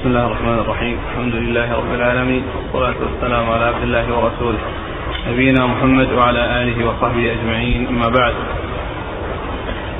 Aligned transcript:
بسم 0.00 0.08
الله 0.08 0.26
الرحمن 0.26 0.58
الرحيم 0.58 0.96
الحمد 1.10 1.34
لله 1.34 1.72
رب 1.72 1.92
العالمين 1.94 2.42
والصلاة 2.56 2.94
والسلام 3.04 3.50
على 3.50 3.64
عبد 3.64 3.82
الله 3.82 4.04
ورسوله 4.18 4.58
نبينا 5.28 5.66
محمد 5.66 6.08
وعلى 6.12 6.62
آله 6.62 6.76
وصحبه 6.88 7.32
أجمعين 7.32 7.86
أما 7.86 8.08
بعد 8.08 8.34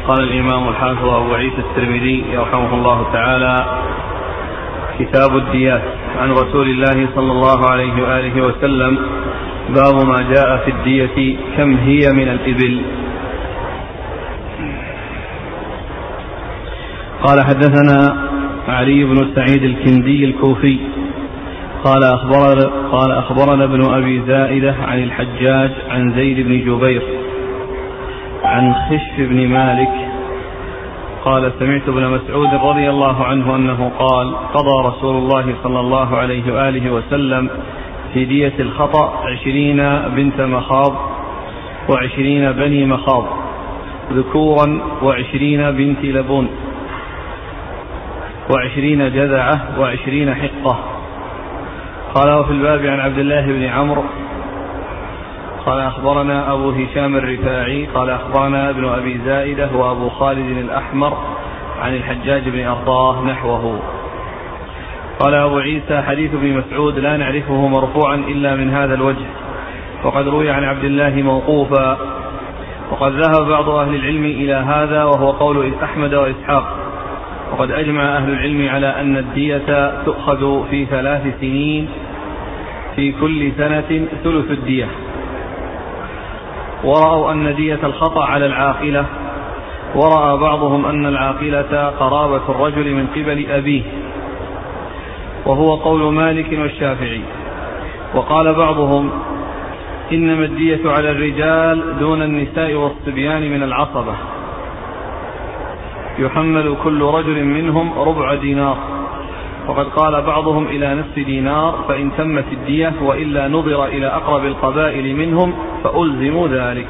قال 0.09 0.21
الإمام 0.23 0.69
الحافظ 0.69 1.05
أبو 1.09 1.35
عيسى 1.35 1.59
الترمذي 1.59 2.25
يرحمه 2.33 2.75
الله 2.75 3.13
تعالى 3.13 3.57
كتاب 4.99 5.37
الديات 5.37 5.83
عن 6.19 6.31
رسول 6.31 6.67
الله 6.71 7.09
صلى 7.15 7.33
الله 7.33 7.71
عليه 7.71 8.03
وآله 8.03 8.43
وسلم 8.43 8.99
باب 9.69 9.95
ما 10.07 10.21
جاء 10.35 10.57
في 10.65 10.71
الدية 10.71 11.37
كم 11.57 11.77
هي 11.77 12.13
من 12.13 12.29
الإبل 12.29 12.83
قال 17.23 17.41
حدثنا 17.45 18.30
علي 18.69 19.05
بن 19.05 19.17
سعيد 19.35 19.65
الكندي 19.65 20.25
الكوفي. 20.25 20.79
قال 21.85 22.05
أخبرنا 22.05 22.71
قال 22.93 23.11
أخبرنا 23.13 23.65
ابن 23.65 23.95
أبي 23.95 24.23
زائدة 24.27 24.75
عن 24.83 25.03
الحجاج 25.03 25.71
عن 25.91 26.13
زيد 26.13 26.47
بن 26.47 26.61
جبير 26.61 27.03
عن 28.45 28.75
خش 28.75 29.21
بن 29.21 29.49
مالك. 29.49 30.11
قال 31.25 31.53
سمعت 31.59 31.89
ابن 31.89 32.09
مسعود 32.09 32.49
رضي 32.55 32.91
الله 32.91 33.25
عنه 33.25 33.57
أنه 33.57 33.91
قال 33.99 34.35
قضى 34.55 34.89
رسول 34.89 35.17
الله 35.17 35.55
صلى 35.63 35.81
الله 35.81 36.17
عليه 36.17 36.53
وآله 36.53 36.91
وسلم 36.91 37.51
في 38.15 38.25
دية 38.25 38.55
الخطأ 38.59 39.27
عشرين 39.27 39.77
بنت 40.17 40.41
مخاض 40.41 40.93
وعشرين 41.89 42.53
بني 42.53 42.87
مخاض 42.87 43.25
ذكورا 44.13 44.81
وعشرين 45.03 45.71
بنت 45.71 46.05
لبون. 46.05 46.49
وعشرين 48.51 49.13
جذعة 49.13 49.61
وعشرين 49.79 50.35
حقة. 50.35 50.79
قال 52.15 52.39
وفي 52.39 52.51
الباب 52.51 52.87
عن 52.87 53.01
عبد 53.01 53.19
الله 53.19 53.47
بن 53.47 53.65
عمرو 53.65 54.05
قال 55.67 55.81
أخبرنا 55.81 56.53
أبو 56.53 56.71
هشام 56.71 57.17
الرفاعي 57.17 57.87
قال 57.87 58.11
أخبرنا 58.11 58.71
ابن 58.71 58.89
أبي 58.89 59.21
زائدة 59.25 59.69
وأبو 59.75 60.09
خالد 60.09 60.59
الأحمر 60.59 61.19
عن 61.81 61.95
الحجاج 61.95 62.49
بن 62.49 62.67
أرطاه 62.67 63.25
نحوه. 63.25 63.81
قال 65.21 65.35
أبو 65.35 65.59
عيسى 65.59 66.03
حديث 66.03 66.35
ابن 66.35 66.57
مسعود 66.57 66.99
لا 66.99 67.17
نعرفه 67.17 67.69
مرفوعا 67.69 68.15
إلا 68.15 68.57
من 68.57 68.71
هذا 68.71 68.95
الوجه. 68.95 69.27
وقد 70.05 70.29
روي 70.29 70.51
عن 70.51 70.65
عبد 70.65 70.85
الله 70.85 71.23
موقوفا. 71.23 71.99
وقد 72.91 73.13
ذهب 73.13 73.49
بعض 73.49 73.69
أهل 73.69 73.95
العلم 73.95 74.25
إلى 74.25 74.55
هذا 74.55 75.05
وهو 75.05 75.31
قول 75.31 75.73
أحمد 75.83 76.15
وإسحاق. 76.15 76.80
وقد 77.53 77.71
أجمع 77.71 78.17
أهل 78.17 78.33
العلم 78.33 78.69
على 78.69 78.87
أن 78.87 79.17
الدية 79.17 80.03
تؤخذ 80.05 80.69
في 80.71 80.87
ثلاث 80.87 81.23
سنين 81.41 81.89
في 82.97 83.13
كل 83.13 83.53
سنة 83.59 84.07
ثلث 84.25 84.51
الدية. 84.51 84.87
ورأوا 86.85 87.33
أن 87.33 87.57
دية 87.57 87.79
الخطأ 87.85 88.25
على 88.25 88.47
العاقلة. 88.47 89.05
ورأى 89.95 90.39
بعضهم 90.39 90.87
أن 90.87 91.07
العاقلة 91.07 91.93
قرابة 92.01 92.43
الرجل 92.49 92.95
من 92.95 93.07
قبل 93.07 93.47
أبيه. 93.51 93.83
وهو 95.47 95.75
قول 95.75 96.15
مالك 96.15 96.59
والشافعي. 96.59 97.21
وقال 98.15 98.55
بعضهم 98.55 99.11
إنما 100.13 100.45
الدية 100.45 100.91
على 100.91 101.11
الرجال 101.11 101.99
دون 101.99 102.23
النساء 102.23 102.75
والصبيان 102.75 103.51
من 103.51 103.63
العصبة. 103.63 104.15
يحمل 106.21 106.77
كل 106.85 107.03
رجل 107.03 107.45
منهم 107.45 107.99
ربع 107.99 108.35
دينار. 108.35 108.77
وقد 109.69 109.87
قال 109.87 110.23
بعضهم 110.23 110.67
إلى 110.67 110.95
نصف 110.95 111.15
دينار 111.27 111.75
فإن 111.89 112.11
تمت 112.19 112.45
الدية 112.53 112.93
وإلا 113.03 113.49
نظر 113.49 113.85
إلى 113.85 114.07
أقرب 114.07 114.45
القبائل 114.45 115.17
منهم 115.17 115.53
فألزموا 115.85 116.49
ذلك. 116.49 116.87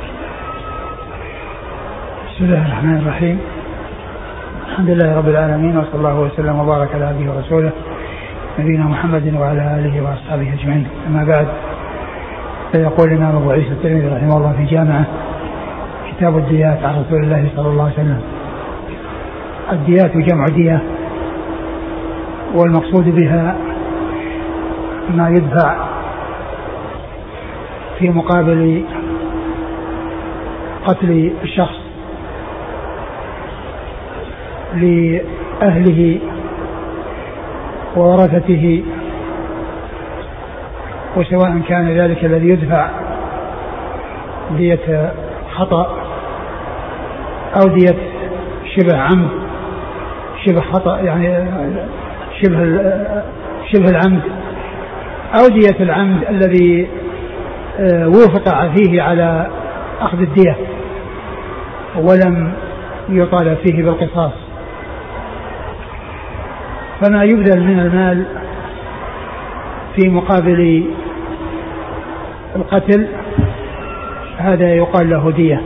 بسم 2.28 2.44
الله 2.44 2.66
الرحمن 2.66 2.96
الرحيم. 2.96 3.38
الحمد 4.68 4.90
لله 4.90 5.16
رب 5.18 5.28
العالمين 5.28 5.78
وصلى 5.78 5.94
الله 5.94 6.20
وسلم 6.20 6.58
وبارك 6.58 6.94
على 6.94 7.04
عبده 7.04 7.32
ورسوله 7.32 7.72
نبينا 8.58 8.84
محمد 8.84 9.34
وعلى 9.40 9.62
آله 9.78 10.00
وأصحابه 10.02 10.54
أجمعين. 10.60 10.86
أما 11.08 11.24
بعد 11.24 11.48
فيقول 12.72 13.08
الإمام 13.12 13.36
أبو 13.36 13.50
عيسى 13.50 13.68
الترمذي 13.68 14.06
رحمه 14.06 14.36
الله 14.36 14.52
في 14.52 14.64
جامعه 14.64 15.04
كتاب 16.10 16.36
الديات 16.36 16.84
عن 16.84 17.04
رسول 17.04 17.24
الله 17.24 17.48
صلى 17.56 17.68
الله 17.68 17.84
عليه 17.84 17.94
وسلم. 17.94 18.20
الديات 19.72 20.16
جمع 20.16 20.44
دية 20.48 20.82
والمقصود 22.54 23.14
بها 23.14 23.56
ما 25.14 25.28
يدفع 25.28 25.88
في 27.98 28.08
مقابل 28.08 28.84
قتل 30.86 31.32
الشخص 31.42 31.80
لأهله 34.74 36.18
وورثته 37.96 38.84
وسواء 41.16 41.58
كان 41.68 41.88
ذلك 41.88 42.24
الذي 42.24 42.48
يدفع 42.48 42.90
دية 44.56 45.12
خطأ 45.54 45.96
أو 47.56 47.68
دية 47.68 47.96
شبه 48.76 48.96
عمد. 48.98 49.39
شبه 50.46 50.60
خطأ 50.60 51.00
يعني 51.00 51.50
شبه 52.42 52.58
شبه 53.72 53.90
العمد. 53.90 54.22
أو 55.34 55.48
دية 55.48 55.80
العمد 55.80 56.24
الذي 56.30 56.88
آه، 57.80 58.08
وافق 58.08 58.74
فيه 58.76 59.02
على 59.02 59.46
أخذ 60.00 60.18
الدية 60.20 60.56
ولم 61.96 62.52
يطالب 63.08 63.58
فيه 63.66 63.82
بالقصاص. 63.82 64.32
فما 67.00 67.24
يبذل 67.24 67.62
من 67.62 67.80
المال 67.80 68.24
في 69.96 70.08
مقابل 70.08 70.84
القتل 72.56 73.06
هذا 74.38 74.74
يقال 74.74 75.10
له 75.10 75.30
دية. 75.30 75.62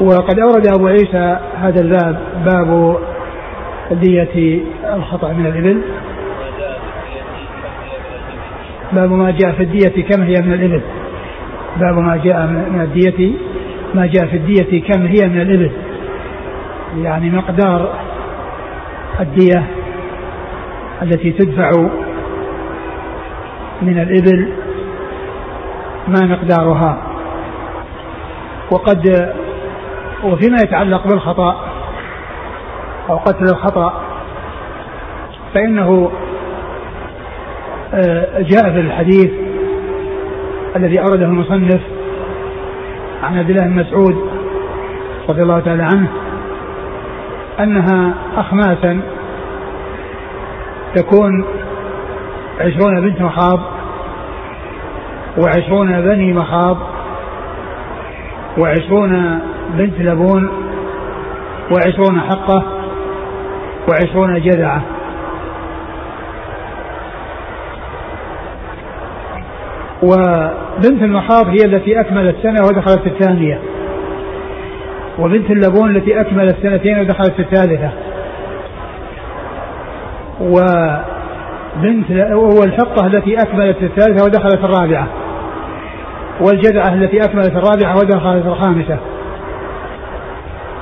وقد 0.00 0.38
أورد 0.38 0.66
أبو 0.66 0.86
عيسى 0.86 1.38
هذا 1.56 1.80
الباب 1.80 2.18
باب 2.44 2.98
دية 3.90 4.60
الخطأ 4.94 5.32
من 5.32 5.46
الإبل. 5.46 5.82
باب 8.92 9.12
ما 9.12 9.30
جاء 9.30 9.52
في 9.52 9.62
الدية 9.62 10.02
كم 10.02 10.22
هي 10.22 10.42
من 10.42 10.52
الإبل. 10.52 10.80
باب 11.76 11.98
ما 11.98 12.16
جاء 12.24 12.46
من 12.46 12.80
الدية 12.80 13.32
ما 13.94 14.06
جاء 14.06 14.26
في 14.26 14.36
الدية 14.36 14.82
كم 14.82 15.06
هي 15.06 15.28
من 15.28 15.40
الإبل. 15.40 15.70
يعني 16.96 17.30
مقدار 17.30 17.92
الدية 19.20 19.64
التي 21.02 21.32
تدفع 21.32 21.70
من 23.82 23.98
الإبل 23.98 24.48
ما 26.08 26.26
مقدارها. 26.26 26.98
وقد 28.70 29.32
وفيما 30.24 30.56
يتعلق 30.62 31.06
بالخطأ 31.06 31.56
أو 33.10 33.16
قتل 33.16 33.44
الخطأ 33.44 34.02
فإنه 35.54 36.10
آه، 37.94 38.40
جاء 38.40 38.72
في 38.72 38.80
الحديث 38.80 39.30
الذي 40.76 41.00
أورده 41.00 41.24
المصنف 41.24 41.80
عن 43.22 43.38
عبد 43.38 43.50
الله 43.50 43.64
بن 43.64 43.76
مسعود 43.76 44.30
رضي 45.28 45.42
الله 45.42 45.60
تعالى 45.60 45.82
عنه 45.82 46.08
أنها 47.60 48.14
أخماسا 48.36 49.00
تكون 50.94 51.44
عشرون 52.60 53.00
بنت 53.00 53.20
مخاض 53.20 53.60
وعشرون 55.38 56.00
بني 56.00 56.32
مخاض 56.32 56.78
وعشرون 58.58 59.40
بنت 59.70 60.00
لبون 60.00 60.48
وعشرون 61.70 62.20
حقة 62.20 62.62
وعشرون 63.88 64.40
جذعة. 64.40 64.82
وبنت 70.02 71.02
المخاض 71.02 71.46
هي 71.48 71.64
التي 71.64 72.00
أكملت 72.00 72.36
سنة 72.42 72.66
ودخلت 72.66 72.98
في 72.98 73.08
الثانية. 73.08 73.60
وبنت 75.18 75.50
اللبون 75.50 75.96
التي 75.96 76.20
أكملت 76.20 76.56
سنتين 76.62 76.98
ودخلت 76.98 77.32
في 77.32 77.42
الثالثة. 77.42 77.90
وبنت 80.40 82.10
والحقة 82.32 83.06
التي 83.06 83.34
أكملت 83.34 83.76
في 83.76 83.84
الثالثة 83.84 84.24
ودخلت 84.24 84.58
في 84.58 84.64
الرابعة. 84.64 85.06
والجذعة 86.40 86.94
التي 86.94 87.24
أكملت 87.24 87.52
الرابعة 87.56 87.96
ودخلت 87.96 88.46
الخامسة. 88.46 88.98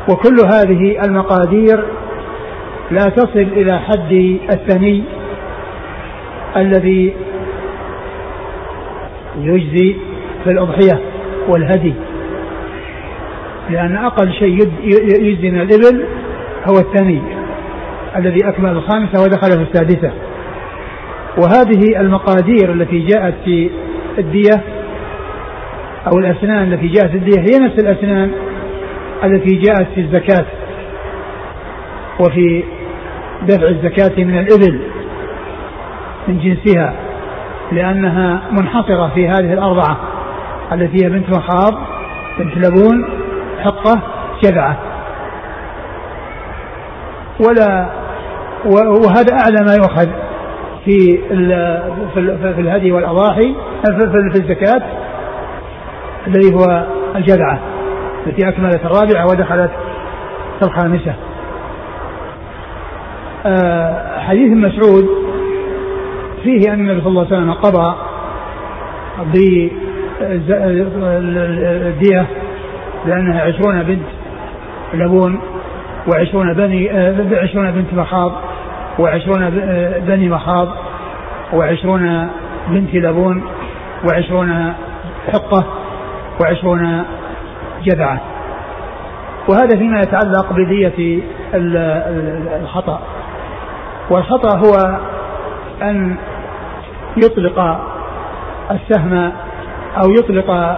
وكل 0.08 0.36
هذه 0.52 1.04
المقادير 1.04 1.84
لا 2.90 3.04
تصل 3.04 3.38
إلى 3.38 3.80
حد 3.80 4.38
الثني 4.52 5.02
الذي 6.56 7.14
يجزي 9.40 9.96
في 10.44 10.50
الأضحية 10.50 11.00
والهدي. 11.48 11.94
لأن 13.70 13.96
أقل 13.96 14.32
شيء 14.32 14.58
يجزي 15.22 15.50
من 15.50 15.60
الإبل 15.60 16.04
هو 16.68 16.78
الثاني 16.78 17.22
الذي 18.16 18.48
أكمل 18.48 18.70
الخامسة 18.70 19.22
ودخل 19.22 19.50
في 19.50 19.70
السادسة. 19.70 20.12
وهذه 21.38 22.00
المقادير 22.00 22.72
التي 22.72 22.98
جاءت 22.98 23.34
في 23.44 23.70
الدية 24.18 24.62
أو 26.06 26.18
الأسنان 26.18 26.72
التي 26.72 26.86
جاءت 26.88 27.10
في 27.10 27.16
الدية 27.16 27.40
هي 27.40 27.58
نفس 27.58 27.78
الأسنان 27.78 28.30
التي 29.24 29.56
جاءت 29.56 29.86
في 29.94 30.00
الزكاة 30.00 30.46
وفي 32.20 32.64
دفع 33.42 33.68
الزكاة 33.68 34.24
من 34.24 34.38
الإبل 34.38 34.80
من 36.28 36.38
جنسها 36.38 36.94
لأنها 37.72 38.42
منحصرة 38.52 39.10
في 39.14 39.28
هذه 39.28 39.52
الأربعة 39.52 39.96
التي 40.72 41.04
هي 41.04 41.10
بنت 41.10 41.30
مخاض 41.30 41.74
بنت 42.38 42.66
لبون 42.66 43.04
حقة 43.64 44.00
جذعة 44.44 44.78
ولا 47.40 47.86
وهذا 48.66 49.32
أعلى 49.32 49.64
ما 49.66 49.74
يؤخذ 49.74 50.08
في 50.84 51.18
في 52.54 52.60
الهدي 52.60 52.92
والأضاحي 52.92 53.54
في 54.32 54.40
الزكاة 54.40 54.82
الذي 56.26 56.54
هو 56.54 56.86
الجذعة. 57.16 57.58
التي 58.26 58.48
أكملت 58.48 58.80
الرابعة 58.84 59.26
ودخلت 59.26 59.70
في 60.60 60.66
الخامسة. 60.66 61.14
آه، 63.46 64.20
حديث 64.20 64.52
مسعود 64.52 65.08
فيه 66.42 66.72
أن 66.72 66.80
النبي 66.80 67.00
صلى 67.00 67.08
الله 67.08 67.26
عليه 67.26 67.36
وسلم 67.36 67.52
قضى 67.52 67.94
بالدية 71.12 72.26
لأنها 73.06 73.42
عشرون 73.42 73.82
بنت 73.82 74.06
لبون 74.94 75.40
وعشرون 76.12 76.54
بني 76.54 76.92
آه، 76.92 77.42
عشرون 77.42 77.70
بنت 77.70 77.94
مخاض 77.94 78.32
وعشرون 78.98 79.42
آه، 79.42 79.98
بني 79.98 80.28
مخاض 80.28 80.68
وعشرون 81.52 82.28
بنت 82.68 82.94
لبون 82.94 83.42
وعشرون 84.04 84.72
حقة 85.32 85.64
وعشرون 86.40 87.04
جذعة 87.84 88.20
وهذا 89.48 89.78
فيما 89.78 89.98
يتعلق 89.98 90.52
بدية 90.52 91.22
الخطأ. 92.62 93.00
والخطأ 94.10 94.58
هو 94.58 94.98
أن 95.82 96.16
يطلق 97.16 97.80
السهم 98.70 99.32
أو 100.02 100.10
يطلق 100.10 100.76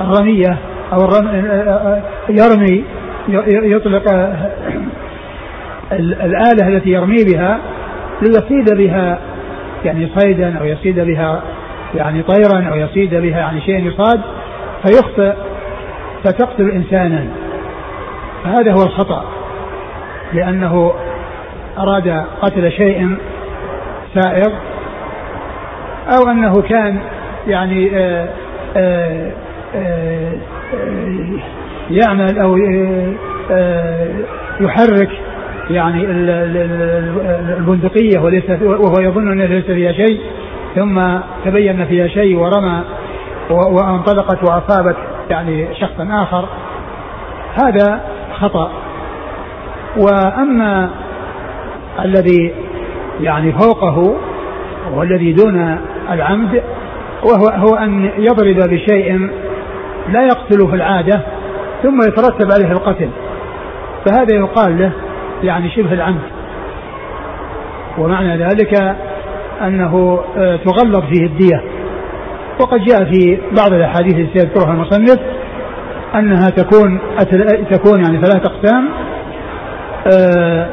الرمية 0.00 0.58
أو 0.92 0.98
يرمي 2.28 2.84
يطلق 3.48 4.02
الآلة 5.92 6.68
التي 6.68 6.90
يرمي 6.90 7.24
بها 7.24 7.58
ليصيد 8.22 8.76
بها 8.76 9.18
يعني 9.84 10.08
صيدا 10.16 10.58
أو 10.58 10.64
يصيد 10.64 11.00
بها 11.00 11.42
يعني 11.94 12.22
طيرا 12.22 12.68
أو 12.70 12.76
يصيد 12.76 13.14
بها 13.14 13.38
يعني 13.38 13.60
شيء 13.60 13.86
يصاد 13.86 14.20
فيخطئ 14.82 15.32
فتقتل 16.24 16.70
إنسانا. 16.70 17.26
فهذا 18.44 18.72
هو 18.72 18.82
الخطأ 18.82 19.24
لأنه 20.32 20.92
أراد 21.78 22.24
قتل 22.42 22.72
شيء 22.72 23.16
سائر 24.14 24.52
أو 26.08 26.30
أنه 26.30 26.62
كان 26.62 26.98
يعني 27.46 27.90
آه، 27.96 28.28
آه، 28.76 29.32
آه، 29.74 30.32
يعمل 31.90 32.38
أو 32.38 32.56
يحرك 34.60 35.10
يعني 35.70 36.04
البندقية 37.58 38.18
وليس 38.20 38.50
وهو 38.62 38.94
يظن 39.00 39.32
أن 39.32 39.40
ليس 39.40 39.64
فيها 39.64 39.92
شيء 39.92 40.20
ثم 40.74 41.00
تبين 41.44 41.86
فيها 41.86 42.08
شيء 42.08 42.36
ورمى 42.36 42.82
وانطلقت 43.50 44.42
وأصابت 44.42 44.96
يعني 45.30 45.74
شخصا 45.74 46.08
آخر 46.22 46.48
هذا 47.62 48.00
خطأ. 48.40 48.70
وأما 49.96 50.90
الذي 52.04 52.54
يعني 53.20 53.52
فوقه 53.52 54.16
والذي 54.94 55.32
دون 55.32 55.78
العمد 56.10 56.62
وهو 57.24 57.48
هو 57.48 57.74
أن 57.76 58.10
يضرب 58.18 58.56
بشيء 58.56 59.30
لا 60.08 60.22
يقتل 60.22 60.68
في 60.68 60.76
العادة 60.76 61.20
ثم 61.82 61.98
يترتب 62.08 62.52
عليه 62.52 62.72
القتل 62.72 63.10
فهذا 64.06 64.36
يقال 64.36 64.78
له 64.78 64.92
يعني 65.42 65.70
شبه 65.70 65.92
العمد. 65.92 66.20
ومعنى 67.98 68.36
ذلك 68.36 68.96
أنه 69.62 70.20
آه، 70.36 70.56
تغلظ 70.56 71.04
فيه 71.04 71.26
الدية. 71.26 71.62
وقد 72.60 72.80
جاء 72.84 73.04
في 73.04 73.38
بعض 73.56 73.72
الأحاديث 73.72 74.14
التي 74.14 74.38
يذكرها 74.38 74.72
المصنف 74.72 75.18
أنها 76.14 76.50
تكون 76.50 77.00
تكون 77.70 78.04
يعني 78.04 78.26
ثلاث 78.26 78.46
أقسام. 78.46 78.88
آه، 80.12 80.68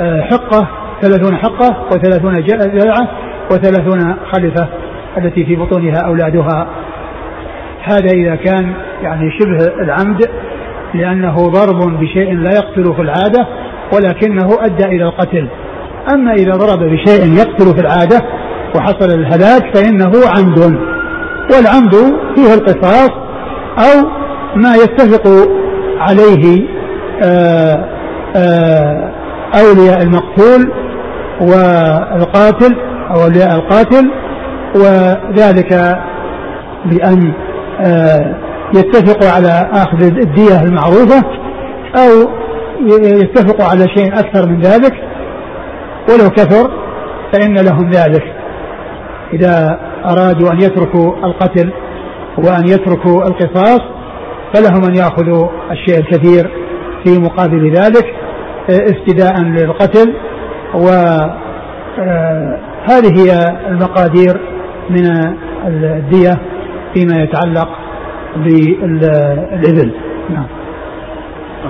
آه، 0.00 0.20
حقة 0.20 0.68
ثلاثون 1.02 1.36
حقة 1.36 1.86
وثلاثون 1.92 2.44
جلعة 2.44 3.08
وثلاثون 3.50 4.16
خلفة 4.32 4.68
التي 5.18 5.44
في 5.44 5.56
بطونها 5.56 5.98
أولادها. 6.06 6.66
هذا 7.82 8.10
إذا 8.14 8.34
كان 8.34 8.72
يعني 9.02 9.30
شبه 9.40 9.82
العمد 9.82 10.28
لأنه 10.94 11.34
ضرب 11.36 12.00
بشيء 12.00 12.34
لا 12.34 12.50
يقتل 12.50 12.94
في 12.94 13.02
العادة 13.02 13.46
ولكنه 13.94 14.48
أدى 14.60 14.84
إلى 14.84 15.04
القتل. 15.04 15.48
أما 16.14 16.32
إذا 16.32 16.52
ضرب 16.52 16.78
بشيء 16.78 17.32
يقتل 17.38 17.74
في 17.76 17.80
العادة 17.80 18.20
وحصل 18.76 19.18
الهلاك 19.18 19.76
فإنه 19.76 20.12
عمد. 20.36 20.91
والعمد 21.52 21.94
فيه 22.34 22.54
القصاص 22.54 23.10
أو 23.78 24.08
ما 24.56 24.74
يتفق 24.74 25.28
عليه 25.98 26.68
آه، 27.24 27.84
آه، 28.36 29.12
أولياء 29.54 30.02
المقتول 30.02 30.72
والقاتل 31.40 32.76
أو 33.10 33.24
أولياء 33.24 33.54
القاتل 33.54 34.10
وذلك 34.74 35.98
بأن 36.84 37.32
آه، 37.80 38.34
يتفقوا 38.74 39.30
على 39.30 39.68
أخذ 39.72 40.02
الدية 40.02 40.62
المعروفة 40.62 41.22
أو 41.96 42.30
يتفقوا 43.02 43.64
على 43.64 43.88
شيء 43.96 44.18
أكثر 44.18 44.48
من 44.48 44.60
ذلك. 44.60 44.92
ولو 46.08 46.30
كثر 46.30 46.70
فإن 47.32 47.54
لهم 47.54 47.90
ذلك. 47.90 48.22
إذا 49.32 49.78
أرادوا 50.04 50.52
أن 50.52 50.56
يتركوا 50.60 51.26
القتل 51.26 51.72
وأن 52.38 52.68
يتركوا 52.68 53.22
القصاص 53.22 53.80
فلهم 54.54 54.84
أن 54.84 54.94
يأخذوا 54.94 55.48
الشيء 55.70 55.98
الكثير 55.98 56.50
في 57.04 57.18
مقابل 57.20 57.70
ذلك 57.70 58.14
افتداء 58.70 59.42
للقتل 59.42 60.14
وهذه 60.74 61.32
هي 63.16 63.56
المقادير 63.68 64.40
من 64.90 65.06
الدية 65.66 66.38
فيما 66.94 67.22
يتعلق 67.22 67.68
بالإبل 68.36 69.92
نعم. 70.30 70.46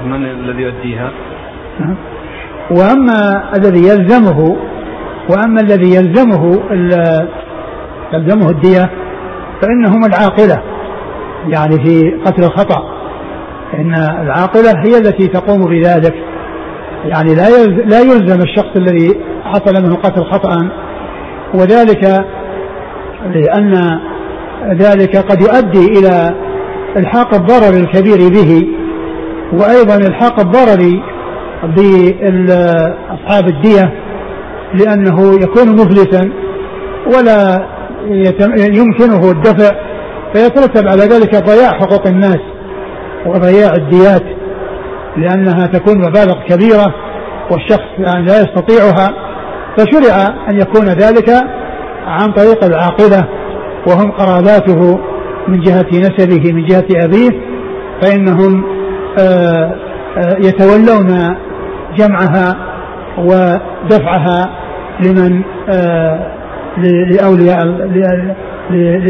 من 0.05 0.25
الذي 0.25 0.63
يؤديها؟ 0.63 1.11
نعم. 1.81 1.97
وأما 2.71 3.51
الذي 3.57 3.89
يلزمه 3.89 4.57
وأما 5.31 5.61
الذي 5.61 5.95
يلزمه 5.95 6.63
تلزمه 8.13 8.51
الدية 8.51 8.91
فإنهم 9.63 10.05
العاقلة. 10.05 10.63
يعني 11.49 11.85
في 11.85 12.21
قتل 12.25 12.45
الخطأ 12.45 12.83
فإن 13.73 13.95
العاقلة 13.95 14.71
هي 14.85 14.99
التي 14.99 15.29
تقوم 15.29 15.65
بذلك. 15.65 16.15
يعني 17.05 17.35
لا 17.35 17.67
لا 17.67 18.01
يلزم 18.01 18.41
الشخص 18.41 18.77
الذي 18.77 19.21
حصل 19.45 19.83
منه 19.83 19.97
قتل 19.97 20.25
خطأ. 20.25 20.69
وذلك 21.55 22.27
لأن 23.27 24.01
ذلك 24.71 25.17
قد 25.17 25.41
يؤدي 25.41 25.99
إلى 25.99 26.35
إلحاق 26.97 27.35
الضرر 27.35 27.77
الكبير 27.77 28.19
به 28.29 28.67
وأيضا 29.53 29.97
إلحاق 29.97 30.41
الضرر 30.41 31.03
بأصحاب 31.77 33.49
الدية 33.49 33.93
لأنه 34.75 35.35
يكون 35.35 35.69
مفلسا 35.73 36.33
ولا 37.07 37.67
يمكنه 38.57 39.31
الدفع 39.31 39.71
فيترتب 40.35 40.89
على 40.89 41.03
ذلك 41.03 41.45
ضياع 41.45 41.71
حقوق 41.71 42.07
الناس 42.07 42.41
وضياع 43.27 43.73
الديات 43.73 44.23
لأنها 45.17 45.67
تكون 45.67 45.99
مبالغ 45.99 46.35
كبيرة 46.49 46.95
والشخص 47.51 47.89
يعني 47.99 48.27
لا 48.27 48.41
يستطيعها 48.41 49.15
فشرع 49.77 50.49
أن 50.49 50.61
يكون 50.61 50.85
ذلك 50.87 51.31
عن 52.07 52.33
طريق 52.33 52.65
العاقلة 52.65 53.29
وهم 53.87 54.11
قراباته 54.11 54.99
من 55.49 55.61
جهة 55.61 55.87
نسبه 55.93 56.53
من 56.53 56.67
جهة 56.67 57.05
أبيه 57.05 57.31
فإنهم 58.03 58.65
آه، 59.19 59.75
آه، 60.19 60.37
يتولون 60.39 61.37
جمعها 61.97 62.57
ودفعها 63.19 64.51
لمن 65.01 65.43
آه، 65.69 66.42
لأولياء 66.79 67.65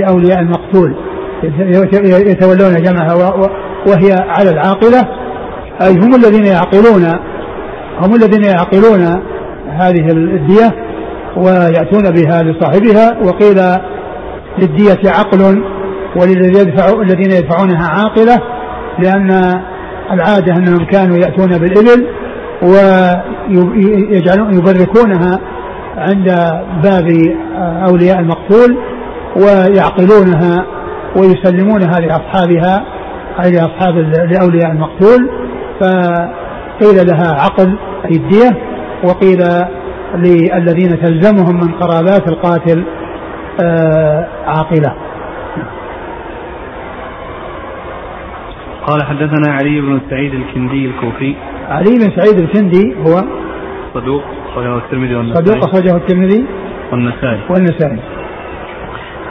لأولياء 0.00 0.40
المقتول. 0.40 0.95
يتولون 2.26 2.83
جمعها 2.83 3.14
وهي 3.87 4.12
على 4.12 4.50
العاقلة. 4.50 5.09
أي 5.83 5.92
هم 5.92 6.14
الذين 6.14 6.47
يعقلون 6.47 7.04
هم 8.00 8.14
الذين 8.14 8.45
يعقلون 8.45 9.23
هذه 9.69 10.07
الدية 10.12 10.73
ويأتون 11.37 12.11
بها 12.11 12.42
لصاحبها. 12.42 13.19
وقيل 13.25 13.61
للدية 14.59 15.11
عقل 15.11 15.62
وللذين 16.16 17.31
يدفعونها 17.31 17.88
عاقلة 17.88 18.38
لأن 18.99 19.31
العادة 20.12 20.57
أنهم 20.57 20.85
كانوا 20.85 21.16
يأتون 21.16 21.59
بالإبل 21.59 22.07
ويجعلون 23.52 24.54
يبركونها 24.54 25.38
عند 25.97 26.27
باب 26.85 27.09
أولياء 27.89 28.21
المقتول 28.21 28.79
ويعقلونها 29.37 30.67
ويسلمونها 31.17 32.01
لأصحابها 32.01 32.85
أي 33.45 33.51
لأصحاب 33.51 33.99
لأولياء 33.99 34.73
المقتول. 34.73 35.31
فقيل 35.81 37.07
لها 37.07 37.33
عقل 37.33 37.79
أي 38.05 38.17
الدية 38.17 38.51
وقيل 39.05 39.39
للذين 40.17 41.01
تلزمهم 41.03 41.57
من 41.57 41.73
قرابات 41.73 42.29
القاتل 42.29 42.85
آه، 43.65 44.29
عاقلة. 44.47 44.95
قال 48.87 49.03
حدثنا 49.03 49.53
علي 49.53 49.81
بن 49.81 50.01
سعيد 50.11 50.35
الكندي 50.35 50.87
الكوفي. 50.87 51.35
علي 51.69 51.99
بن 51.99 52.11
سعيد 52.17 52.39
الكندي 52.39 52.95
هو 52.97 53.23
صدوق. 53.95 54.23
أخرجه 54.52 54.76
الترمذي 54.76 55.14
والنسائي. 55.14 55.47
صدوق 55.47 55.64
أخرجه 55.64 55.97
الترمذي 55.97 56.47
والنسائي. 56.92 57.40
والنسائي. 57.50 58.00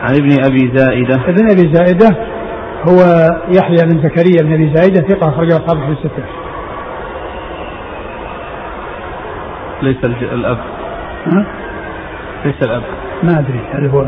عن 0.01 0.15
ابن 0.15 0.31
أبي 0.45 0.71
زائدة. 0.77 1.15
ابن 1.15 1.51
أبي 1.51 1.73
زائدة 1.73 2.17
هو 2.89 2.99
يحيى 3.57 3.77
بن 3.85 4.01
زكريا 4.03 4.41
بن 4.43 4.53
أبي 4.53 4.73
زائدة 4.75 5.07
ثقة 5.07 5.29
أخرجه 5.29 5.55
أصحابه 5.55 5.85
في 5.85 5.91
الستة. 5.91 6.23
ليس 9.81 10.03
الأب. 10.03 10.57
ها؟ 11.25 11.45
ليس 12.45 12.63
الأب. 12.63 12.83
ما 13.23 13.39
أدري. 13.39 13.59
هل 13.73 13.89
هو 13.89 14.05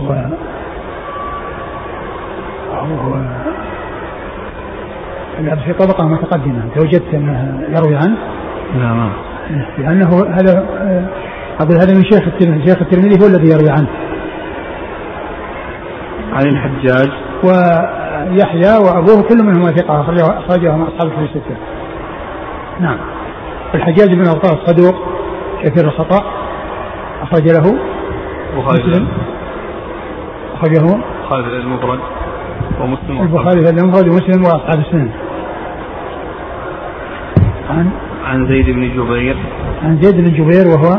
هو 0.00 0.12
هو 2.72 3.14
الأب 5.38 5.58
في 5.58 5.72
طبقة 5.72 6.08
متقدمة. 6.08 6.64
أنت 6.64 6.84
وجدت 6.84 7.14
أنه 7.14 7.68
يروي 7.68 7.96
عنه؟ 7.96 8.16
لا 8.74 8.92
ما. 8.94 9.31
لأنه 9.78 10.08
هذا 10.08 10.66
أقول 11.60 11.76
هذا 11.76 11.94
من 11.94 12.04
شيخ 12.04 12.22
الترمذي 12.26 12.66
شيخ 12.66 12.82
الترمذي 12.82 13.22
هو 13.22 13.26
الذي 13.26 13.50
يروي 13.50 13.70
عنه. 13.70 13.88
عن 16.32 16.46
الحجاج. 16.46 17.10
ويحيى 17.44 18.76
وأبوه 18.84 19.22
كل 19.22 19.44
منهما 19.44 19.70
ثقة 19.70 20.00
أخرجهما 20.00 20.88
أصحاب 20.88 21.10
في 21.10 21.24
الستة. 21.24 21.56
نعم. 22.80 22.98
الحجاج 23.74 24.14
بن 24.14 24.28
أبطال 24.28 24.58
صدوق 24.66 24.94
كثير 25.62 25.84
الخطأ 25.84 26.24
أخرج 27.22 27.48
له. 27.48 27.78
مسلم. 28.56 29.08
أخرجه. 30.54 30.98
خالد 31.28 31.46
المفرد. 31.46 31.98
ومسلم. 32.80 33.22
البخاري 33.22 33.60
المفرد 33.60 34.08
ومسلم 34.08 34.44
وأصحاب 34.44 34.78
السنن. 34.78 35.10
عن 37.70 37.90
عن 38.24 38.46
زيد 38.48 38.66
بن 38.66 38.88
جبير. 38.88 39.36
عن 39.82 39.98
زيد 40.02 40.14
بن 40.16 40.32
جبير 40.32 40.66
وهو 40.68 40.98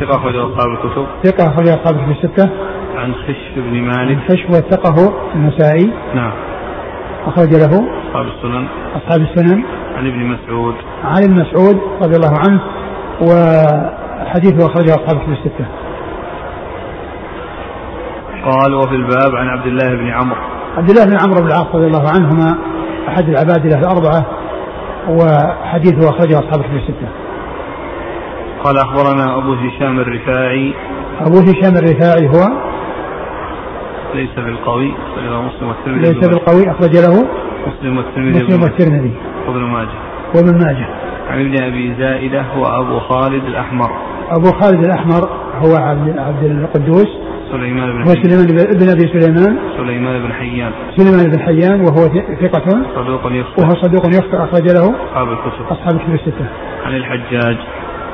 ثقة 0.00 0.16
أخرج 0.16 0.36
أصحاب 0.36 0.68
الكتب. 0.70 1.06
ثقة 1.24 1.52
أخرج 1.52 1.68
أصحاب 1.68 1.94
الكتب 1.94 2.10
الستة. 2.10 2.50
عن 2.96 3.14
خشب 3.14 3.54
بن 3.56 3.82
مالك. 3.82 4.18
خشب 4.28 4.50
وثقه 4.50 5.12
النسائي. 5.34 5.92
نعم. 6.14 6.32
أخرج 7.26 7.54
له 7.54 7.86
أصحاب 8.08 8.26
السنن. 8.26 8.66
أصحاب 8.96 9.20
السنن. 9.20 9.62
عن 9.96 10.06
ابن 10.06 10.24
مسعود. 10.24 10.74
عن 11.04 11.22
ابن 11.22 11.40
مسعود 11.40 11.80
رضي 12.02 12.16
الله 12.16 12.38
عنه. 12.48 12.60
وحديثه 13.20 14.66
أخرجه 14.66 14.90
أصحاب 14.90 15.16
الكتب 15.16 15.32
الستة. 15.32 15.66
قال 18.44 18.74
وفي 18.74 18.94
الباب 18.94 19.34
عن 19.34 19.48
عبد 19.48 19.66
الله 19.66 19.94
بن 19.94 20.08
عمرو. 20.08 20.40
عبد 20.76 20.90
الله 20.90 21.04
بن 21.04 21.16
عمرو 21.24 21.40
بن 21.40 21.46
العاص 21.46 21.74
رضي 21.74 21.86
الله 21.86 22.08
عنهما 22.08 22.58
أحد 23.08 23.28
العبادلة 23.28 23.78
الأربعة 23.78 24.43
وحديثه 25.08 26.10
أخرجه 26.10 26.38
أصحاب 26.38 26.60
الكتب 26.60 26.76
الستة. 26.76 27.08
قال 28.64 28.76
أخبرنا 28.76 29.38
أبو 29.38 29.52
هشام 29.52 30.00
الرفاعي. 30.00 30.74
أبو 31.20 31.38
هشام 31.38 31.76
الرفاعي 31.76 32.28
هو 32.28 32.42
ليس 34.14 34.34
بالقوي 34.36 34.92
أخرجه 35.16 35.42
مسلم 35.42 35.68
والترمذي. 35.68 36.12
ليس 36.12 36.28
بالقوي 36.28 36.70
أخرج 36.70 36.96
له 36.96 37.28
مسلم 37.66 37.96
والترمذي 37.96 38.44
مسلم 38.44 38.62
والترمذي. 38.62 39.12
وابن 39.48 39.60
ماجه. 39.60 39.98
وابن 40.34 40.64
ماجه. 40.66 40.88
عن 41.30 41.40
ابن 41.40 41.62
أبي 41.62 41.94
زائدة 41.98 42.42
هو 42.42 42.66
أبو 42.66 42.98
خالد 42.98 43.44
الأحمر. 43.44 43.90
أبو 44.30 44.52
خالد 44.52 44.84
الأحمر 44.84 45.28
هو 45.58 45.76
عبد 45.76 46.18
عبد 46.18 46.44
القدوس. 46.44 47.08
سليمان 47.54 47.92
بن 47.92 48.02
هو 48.08 48.14
سليمان 48.22 48.46
بن 48.80 48.88
أبي 48.90 49.06
سليمان. 49.14 49.58
سليمان 49.76 50.22
بن 50.22 50.32
حيان. 50.32 50.72
سليمان 50.96 51.30
بن 51.30 51.40
حيان 51.40 51.80
وهو 51.80 52.02
ثقة. 52.42 52.66
صدوق 52.96 53.20
يخطئ. 53.32 53.62
وهو 53.62 53.74
صدوق 53.82 54.06
يخطئ 54.06 54.36
أخرج 54.36 54.66
له 54.76 54.84
أصحاب 55.04 55.28
الكتب. 55.28 55.64
أصحاب 55.70 55.94
الكتب 55.94 56.14
الستة. 56.14 56.46
عن 56.84 56.94
الحجاج. 56.96 57.56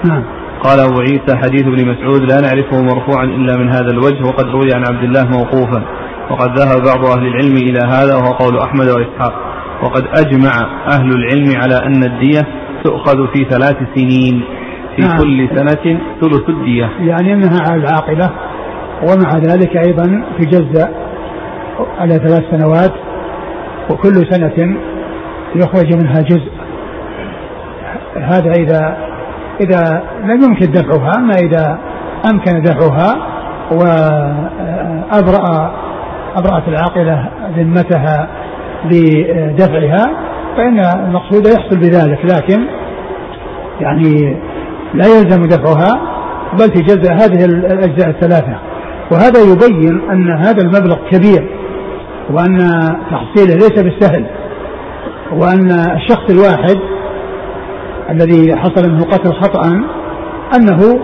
نعم. 0.09 0.25
قال 0.65 0.81
أبو 0.81 1.01
عيسى 1.01 1.37
حديث 1.37 1.63
ابن 1.63 1.89
مسعود 1.89 2.21
لا 2.33 2.41
نعرفه 2.41 2.83
مرفوعا 2.83 3.25
إلا 3.25 3.57
من 3.57 3.69
هذا 3.69 3.91
الوجه 3.91 4.23
وقد 4.29 4.47
روي 4.47 4.69
عن 4.75 4.85
عبد 4.91 5.03
الله 5.05 5.25
موقوفا. 5.39 5.83
وقد 6.31 6.59
ذهب 6.59 6.83
بعض 6.91 7.19
أهل 7.19 7.27
العلم 7.27 7.57
إلى 7.57 7.81
هذا 7.95 8.15
وهو 8.17 8.33
قول 8.33 8.59
أحمد 8.59 8.89
وإسحاق. 8.97 9.35
وقد 9.83 10.05
أجمع 10.19 10.53
أهل 10.95 11.09
العلم 11.19 11.61
على 11.63 11.77
أن 11.87 12.03
الدية 12.05 12.41
تؤخذ 12.85 13.27
في 13.35 13.45
ثلاث 13.51 13.77
سنين. 13.95 14.45
في 14.97 15.03
نعم. 15.03 15.19
كل 15.19 15.49
سنة 15.57 16.01
ثلث 16.21 16.49
الدية. 16.49 16.91
يعني 17.01 17.33
أنها 17.33 17.61
على 17.71 17.81
العاقلة 17.83 18.31
ومع 19.03 19.39
ذلك 19.39 19.77
أيضا 19.87 20.25
تجزأ 20.39 20.89
على 21.99 22.15
ثلاث 22.15 22.43
سنوات 22.51 22.93
وكل 23.91 24.27
سنة 24.31 24.77
يخرج 25.55 25.95
منها 25.95 26.21
جزء. 26.21 26.53
هذا 28.17 28.51
إذا 28.51 28.97
إذا 29.61 30.03
لم 30.25 30.43
يمكن 30.43 30.71
دفعها 30.73 31.19
أما 31.19 31.35
إذا 31.35 31.79
أمكن 32.33 32.63
دفعها 32.63 33.27
وأبرأ 33.73 35.45
أبرأت 36.37 36.69
العاقلة 36.69 37.29
ذمتها 37.57 38.29
بدفعها 38.85 40.05
فإن 40.57 40.79
المقصود 40.79 41.47
يحصل 41.47 41.79
بذلك. 41.79 42.25
لكن 42.25 42.67
يعني 43.81 44.37
لا 44.95 45.07
يلزم 45.07 45.49
دفعها 45.49 46.01
بل 46.53 46.69
تجزأ 46.69 47.13
هذه 47.13 47.45
الأجزاء 47.45 48.11
الثلاثة. 48.11 48.70
وهذا 49.11 49.41
يبين 49.41 50.11
أن 50.11 50.31
هذا 50.31 50.63
المبلغ 50.63 50.97
كبير 51.11 51.49
وأن 52.31 52.59
تحصيله 53.11 53.55
ليس 53.55 53.83
بالسهل 53.83 54.27
وأن 55.33 55.71
الشخص 55.71 56.31
الواحد 56.31 56.77
الذي 58.11 58.57
حصل 58.57 58.91
منه 58.91 59.05
قتل 59.05 59.33
خطأ 59.33 59.83
أنه 60.57 61.01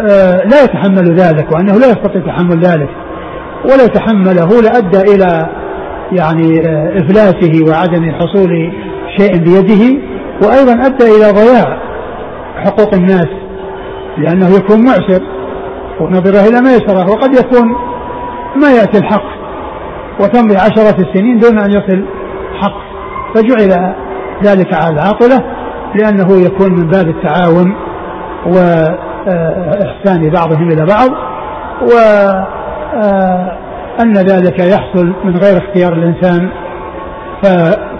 آه، 0.00 0.42
لا 0.44 0.62
يتحمل 0.64 1.14
ذلك 1.14 1.52
وأنه 1.52 1.72
لا 1.72 1.86
يستطيع 1.86 2.22
تحمل 2.26 2.60
ذلك 2.60 2.88
ولو 3.64 3.86
تحمله 3.86 4.60
لأدى 4.62 5.14
إلى 5.14 5.46
يعني 6.12 6.68
آه، 6.68 6.98
إفلاسه 6.98 7.64
وعدم 7.68 8.12
حصول 8.12 8.72
شيء 9.18 9.36
بيده 9.36 10.00
وأيضا 10.42 10.72
أدى 10.72 11.04
إلى 11.04 11.32
ضياع 11.32 11.78
حقوق 12.56 12.94
الناس 12.94 13.28
لأنه 14.18 14.48
يكون 14.56 14.84
معسر. 14.84 15.22
ونظره 16.00 16.40
إلى 16.48 16.60
ما 16.60 16.70
وقد 17.12 17.34
يكون 17.34 17.68
ما 18.62 18.70
يأتي 18.70 18.98
الحق. 18.98 19.40
وتمضي 20.20 20.56
عشرات 20.56 20.98
السنين 20.98 21.38
دون 21.38 21.58
أن 21.58 21.70
يصل 21.70 22.04
حق. 22.60 22.80
فجعل 23.34 23.94
ذلك 24.42 24.74
على 24.74 24.94
العاقلة 24.94 25.44
لأنه 25.94 26.40
يكون 26.46 26.72
من 26.72 26.86
باب 26.86 27.08
التعاون 27.08 27.74
وإحسان 28.46 30.30
بعضهم 30.30 30.68
إلى 30.68 30.86
بعض 30.86 31.10
وأن 33.92 34.14
ذلك 34.14 34.58
يحصل 34.58 35.12
من 35.24 35.36
غير 35.36 35.58
اختيار 35.58 35.92
الإنسان. 35.92 36.50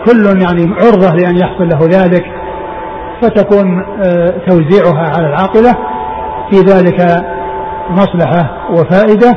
كل 0.06 0.42
يعني 0.42 0.74
عرضة 0.74 1.14
لأن 1.14 1.36
يحصل 1.36 1.68
له 1.68 1.78
ذلك 1.82 2.24
فتكون 3.22 3.84
آه، 4.02 4.34
توزيعها 4.46 5.12
على 5.16 5.26
العاقلة. 5.26 5.76
في 6.50 6.56
ذلك 6.56 7.24
مصلحة 7.90 8.70
وفائدة 8.70 9.32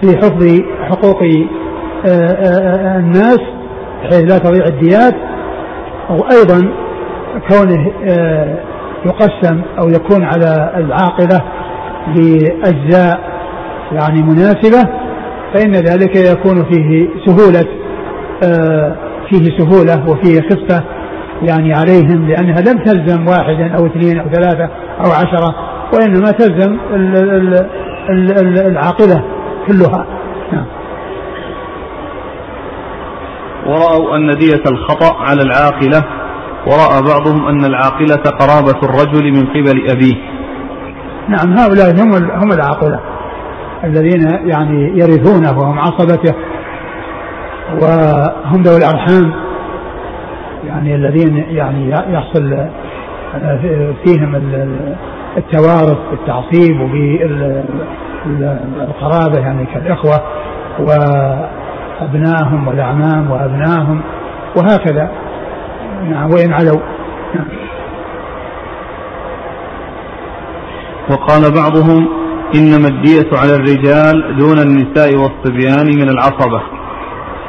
في 0.00 0.16
حفظ 0.16 0.60
حقوق 0.90 1.22
آه، 1.22 2.10
آه، 2.10 2.98
الناس 2.98 3.40
بحيث 4.02 4.20
لا 4.20 4.38
تضيع 4.38 4.66
الديات 4.66 5.14
وأيضا 6.10 6.72
كونه 7.48 7.92
يقسم 9.06 9.62
أو 9.78 9.88
يكون 9.88 10.24
على 10.24 10.72
العاقلة 10.76 11.40
بأجزاء 12.06 13.20
يعني 13.92 14.22
مناسبة 14.22 14.88
فإن 15.54 15.72
ذلك 15.72 16.16
يكون 16.16 16.64
فيه 16.64 17.08
سهولة 17.26 17.64
فيه 19.30 19.58
سهولة 19.58 20.10
وفيه 20.10 20.40
خفة 20.40 20.84
يعني 21.42 21.74
عليهم 21.74 22.28
لأنها 22.28 22.60
لم 22.60 22.78
تلزم 22.78 23.28
واحدا 23.28 23.76
أو 23.76 23.86
اثنين 23.86 24.18
أو 24.18 24.28
ثلاثة 24.28 24.64
أو 25.04 25.10
عشرة 25.10 25.75
وإنما 25.92 26.30
تلزم 26.30 26.78
العاقلة 28.66 29.24
كلها. 29.66 30.06
نعم. 30.52 30.66
ورأوا 33.66 34.16
أن 34.16 34.30
دية 34.38 34.62
الخطأ 34.70 35.16
على 35.22 35.42
العاقلة 35.42 36.04
ورأى 36.66 37.02
بعضهم 37.02 37.48
أن 37.48 37.64
العاقلة 37.64 38.22
قرابة 38.22 38.78
الرجل 38.82 39.32
من 39.32 39.46
قبل 39.46 39.90
أبيه. 39.90 40.14
نعم 41.28 41.58
هؤلاء 41.58 41.90
هم 41.90 42.30
هم 42.30 42.52
العاقلة 42.52 43.00
الذين 43.84 44.28
يعني 44.44 44.98
يرثونه 44.98 45.58
وهم 45.58 45.78
عصبته 45.78 46.34
وهم 47.82 48.62
ذوي 48.62 48.76
الأرحام 48.76 49.32
يعني 50.66 50.94
الذين 50.94 51.36
يعني 51.36 51.90
يحصل 51.90 52.68
فيهم 54.04 54.34
التوارث 55.36 55.98
بالتعصيب 56.10 56.80
وبالقرابة 58.26 59.38
يعني 59.38 59.66
كالإخوة 59.66 60.22
وأبنائهم 60.78 62.68
والأعمام 62.68 63.30
وأبنائهم 63.30 64.00
وهكذا. 64.56 65.10
نعم 66.10 66.30
وإن 66.30 66.52
علوا؟ 66.52 66.80
نعم. 67.34 67.46
وقال 71.10 71.52
بعضهم 71.54 72.08
إنما 72.54 72.88
الدية 72.88 73.30
على 73.32 73.54
الرجال 73.54 74.36
دون 74.38 74.58
النساء 74.58 75.16
والصبيان 75.16 75.86
من 75.86 76.08
العصبة. 76.08 76.62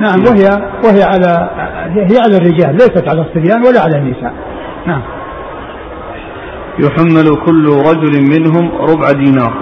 نعم 0.02 0.20
وهي 0.20 0.48
وهي 0.84 1.04
على 1.04 1.50
هي 1.90 2.18
على 2.26 2.38
الرجال 2.38 2.74
ليست 2.74 3.10
على 3.10 3.22
الصبيان 3.22 3.62
ولا 3.68 3.82
على 3.82 3.98
النساء. 3.98 4.34
نعم. 4.88 5.02
يحمل 6.80 7.46
كل 7.46 7.66
رجل 7.66 8.22
منهم 8.22 8.72
ربع 8.82 9.12
دينار. 9.12 9.54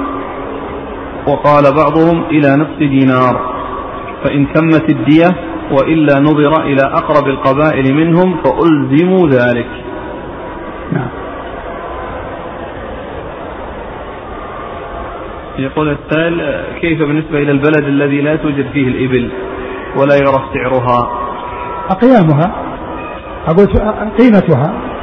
وقال 1.27 1.63
بعضهم 1.63 2.23
إلى 2.23 2.55
نصف 2.55 2.77
دينار. 2.77 3.55
فإن 4.23 4.53
تمت 4.53 4.89
الدية 4.89 5.27
وإلا 5.71 6.19
نظر 6.19 6.63
إلى 6.63 6.81
أقرب 6.81 7.27
القبائل 7.27 7.93
منهم 7.93 8.37
فألزموا 8.43 9.27
ذلك. 9.27 9.67
نعم. 10.91 11.09
يقول 15.57 15.89
السائل 15.89 16.63
كيف 16.81 16.99
بالنسبة 16.99 17.37
إلى 17.37 17.51
البلد 17.51 17.83
الذي 17.83 18.21
لا 18.21 18.35
توجد 18.35 18.67
فيه 18.73 18.87
الإبل 18.87 19.29
ولا 19.95 20.15
يعرف 20.15 20.41
سعرها؟ 20.53 21.09
أقيامها 21.89 22.55
أقول 23.47 23.67
قيمتها؟ 24.19 24.94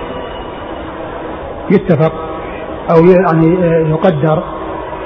يتفق 1.75 2.13
أو 2.91 3.05
يعني 3.05 3.47
يقدر 3.91 4.43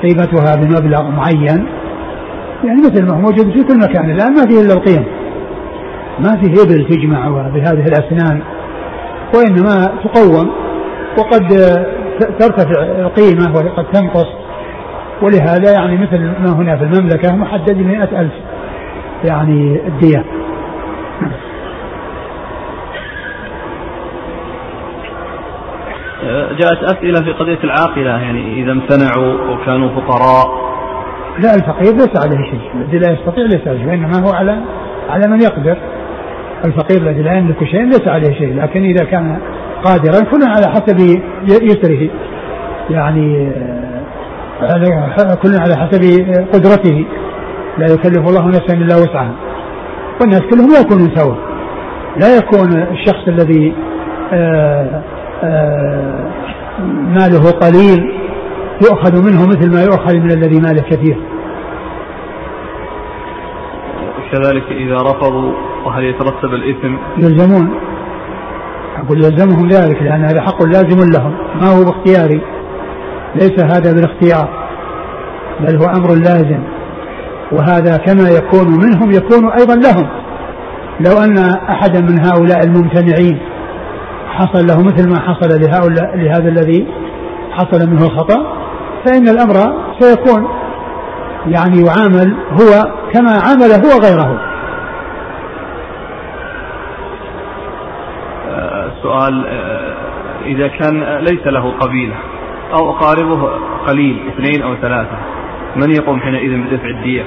قيمتها 0.02 0.56
بمبلغ 0.56 1.10
معين. 1.10 1.66
يعني 2.64 2.80
مثل 2.84 3.06
ما 3.06 3.16
هو 3.16 3.20
موجود 3.20 3.50
في 3.50 3.62
كل 3.62 3.78
مكان. 3.78 4.10
الآن 4.10 4.34
ما 4.34 4.46
فيه 4.46 4.60
إلا 4.60 4.74
القيم. 4.74 5.04
ما 6.18 6.36
فيه 6.36 6.62
إبل 6.62 6.86
تجمع 6.88 7.28
بهذه 7.28 7.86
الأسنان 7.86 8.40
وإنما 9.34 9.92
تقوم 10.04 10.50
وقد 11.18 11.48
ترتفع 12.38 12.82
القيمة 12.82 13.54
وقد 13.54 13.84
تنقص. 13.92 14.26
ولهذا 15.22 15.72
يعني 15.72 15.96
مثل 15.96 16.20
ما 16.20 16.52
هنا 16.52 16.76
في 16.76 16.84
المملكة 16.84 17.36
محدد 17.36 17.78
بمئة 17.78 18.20
ألف 18.20 18.32
يعني 19.24 19.80
الدية. 19.86 20.24
جاءت 26.60 26.82
أسئلة 26.84 27.24
في 27.24 27.32
قضية 27.32 27.58
العاقلة 27.64 28.10
يعني 28.10 28.62
إذا 28.62 28.72
امتنعوا 28.72 29.34
وكانوا 29.50 29.88
فقراء. 29.88 30.66
لا 31.38 31.54
الفقير 31.54 31.94
ليس 31.94 32.24
عليه 32.24 32.44
شيء 32.50 32.60
الذي 32.74 32.98
لا 32.98 33.12
يستطيع 33.12 33.44
ليس 33.44 33.68
عليه 33.68 33.78
شيء 33.78 33.88
وإنما 33.88 34.28
هو 34.28 34.32
على 34.32 34.60
على 35.10 35.28
من 35.28 35.42
يقدر. 35.42 35.76
الفقير 36.64 37.00
الذي 37.00 37.22
لا 37.22 37.32
يملك 37.38 37.64
شيء 37.64 37.82
ليس 37.84 38.08
عليه 38.08 38.32
شيء 38.38 38.62
لكن 38.62 38.82
إذا 38.84 39.04
كان 39.04 39.38
قادرا 39.84 40.20
كل 40.30 40.42
على 40.42 40.66
حسب 40.74 40.98
يسره. 41.48 42.08
يعني 42.90 43.52
كل 45.42 45.50
على 45.60 45.76
حسب 45.76 46.02
قدرته. 46.52 47.04
لا 47.78 47.86
يكلف 47.94 48.28
الله 48.28 48.48
نفسا 48.48 48.74
إلا 48.74 48.96
وسعها. 48.96 49.34
والناس 50.20 50.40
كلهم 50.40 50.68
لا 50.72 50.80
يكونون 50.80 51.16
سوا 51.16 51.34
لا 52.20 52.36
يكون 52.36 52.82
الشخص 52.92 53.28
الذي 53.28 53.74
آه، 54.32 55.02
ماله 56.88 57.50
قليل 57.50 58.12
يؤخذ 58.82 59.24
منه 59.24 59.46
مثل 59.46 59.72
ما 59.74 59.82
يؤخذ 59.82 60.14
من 60.14 60.30
الذي 60.30 60.60
ماله 60.60 60.82
كثير. 60.82 61.18
كذلك 64.32 64.64
إذا 64.70 64.96
رفضوا 64.96 65.52
وهل 65.86 66.04
يترتب 66.04 66.54
الإثم؟ 66.54 66.96
يلزمون. 67.18 67.80
أقول 68.96 69.16
يلزمهم 69.24 69.68
ذلك 69.68 70.02
لأن 70.02 70.24
هذا 70.24 70.42
حق 70.42 70.62
لازم 70.62 71.10
لهم. 71.16 71.32
ما 71.60 71.68
هو 71.68 71.84
باختياري؟ 71.84 72.40
ليس 73.34 73.64
هذا 73.64 73.92
بالاختيار 73.92 74.48
بل 75.60 75.76
هو 75.76 75.84
أمر 75.84 76.14
لازم. 76.14 76.62
وهذا 77.52 77.96
كما 77.96 78.28
يكون 78.30 78.68
منهم 78.68 79.10
يكون 79.10 79.50
أيضا 79.50 79.74
لهم. 79.74 80.08
لو 81.00 81.24
أن 81.24 81.38
أحدا 81.70 82.00
من 82.00 82.26
هؤلاء 82.26 82.64
الممتنعين 82.64 83.38
حصل 84.36 84.66
له 84.66 84.82
مثل 84.82 85.08
ما 85.08 85.20
حصل 85.20 85.48
لهؤلاء 85.60 86.16
لهذا 86.16 86.48
الذي 86.48 86.86
حصل 87.50 87.90
منه 87.90 88.06
الخطأ 88.06 88.66
فإن 89.04 89.28
الأمر 89.28 89.54
سيكون 90.00 90.48
يعني 91.46 91.82
يعامل 91.82 92.36
هو 92.52 92.92
كما 93.12 93.30
عامل 93.30 93.72
هو 93.86 94.00
غيره 94.02 94.40
السؤال 98.86 99.46
إذا 100.46 100.68
كان 100.68 101.18
ليس 101.18 101.46
له 101.46 101.70
قبيلة 101.70 102.14
أو 102.72 102.90
أقاربه 102.90 103.50
قليل 103.86 104.20
اثنين 104.28 104.62
أو 104.62 104.74
ثلاثة 104.74 105.18
من 105.76 105.90
يقوم 105.90 106.20
حينئذ 106.20 106.58
بدفع 106.58 106.88
الدية؟ 106.88 107.24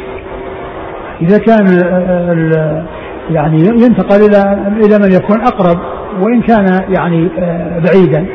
إذا 1.21 1.37
كان 1.37 1.67
آه، 1.67 2.85
يعني 3.29 3.59
ينتقل 3.59 4.25
إلى 4.25 4.67
إلى 4.85 4.99
من 4.99 5.11
يكون 5.11 5.41
أقرب 5.41 5.79
وإن 6.21 6.41
كان 6.41 6.65
يعني 6.89 7.29
آه، 7.39 7.79
بعيدا. 7.79 8.25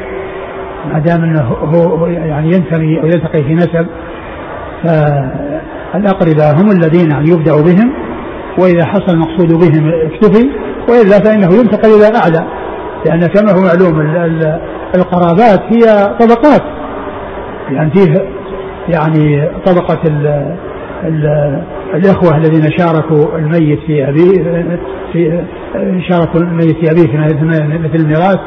ما 0.93 0.99
دام 0.99 1.25
أنه 1.25 1.43
هو 1.43 2.07
يعني 2.07 2.47
ينتمي 2.47 3.01
أو 3.01 3.07
يلتقي 3.07 3.43
في 3.45 3.55
نسب 3.55 3.87
فالأقرباء 4.83 6.55
هم 6.57 6.71
الذين 6.71 7.11
يعني 7.11 7.31
يبدأ 7.31 7.63
بهم 7.63 7.93
وإذا 8.59 8.85
حصل 8.85 9.13
المقصود 9.15 9.53
بهم 9.53 9.93
اكتفي 9.93 10.51
وإلا 10.89 11.19
فإنه 11.25 11.55
ينتقل 11.55 11.89
إلى 11.89 12.19
أعلى. 12.19 12.47
لأن 13.07 13.27
كما 13.27 13.53
هو 13.53 13.61
معلوم 13.61 14.01
القرابات 14.95 15.63
هي 15.63 16.17
طبقات. 16.21 16.63
يعني 17.71 17.91
فيه 17.91 18.29
يعني 18.89 19.49
طبقة 19.67 20.01
ال 21.05 21.27
ال 21.27 21.62
الإخوة 21.95 22.37
الذين 22.37 22.71
شاركوا 22.79 23.38
الميت 23.38 23.81
في 23.87 24.09
أبيه 24.09 24.43
في 25.12 25.43
شاركوا 26.09 26.40
الميت 26.40 26.77
في 26.77 26.90
أبيه 26.90 27.03
في 27.03 27.17
مثل 27.79 27.95
الميراث 27.95 28.38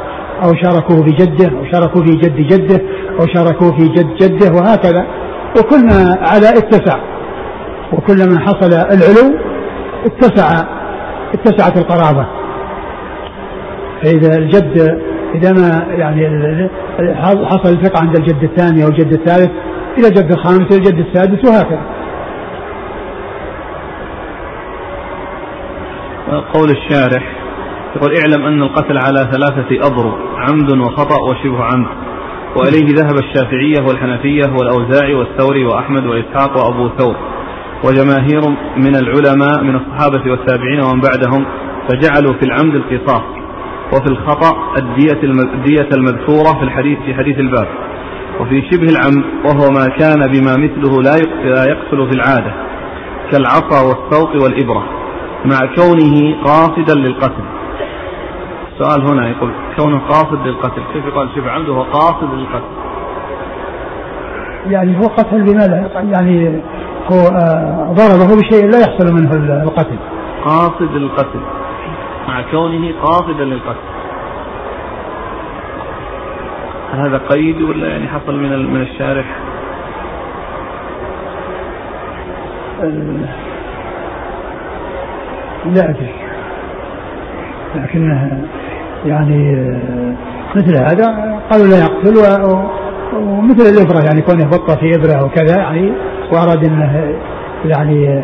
أو 0.43 0.53
شاركوه 0.63 1.03
في 1.05 1.11
جده 1.11 1.57
أو 1.57 1.65
شاركوا 1.71 2.03
في 2.03 2.11
جد 2.11 2.35
جده 2.35 2.81
أو 3.19 3.25
شاركوه 3.35 3.77
في 3.77 3.87
جد 3.87 4.15
جده 4.15 4.51
وهكذا. 4.53 5.05
وكل 5.59 5.85
ما 5.85 6.17
على 6.21 6.49
اتسع. 6.49 6.99
وكل 7.93 8.29
ما 8.29 8.39
حصل 8.39 8.73
العلو 8.73 9.37
اتسع 10.05 10.63
اتسعت 11.33 11.77
القرابة. 11.77 12.27
فإذا 14.03 14.37
الجد 14.37 15.01
إذا 15.35 15.51
ما 15.51 15.85
يعني 15.97 16.69
حصل 17.45 17.69
الفقه 17.69 18.01
عند 18.01 18.15
الجد 18.17 18.43
الثاني 18.43 18.83
أو 18.83 18.89
الجد 18.89 19.13
الثالث 19.13 19.49
إلى 19.97 20.07
الجد 20.07 20.31
الخامس 20.31 20.65
إلى 20.71 20.77
الجد 20.77 20.99
السادس 20.99 21.49
وهكذا. 21.49 21.96
قول 26.27 26.69
الشارح 26.69 27.23
يقول 27.95 28.15
اعلم 28.17 28.45
أن 28.45 28.61
القتل 28.61 28.97
على 28.97 29.29
ثلاثة 29.31 29.87
أضرب 29.87 30.13
عمد 30.37 30.77
وخطأ 30.77 31.21
وشبه 31.29 31.63
عمد. 31.63 31.87
وإليه 32.55 32.87
ذهب 32.95 33.15
الشافعية 33.19 33.85
والحنفية 33.87 34.53
والأوزاعي 34.59 35.13
والثوري 35.13 35.65
وأحمد 35.65 36.05
وإسحاق 36.05 36.57
وأبو 36.57 36.89
ثور. 36.97 37.15
وجماهير 37.85 38.41
من 38.77 38.95
العلماء 38.95 39.63
من 39.63 39.75
الصحابة 39.75 40.31
والتابعين 40.31 40.79
ومن 40.79 41.01
بعدهم 41.01 41.45
فجعلوا 41.89 42.33
في 42.33 42.45
العمد 42.45 42.75
القصاص 42.75 43.23
وفي 43.93 44.11
الخطأ 44.11 44.73
الدية 44.77 45.89
المذكورة 45.95 46.57
في 46.59 46.63
الحديث 46.63 46.99
في 47.05 47.13
حديث 47.15 47.39
الباب. 47.39 47.67
وفي 48.39 48.63
شبه 48.71 48.87
العمد 48.89 49.25
وهو 49.45 49.69
ما 49.71 49.87
كان 49.87 50.31
بما 50.31 50.57
مثله 50.57 51.01
لا 51.01 51.15
يقتل 51.69 52.09
في 52.09 52.15
العادة 52.15 52.53
كالعصا 53.31 53.87
والسوط 53.87 54.43
والإبرة. 54.43 54.83
مع 55.45 55.59
كونه 55.75 56.43
قاصدا 56.43 56.95
للقتل. 56.95 57.43
السؤال 58.73 59.07
هنا 59.07 59.29
يقول 59.29 59.51
كونه 59.75 59.99
قاصد 59.99 60.47
للقتل 60.47 60.81
كيف 60.93 61.05
يقال؟ 61.05 61.29
شبه 61.35 61.51
عمد 61.51 61.69
وهو 61.69 61.81
قاصد 61.81 62.33
للقتل. 62.33 62.77
يعني 64.67 64.97
هو 64.97 65.07
قتل 65.07 65.43
بما 65.43 65.89
يعني 66.11 66.61
هو 67.11 67.19
آه، 67.19 67.93
ضربه 67.93 68.41
بشيء 68.41 68.65
لا 68.65 68.79
يحصل 68.79 69.13
منه 69.13 69.33
القتل. 69.63 69.97
قاصد 70.45 70.91
للقتل. 70.95 71.39
مع 72.27 72.41
كونه 72.51 72.93
قاصدا 73.01 73.43
للقتل. 73.43 73.97
هل 76.93 76.99
هذا 76.99 77.17
قيد 77.17 77.61
ولا 77.61 77.87
يعني 77.87 78.07
حصل 78.07 78.35
من 78.35 78.73
من 78.73 78.81
الشارح؟ 78.81 79.25
لا 85.65 85.89
أدري 85.89 86.13
لكن 87.75 88.29
يعني 89.05 89.67
مثل 90.55 90.75
هذا 90.77 91.39
قالوا 91.51 91.67
لا 91.67 91.77
يقتل 91.77 92.17
ومثل 93.13 93.69
الإبرة 93.69 94.05
يعني 94.05 94.21
كونه 94.21 94.45
بطة 94.45 94.75
في 94.75 94.95
إبرة 94.95 95.25
وكذا 95.25 95.57
يعني 95.57 95.91
وأراد 96.31 96.65
أنه 96.65 97.15
يعني 97.65 98.23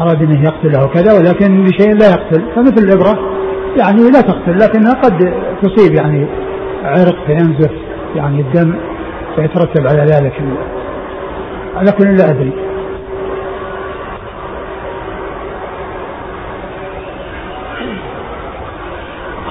أراد 0.00 0.22
أنه 0.22 0.42
يقتله 0.42 0.84
وكذا 0.84 1.12
ولكن 1.12 1.64
بشيء 1.64 1.94
لا 1.94 2.10
يقتل. 2.10 2.42
فمثل 2.56 2.84
الإبرة 2.84 3.18
يعني 3.76 4.10
لا 4.10 4.20
تقتل 4.20 4.58
لكنها 4.58 4.92
قد 4.92 5.32
تصيب 5.62 5.94
يعني 5.94 6.26
عرق 6.84 7.16
فينزف 7.26 7.70
يعني 8.16 8.40
الدم 8.40 8.74
فيترتب 9.36 9.86
على 9.86 10.02
ذلك 10.02 10.32
على 11.76 11.92
كل 11.92 12.16
لا 12.16 12.30
أدري. 12.30 12.52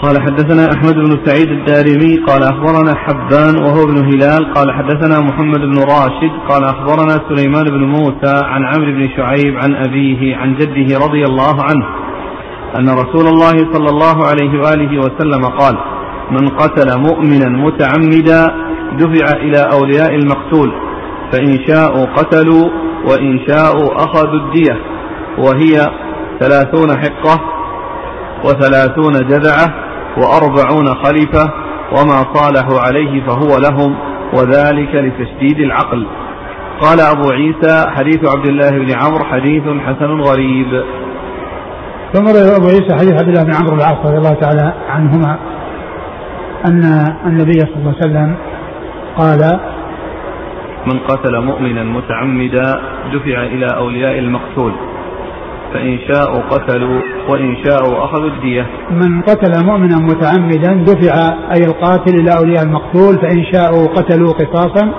قال 0.01 0.21
حدثنا 0.21 0.69
أحمد 0.73 0.95
بن 0.95 1.25
سعيد 1.25 1.51
الدارمي 1.51 2.17
قال 2.27 2.43
أخبرنا 2.43 2.95
حبان 2.95 3.63
وهو 3.63 3.83
ابن 3.83 3.97
هلال 3.97 4.53
قال 4.53 4.71
حدثنا 4.71 5.19
محمد 5.19 5.59
بن 5.59 5.77
راشد 5.77 6.31
قال 6.49 6.63
أخبرنا 6.63 7.19
سليمان 7.29 7.65
بن 7.65 7.83
موسى 7.83 8.41
عن 8.45 8.65
عمرو 8.65 8.91
بن 8.91 9.09
شعيب 9.17 9.57
عن 9.57 9.75
أبيه 9.75 10.35
عن 10.35 10.55
جده 10.55 10.97
رضي 11.05 11.23
الله 11.23 11.63
عنه 11.63 11.85
أن 12.79 12.89
رسول 12.89 13.27
الله 13.27 13.73
صلى 13.73 13.89
الله 13.89 14.25
عليه 14.25 14.59
وآله 14.59 14.99
وسلم 14.99 15.45
قال 15.45 15.77
من 16.31 16.47
قتل 16.47 16.99
مؤمنا 16.99 17.49
متعمدا 17.49 18.47
دفع 18.99 19.38
إلى 19.38 19.69
أولياء 19.73 20.15
المقتول 20.15 20.71
فإن 21.31 21.67
شاءوا 21.67 22.05
قتلوا 22.05 22.69
وإن 23.05 23.39
شاءوا 23.47 23.95
أخذوا 23.95 24.39
الدية 24.39 24.77
وهي 25.38 25.91
ثلاثون 26.39 26.89
حقة 26.97 27.39
وثلاثون 28.45 29.13
جذعة 29.13 29.88
وأربعون 30.21 30.88
خليفة 31.03 31.53
وما 31.91 32.34
صالحوا 32.34 32.79
عليه 32.79 33.25
فهو 33.27 33.58
لهم 33.58 33.95
وذلك 34.34 34.95
لتشديد 34.95 35.60
العقل. 35.60 36.08
قال 36.82 36.99
أبو 36.99 37.29
عيسى 37.32 37.89
حديث 37.89 38.36
عبد 38.36 38.47
الله 38.47 38.69
بن 38.69 38.91
عمرو 38.93 39.25
حديث 39.25 39.63
حسن 39.63 40.21
غريب. 40.21 40.84
ثم 42.13 42.27
أبو 42.27 42.67
عيسى 42.67 42.93
حديث 42.93 43.13
عبد 43.19 43.27
الله 43.27 43.43
بن 43.43 43.55
عمرو 43.55 43.75
العاص 43.75 44.05
رضي 44.05 44.17
الله 44.17 44.34
تعالى 44.34 44.73
عنهما 44.89 45.38
أن 46.67 46.84
النبي 47.25 47.60
صلى 47.60 47.75
الله 47.75 47.95
عليه 48.01 48.05
وسلم 48.10 48.36
قال 49.17 49.60
من 50.88 50.99
قتل 50.99 51.39
مؤمنا 51.41 51.84
متعمدا 51.84 52.82
دفع 53.13 53.43
إلى 53.43 53.67
أولياء 53.77 54.19
المقتول. 54.19 54.73
فإن 55.73 55.99
شاءوا 56.12 56.41
قتلوا 56.41 57.01
وإن 57.29 57.55
شاءوا 57.65 58.05
أخذوا 58.05 58.29
الدية. 58.29 58.65
من 58.91 59.21
قتل 59.21 59.65
مؤمنا 59.65 59.97
متعمدا 59.97 60.84
دفع 60.84 61.13
أي 61.53 61.65
القاتل 61.65 62.15
إلى 62.15 62.38
أولياء 62.38 62.63
المقتول 62.63 63.17
فإن 63.21 63.43
شاءوا 63.53 63.88
قتلوا 63.88 64.34
قصاصا 64.34 64.93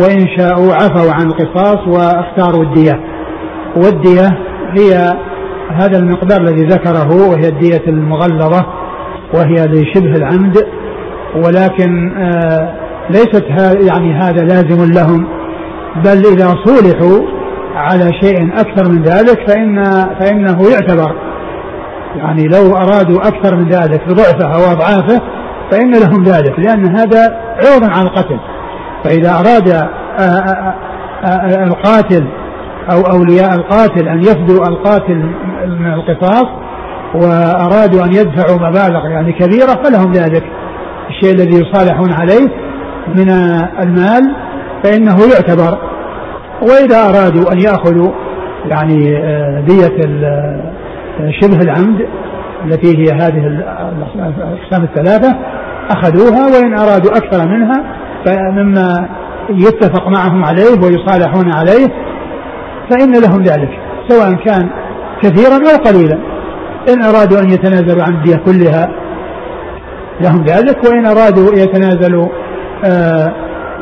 وإن 0.00 0.36
شاءوا 0.36 0.74
عفوا 0.74 1.12
عن 1.12 1.26
القصاص 1.26 1.88
واختاروا 1.88 2.64
الدية. 2.64 3.00
والدية 3.76 4.38
هي 4.78 5.12
هذا 5.70 5.98
المقدار 5.98 6.40
الذي 6.40 6.66
ذكره 6.66 7.28
وهي 7.30 7.48
الدية 7.48 7.82
المغلظة 7.88 8.66
وهي 9.34 9.54
لشبه 9.54 10.12
العمد 10.16 10.56
ولكن 11.34 12.12
آه 12.16 12.74
ليست 13.10 13.44
يعني 13.90 14.14
هذا 14.14 14.44
لازم 14.44 14.92
لهم 14.92 15.26
بل 16.04 16.26
إذا 16.32 16.54
صولحوا 16.64 17.37
على 17.78 18.12
شيء 18.22 18.52
أكثر 18.52 18.92
من 18.92 19.02
ذلك 19.02 19.50
فإن 19.50 19.82
فإنه 20.20 20.58
يعتبر. 20.72 21.16
يعني 22.16 22.42
لو 22.42 22.76
أرادوا 22.76 23.28
أكثر 23.28 23.56
من 23.56 23.68
ذلك 23.68 24.08
بضعفه 24.08 24.54
أو 24.54 24.72
أضعافه 24.72 25.20
فإن 25.70 25.90
لهم 25.90 26.22
ذلك 26.22 26.58
لأن 26.58 26.96
هذا 26.96 27.40
عوض 27.56 27.84
عن 27.84 28.02
القتل. 28.02 28.38
فإذا 29.04 29.30
أراد 29.30 29.68
آه، 29.68 30.22
آه، 30.22 30.74
آه، 31.24 31.64
القاتل 31.64 32.26
أو 32.92 33.00
أولياء 33.00 33.54
القاتل 33.54 34.08
أن 34.08 34.20
يفدوا 34.20 34.68
القاتل 34.68 35.32
من 35.66 35.92
القصاص 35.94 36.46
وأرادوا 37.14 38.04
أن 38.04 38.12
يدفعوا 38.12 38.58
مبالغ 38.58 39.06
يعني 39.06 39.32
كبيرة 39.32 39.82
فلهم 39.84 40.12
ذلك. 40.12 40.44
الشيء 41.10 41.34
الذي 41.34 41.62
يصالحون 41.62 42.12
عليه 42.12 42.48
من 43.14 43.30
المال 43.82 44.36
فإنه 44.84 45.16
يعتبر. 45.34 45.78
وإذا 46.62 47.08
أرادوا 47.08 47.52
أن 47.52 47.58
يأخذوا 47.60 48.12
يعني 48.64 49.16
آه، 49.16 49.60
دية 49.60 49.98
آه، 50.24 51.30
شبه 51.40 51.60
العمد 51.60 52.06
التي 52.64 52.98
هي 52.98 53.12
هذه 53.12 53.46
الأقسام 53.46 54.82
الثلاثة 54.84 55.36
أخذوها 55.90 56.46
وإن 56.46 56.78
أرادوا 56.78 57.16
أكثر 57.16 57.48
منها 57.48 57.84
فمما 58.24 59.08
يتفق 59.50 60.08
معهم 60.08 60.44
عليه 60.44 60.80
ويصالحون 60.82 61.52
عليه 61.52 61.88
فإن 62.90 63.12
لهم 63.12 63.42
ذلك 63.42 63.70
سواء 64.08 64.34
كان 64.34 64.68
كثيرا 65.22 65.56
أو 65.56 65.84
قليلا. 65.84 66.18
إن 66.88 67.02
أرادوا 67.02 67.40
أن 67.40 67.50
يتنازلوا 67.50 68.02
عن 68.02 68.14
الدية 68.14 68.36
كلها 68.36 68.90
لهم 70.20 70.44
ذلك 70.44 70.84
وإن 70.84 71.06
أرادوا 71.06 71.54
يتنازلوا 71.54 72.28
آه 72.84 73.32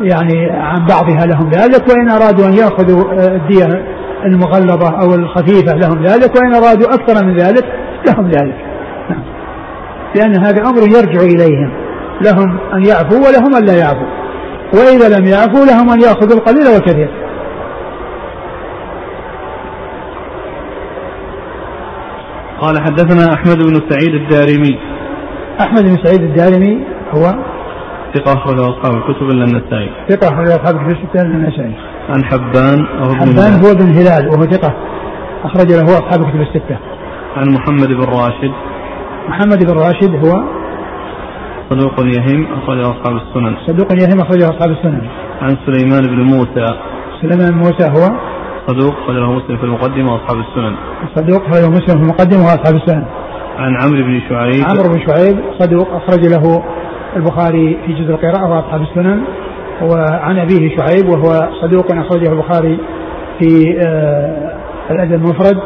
يعني 0.03 0.51
عن 0.51 0.87
بعضها 0.87 1.27
لهم 1.27 1.51
ذلك 1.51 1.89
وإن 1.89 2.11
أرادوا 2.11 2.47
أن 2.47 2.53
يأخذوا 2.53 3.13
آه، 3.13 3.37
الدية 3.37 3.85
المغلظة 4.25 5.01
أو 5.01 5.15
الخفيفة 5.15 5.75
لهم 5.75 6.05
ذلك 6.05 6.37
وإن 6.37 6.55
أرادوا 6.55 6.95
أكثر 6.95 7.27
من 7.27 7.37
ذلك 7.37 7.65
لهم 8.09 8.31
ذلك. 8.31 8.57
نعم. 9.11 9.23
لأن 10.17 10.45
هذا 10.45 10.63
أمر 10.63 10.83
يرجع 10.83 11.21
إليهم 11.21 11.71
لهم 12.21 12.59
أن 12.75 12.85
يعفوا 12.85 13.19
ولهم 13.19 13.55
أن 13.57 13.65
لا 13.65 13.79
يعفوا 13.79 14.09
وإذا 14.75 15.19
لم 15.19 15.27
يعفوا 15.27 15.67
لهم 15.67 15.91
أن 15.91 16.01
يأخذوا 16.01 16.39
القليل 16.39 16.69
والكثير. 16.69 17.11
قال 22.61 22.81
حدثنا 22.81 23.35
أحمد 23.35 23.57
بن 23.57 23.81
سعيد 23.91 24.15
الدارمي. 24.15 24.79
أحمد 25.61 25.83
بن 25.83 25.97
سعيد 26.05 26.23
الدارمي 26.23 26.85
هو 27.15 27.35
ثقة 28.17 28.33
أخرج 28.33 28.59
أصحاب 28.61 28.95
الكتب 28.97 29.23
إلا 29.23 29.45
النسائي. 29.45 29.91
ثقة 30.09 30.35
أخرج 30.35 30.49
أصحاب 30.49 30.77
الكتب 30.77 30.91
الستة 30.91 31.23
إلا 31.23 31.37
النسائي. 31.37 31.75
عن 32.09 32.25
حبان 32.25 32.87
وهو 33.01 33.15
حبان 33.15 33.53
هو 33.65 33.75
بن 33.75 33.89
هلال 33.99 34.29
وهو 34.29 34.43
ثقة 34.43 34.75
أخرج 35.45 35.73
له 35.73 35.85
أصحاب 35.85 36.21
الكتب 36.23 36.41
الستة. 36.41 36.77
عن 37.37 37.47
محمد 37.49 37.89
بن 37.89 38.05
راشد. 38.05 38.53
محمد 39.29 39.65
بن 39.67 39.79
راشد 39.79 40.13
هو 40.25 40.43
صدوق 41.71 42.01
يهم 42.01 42.47
أخرج 42.59 42.81
أصحاب 42.81 43.17
السنن. 43.17 43.57
صدوق 43.67 43.93
يهم 43.93 44.21
أخرج 44.21 44.43
أصحاب 44.43 44.71
السنن. 44.71 45.03
عن 45.43 45.57
سليمان 45.67 46.03
بن 46.03 46.23
موسى. 46.23 46.75
سليمان 47.23 47.51
بن 47.51 47.59
موسى 47.59 47.85
هو 47.85 48.05
صدوق 48.67 48.95
أخرجه 49.03 49.31
مسلم 49.33 49.57
في 49.57 49.65
المقدمة 49.65 50.13
وأصحاب 50.13 50.39
السنن. 50.39 50.75
صدوق 51.15 51.43
أخرجه 51.47 51.69
مسلم 51.69 51.97
في 51.99 52.03
المقدمة 52.03 52.43
وأصحاب 52.43 52.75
السنن. 52.75 53.05
عن 53.59 53.73
عمرو 53.83 54.03
بن 54.03 54.21
شعيب. 54.29 54.65
عمرو 54.65 54.89
بن 54.93 55.07
شعيب 55.07 55.37
صدوق 55.59 55.89
أخرج 55.93 56.27
له 56.27 56.63
البخاري 57.17 57.79
في 57.87 57.93
جزء 57.93 58.11
القراءة 58.11 58.51
وأصحاب 58.51 58.83
السنن 58.83 59.23
وعن 59.83 60.39
أبيه 60.39 60.77
شعيب 60.77 61.09
وهو 61.09 61.49
صدوق 61.63 61.87
أخرجه 61.93 62.33
البخاري 62.33 62.79
في 63.39 63.79
آه، 63.87 64.57
الأدب 64.91 65.15
المفرد 65.15 65.59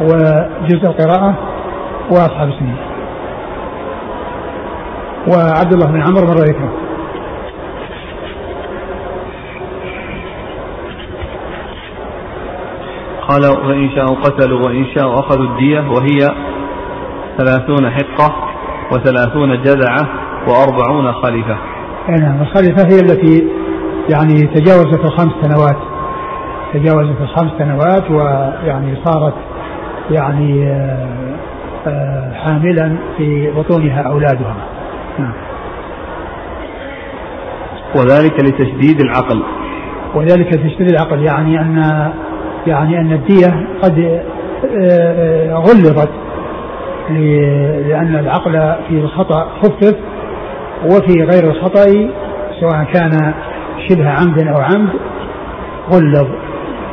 وجزء 0.00 0.86
القراءة 0.86 1.34
وأصحاب 2.10 2.48
السنن. 2.48 2.76
وعبد 5.28 5.72
الله 5.72 5.86
بن 5.86 6.02
عمرو 6.02 6.26
مر 6.26 6.34
ذكره. 6.34 6.72
قال 13.28 13.68
وإن 13.68 13.90
شاءوا 13.90 14.16
قتلوا 14.16 14.60
وإن 14.60 14.86
شاءوا 14.94 15.20
أخذوا 15.20 15.46
الدية 15.46 15.80
وهي 15.80 16.18
ثلاثون 17.38 17.90
حقة 17.90 18.34
وثلاثون 18.92 19.62
جذعة 19.62 20.25
وأربعون 20.46 21.12
خليفة. 21.12 21.56
نعم 22.08 22.40
الخليفة 22.42 22.82
هي 22.82 23.00
التي 23.00 23.48
يعني 24.14 24.46
تجاوزت 24.46 25.04
الخمس 25.04 25.32
سنوات. 25.42 25.76
تجاوزت 26.74 27.20
الخمس 27.20 27.50
سنوات 27.58 28.10
ويعني 28.10 28.96
صارت 29.04 29.34
يعني 30.10 30.68
آه، 30.68 31.36
آه، 31.86 32.32
حاملا 32.34 32.96
في 33.16 33.50
بطونها 33.50 34.02
أولادها. 34.02 34.56
نعم. 35.18 35.32
وذلك 37.96 38.44
لتشديد 38.44 39.00
العقل. 39.00 39.42
وذلك 40.14 40.46
لتشديد 40.46 40.88
العقل 40.88 41.22
يعني 41.22 41.60
أن 41.60 42.10
يعني 42.66 43.00
أن 43.00 43.12
الدية 43.12 43.66
قد 43.82 44.22
آه، 44.78 45.54
غلظت 45.54 46.10
لأن 47.10 48.16
العقل 48.16 48.52
في 48.88 48.94
الخطأ 48.94 49.48
خفف 49.62 49.96
وفي 50.84 51.24
غير 51.24 51.50
الخطأ 51.50 52.10
سواء 52.60 52.84
كان 52.84 53.34
شبه 53.88 54.08
عمد 54.10 54.46
أو 54.48 54.60
عمد 54.60 54.90
غلظ 55.92 56.26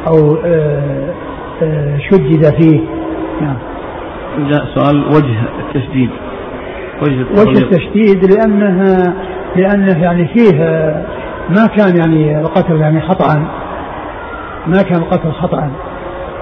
أو 0.07 0.37
آه، 0.45 1.13
آه، 1.63 1.97
شدد 1.97 2.61
فيه. 2.61 2.81
نعم. 3.41 3.57
جاء 4.49 4.65
سؤال 4.75 5.05
وجه 5.05 5.35
التشديد. 5.59 6.09
وجه, 7.01 7.25
وجه 7.31 7.59
التشديد 7.63 8.33
لأنها 8.33 9.13
لأنه 9.55 10.03
يعني 10.03 10.27
فيه 10.27 10.57
ما 11.49 11.65
كان 11.77 11.97
يعني 11.97 12.41
القتل 12.41 12.81
يعني 12.81 13.01
خطأ. 13.01 13.39
ما 14.67 14.81
كان 14.81 14.97
القتل 15.01 15.31
خطأ. 15.31 15.71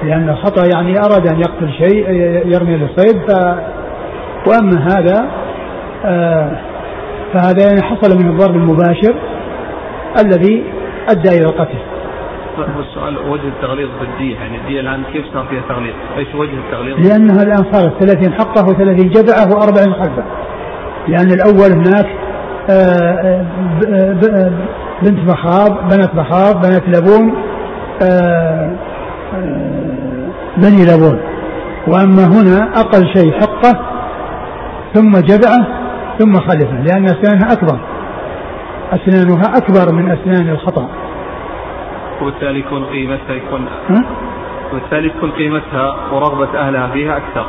لأن 0.04 0.30
الخطأ 0.30 0.64
يعني 0.76 1.00
أراد 1.00 1.28
أن 1.28 1.40
يقتل 1.40 1.70
شيء 1.74 2.10
يرمي 2.46 2.78
للصيد 2.78 3.18
ف 3.28 3.56
وأما 4.48 4.88
هذا 4.88 5.28
آه 6.06 6.71
فهذا 7.34 7.64
يعني 7.64 7.82
حصل 7.82 8.18
من 8.18 8.30
الضرب 8.30 8.56
المباشر 8.56 9.16
الذي 10.20 10.64
أدى 11.10 11.30
إلى 11.30 11.46
القتل 11.46 11.78
السؤال 12.80 13.18
وجه 13.30 13.48
التغليظ 13.48 13.90
في 14.00 14.04
الدية 14.04 14.36
يعني 14.36 14.58
الدية 14.58 14.80
الآن 14.80 15.04
كيف 15.14 15.26
صار 15.34 15.46
فيها 15.46 15.62
تغليظ؟ 15.70 15.94
إيش 16.18 16.36
وجه 16.36 16.58
التغليظ؟ 16.68 17.08
لأنها 17.08 17.44
الآن 17.44 17.72
صارت 17.72 18.04
30 18.04 18.34
حقة 18.34 18.66
و30 18.66 19.04
جذعه 19.04 19.50
و40 19.50 20.00
خلفه. 20.00 20.24
لأن 21.08 21.32
الأول 21.32 21.72
هناك 21.72 22.08
آه، 22.70 22.74
آه، 22.74 23.46
آه، 23.88 24.52
بنت 25.02 25.30
مخاض 25.30 25.94
بنت 25.94 26.16
مخاض 26.16 26.68
بنت 26.68 26.84
لبون 26.88 27.34
بني 30.58 30.86
لبون 30.86 31.20
وأما 31.88 32.26
هنا 32.26 32.80
أقل 32.80 33.08
شيء 33.14 33.32
حقة 33.32 33.80
ثم 34.94 35.18
جذعه 35.18 35.81
ثم 36.20 36.34
خلفه 36.34 36.82
لأن 36.82 37.06
أسنانها 37.06 37.54
أكبر. 37.54 37.80
أسنانها 38.94 39.58
أكبر 39.58 39.94
من 39.94 40.12
أسنان 40.12 40.50
الخطأ. 40.50 40.90
وبالتالي 42.22 42.60
يكون 42.60 42.84
قيمتها 42.84 43.34
يكون 43.34 43.66
وبالتالي 44.72 45.10
تكون 45.10 45.32
قيمتها 45.32 45.96
ورغبة 46.12 46.60
أهلها 46.60 46.88
فيها 46.88 47.18
أكثر. 47.18 47.46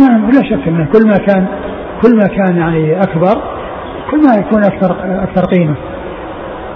نعم 0.00 0.30
لا 0.30 0.42
شك 0.42 0.68
أنه 0.68 0.88
كل 0.92 1.08
ما 1.08 1.16
كان 1.16 1.46
كل 2.02 2.16
ما 2.16 2.26
كان 2.26 2.56
يعني 2.56 3.02
أكبر 3.02 3.42
كل 4.10 4.18
ما 4.28 4.34
يكون 4.34 4.64
أكثر 4.64 4.96
أكثر 5.22 5.44
قيمة. 5.46 5.74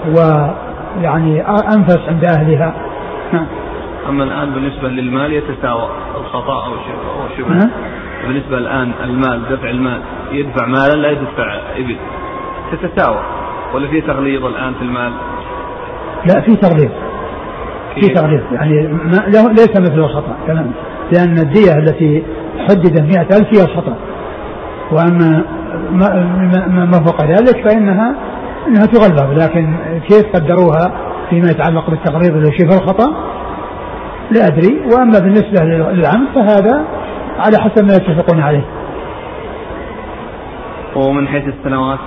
ويعني 0.07 1.41
أنفس 1.47 1.99
عند 2.07 2.25
أهلها. 2.25 2.73
نعم. 3.33 3.45
أما 4.09 4.23
الآن 4.23 4.53
بالنسبة 4.53 4.87
للمال 4.87 5.33
يتساوى 5.33 5.89
الخطأ 6.21 6.65
أو 6.65 6.73
شبه 7.37 7.69
بالنسبة 8.27 8.57
الآن 8.57 8.91
المال 9.03 9.41
دفع 9.51 9.69
المال 9.69 10.01
يدفع 10.31 10.65
مالا 10.65 10.95
لا 10.95 11.11
يدفع 11.11 11.59
إبل. 11.77 11.97
تتساوى. 12.71 13.21
ولا 13.73 13.87
في 13.87 14.01
تغليظ 14.01 14.45
الآن 14.45 14.73
في 14.73 14.81
المال؟ 14.81 15.11
لا 16.25 16.41
في 16.41 16.55
تغليظ. 16.55 16.91
في 17.95 18.07
تغليظ. 18.07 18.41
يعني 18.51 18.87
ما 18.87 19.17
ليس 19.49 19.77
مثل 19.77 19.99
الخطأ 19.99 20.35
كلام 20.47 20.71
لأن 21.11 21.37
الدية 21.37 21.77
التي 21.77 22.23
حددت 22.69 23.01
مئة 23.01 23.37
ألف 23.37 23.59
هي 23.59 23.63
الخطأ. 23.63 23.95
وأما 24.91 25.43
ما, 25.91 26.85
ما 26.85 27.03
فوق 27.05 27.25
ذلك 27.25 27.69
فإنها 27.69 28.15
إنها 28.67 28.85
تغلظ. 28.85 29.41
لكن 29.43 29.75
كيف 30.09 30.25
قدروها 30.35 30.91
فيما 31.29 31.49
يتعلق 31.49 31.89
بالتغليظ 31.89 32.35
اللي 32.35 32.57
شبه 32.59 32.75
الخطأ؟ 32.77 33.13
لا 34.31 34.47
أدري. 34.47 34.81
وأما 34.93 35.19
بالنسبة 35.19 35.63
للعمد 35.63 36.27
فهذا 36.35 36.85
على 37.39 37.57
حسب 37.57 37.85
ما 37.85 37.93
يتفقون 37.93 38.41
عليه. 38.41 38.65
ومن 40.95 41.27
حيث 41.27 41.43
السنوات 41.47 41.99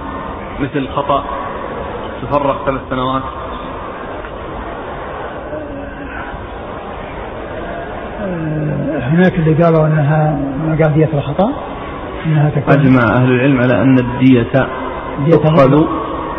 مثل 0.60 0.78
الخطا 0.78 1.24
تفرق 2.22 2.66
ثلاث 2.66 2.80
سنوات. 2.90 3.22
آه، 8.22 8.98
هناك 8.98 9.34
اللي 9.34 9.64
قالوا 9.64 9.86
أنها 9.86 10.38
ما 10.66 10.78
قال 10.82 10.94
دية 10.94 11.08
الخطأ 11.14 11.52
أنها 12.26 12.50
تكون 12.50 12.74
أجمع 12.74 13.16
أهل 13.16 13.30
العلم 13.30 13.60
على 13.60 13.82
أن 13.82 13.98
الدية 13.98 14.68
تؤخذ 15.30 15.84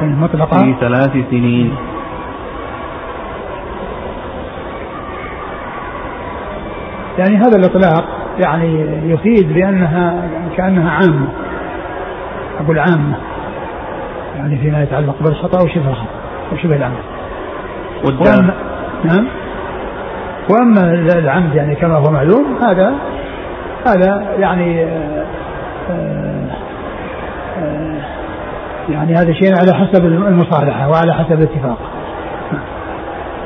مطلقة. 0.01 0.57
في 0.57 0.75
ثلاث 0.79 1.11
سنين. 1.29 1.75
يعني 7.19 7.37
هذا 7.37 7.57
الإطلاق 7.57 8.24
يعني 8.39 8.85
يفيد 9.13 9.53
بأنها 9.53 10.29
كأنها 10.57 10.91
عامة 10.91 11.27
أقول 12.59 12.79
عامة 12.79 13.15
يعني 14.37 14.57
فيما 14.57 14.83
يتعلق 14.83 15.15
بالخطأ 15.21 15.63
وشبه 15.63 15.89
الخطأ 15.89 16.09
وشبه 16.53 16.75
العمد 16.75 17.03
وأما 18.03 18.53
نعم. 19.03 19.27
وأما 20.49 20.91
العمد 21.19 21.55
يعني 21.55 21.75
كما 21.75 21.97
هو 21.97 22.11
معلوم 22.11 22.59
هذا 22.67 22.93
هذا 23.87 24.35
يعني 24.39 24.83
آآ 24.83 25.25
آآ 25.89 26.45
آه، 27.57 27.59
آه، 27.59 28.01
يعني 28.89 29.13
هذا 29.13 29.33
شيء 29.33 29.53
على 29.59 29.73
حسب 29.73 30.05
المصالحة 30.05 30.89
وعلى 30.89 31.13
حسب 31.13 31.31
الاتفاق. 31.31 31.77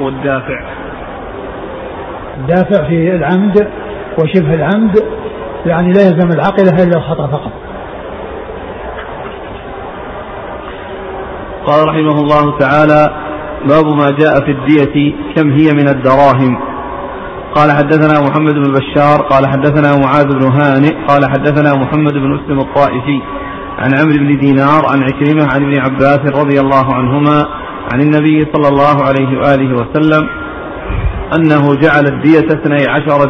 والدافع. 0.01 0.59
الدافع 2.37 2.87
في 2.87 3.15
العمد 3.15 3.67
وشبه 4.23 4.53
العمد 4.53 5.03
يعني 5.65 5.93
لا 5.93 6.01
يلزم 6.01 6.31
العاقلة 6.31 6.83
إلا 6.83 6.97
الخطأ 6.97 7.27
فقط. 7.27 7.51
قال 11.65 11.87
رحمه 11.87 12.21
الله 12.21 12.57
تعالى 12.57 13.09
باب 13.69 13.85
ما 13.85 14.11
جاء 14.11 14.45
في 14.45 14.51
الدية 14.51 15.13
كم 15.35 15.51
هي 15.51 15.71
من 15.73 15.87
الدراهم؟ 15.87 16.59
قال 17.55 17.71
حدثنا 17.71 18.21
محمد 18.29 18.53
بن 18.53 18.73
بشار 18.73 19.21
قال 19.21 19.47
حدثنا 19.47 19.95
معاذ 20.05 20.27
بن 20.27 20.43
هانئ 20.43 21.05
قال 21.07 21.29
حدثنا 21.29 21.75
محمد 21.75 22.13
بن 22.13 22.29
مسلم 22.29 22.59
الطائفي 22.59 23.21
عن 23.79 23.91
عمرو 23.99 24.17
بن 24.17 24.39
دينار 24.39 24.81
عن 24.91 25.03
عكرمة 25.03 25.47
عن 25.53 25.63
ابن 25.63 25.79
عباس 25.79 26.19
رضي 26.19 26.59
الله 26.59 26.95
عنهما 26.95 27.47
عن 27.93 28.01
النبي 28.01 28.47
صلى 28.53 28.67
الله 28.67 29.03
عليه 29.03 29.39
وآله 29.39 29.75
وسلم 29.75 30.29
أنه 31.37 31.75
جعل 31.75 32.05
الدية 32.05 32.47
اثني 32.47 32.87
عشر 32.89 33.25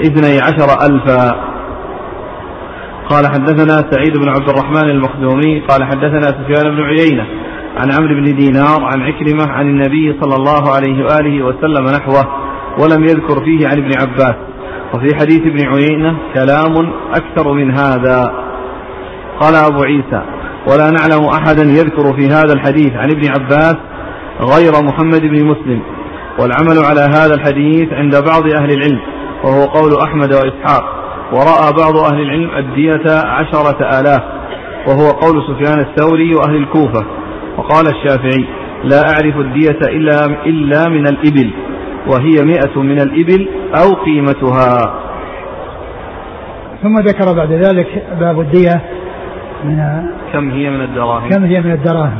اثني 0.00 0.40
عشر 0.40 0.86
ألفا 0.86 1.54
قال 3.10 3.26
حدثنا 3.26 3.90
سعيد 3.90 4.18
بن 4.18 4.28
عبد 4.28 4.48
الرحمن 4.48 4.90
المخزومي 4.90 5.60
قال 5.60 5.84
حدثنا 5.84 6.20
سفيان 6.20 6.76
بن 6.76 6.82
عيينة 6.82 7.26
عن 7.76 7.92
عمرو 7.92 8.14
بن 8.14 8.36
دينار 8.36 8.84
عن 8.84 9.02
عكرمة 9.02 9.52
عن 9.52 9.66
النبي 9.68 10.16
صلى 10.20 10.36
الله 10.36 10.74
عليه 10.74 11.04
وآله 11.04 11.44
وسلم 11.44 11.84
نحوه 11.84 12.24
ولم 12.80 13.04
يذكر 13.04 13.44
فيه 13.44 13.66
عن 13.68 13.78
ابن 13.78 13.90
عباس. 14.00 14.34
وفي 14.94 15.16
حديث 15.16 15.40
ابن 15.40 15.66
عيينة 15.66 16.16
كلام 16.34 16.92
أكثر 17.14 17.52
من 17.52 17.70
هذا. 17.70 18.32
قال 19.40 19.54
أبو 19.54 19.82
عيسى 19.82 20.22
ولا 20.68 20.90
نعلم 20.90 21.24
أحدا 21.24 21.62
يذكر 21.62 22.16
في 22.16 22.26
هذا 22.26 22.52
الحديث 22.52 22.92
عن 22.92 23.10
ابن 23.10 23.28
عباس 23.28 23.76
غير 24.40 24.72
محمد 24.82 25.20
بن 25.20 25.46
مسلم. 25.46 25.82
والعمل 26.38 26.78
على 26.84 27.00
هذا 27.00 27.34
الحديث 27.34 27.92
عند 27.92 28.16
بعض 28.16 28.42
أهل 28.42 28.70
العلم. 28.70 29.00
وهو 29.44 29.64
قول 29.64 29.92
أحمد 30.02 30.32
وإسحاق. 30.32 30.84
ورأى 31.32 31.72
بعض 31.82 32.12
أهل 32.12 32.20
العلم 32.20 32.50
الدية 32.56 33.12
عشرة 33.26 34.00
آلاف 34.00 34.22
وهو 34.88 35.10
قول 35.10 35.42
سفيان 35.48 35.80
الثوري 35.80 36.34
وأهل 36.34 36.56
الكوفة. 36.56 37.06
وقال 37.58 37.86
الشافعي 37.86 38.44
لا 38.84 39.00
أعرف 39.00 39.36
الدية 39.36 39.78
إلا, 39.88 40.24
إلا 40.46 40.88
من 40.88 41.06
الإبل 41.06 41.50
وهي 42.06 42.44
مئة 42.44 42.82
من 42.82 43.00
الإبل 43.00 43.48
أو 43.82 44.04
قيمتها. 44.04 44.94
ثم 46.82 46.98
ذكر 46.98 47.36
بعد 47.36 47.52
ذلك 47.52 48.06
باب 48.20 48.40
الدية 48.40 48.80
من 49.64 50.06
كم 50.32 50.50
هي 50.50 50.70
من 50.70 50.80
الدراهم؟ 50.80 51.28
كم 51.28 51.44
هي 51.44 51.60
من 51.60 51.72
الدراهم؟ 51.72 52.18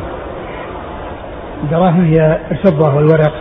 الدراهم 1.64 2.04
هي 2.04 2.40
الفضة 2.50 2.94
والورق 2.94 3.32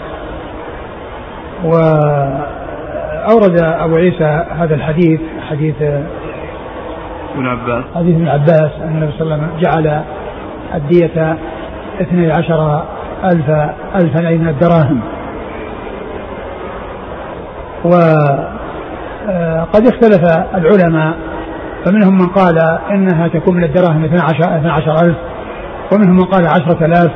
وأورد 3.23 3.61
أبو 3.61 3.95
عيسى 3.95 4.45
هذا 4.57 4.75
الحديث 4.75 5.19
حديث 5.49 5.75
ابن 7.35 7.47
عباس. 7.47 7.83
حديث 7.95 8.15
ابن 8.15 8.27
عباس 8.27 8.71
أن 8.83 8.95
النبي 8.95 9.11
صلى 9.11 9.21
الله 9.21 9.33
عليه 9.33 9.43
وسلم 9.43 9.59
جعل 9.61 10.03
الدية 10.75 11.37
اثني 12.01 12.31
عشر 12.31 12.83
ألف 13.23 13.49
ألفا 13.95 14.27
أي 14.27 14.37
من 14.37 14.47
الدراهم. 14.47 14.99
وقد 17.85 19.87
اختلف 19.87 20.23
العلماء 20.55 21.13
فمنهم 21.85 22.13
من 22.13 22.27
قال 22.27 22.57
إنها 22.91 23.27
تكون 23.27 23.55
من 23.55 23.63
الدراهم 23.63 24.03
12 24.03 24.57
12 24.57 25.05
ألف 25.05 25.17
ومنهم 25.93 26.15
من 26.15 26.23
قال 26.23 26.47
عشرة 26.47 26.85
آلاف 26.85 27.11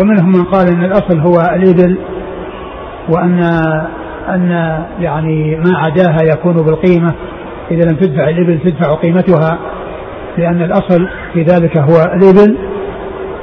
ومنهم 0.00 0.28
من 0.28 0.44
قال 0.44 0.68
إن 0.68 0.84
الأصل 0.84 1.20
هو 1.20 1.40
الإبل 1.40 1.98
وأن 3.08 3.40
أن 4.28 4.50
يعني 5.00 5.56
ما 5.56 5.78
عداها 5.78 6.18
يكون 6.32 6.54
بالقيمة 6.54 7.14
إذا 7.70 7.90
لم 7.90 7.96
تدفع 7.96 8.28
الإبل 8.28 8.60
تدفع 8.60 8.94
قيمتها 8.94 9.58
لأن 10.38 10.62
الأصل 10.62 11.08
في 11.32 11.42
ذلك 11.42 11.78
هو 11.78 12.02
الإبل 12.14 12.58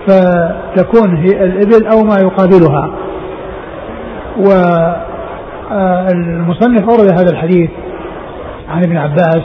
فتكون 0.08 1.16
هي 1.16 1.44
الإبل 1.44 1.88
أو 1.88 2.04
ما 2.04 2.20
يقابلها. 2.20 2.92
والمصنف 5.72 6.90
أورد 6.90 7.12
هذا 7.12 7.32
الحديث 7.32 7.70
عن 8.70 8.84
ابن 8.84 8.98
عباس 8.98 9.42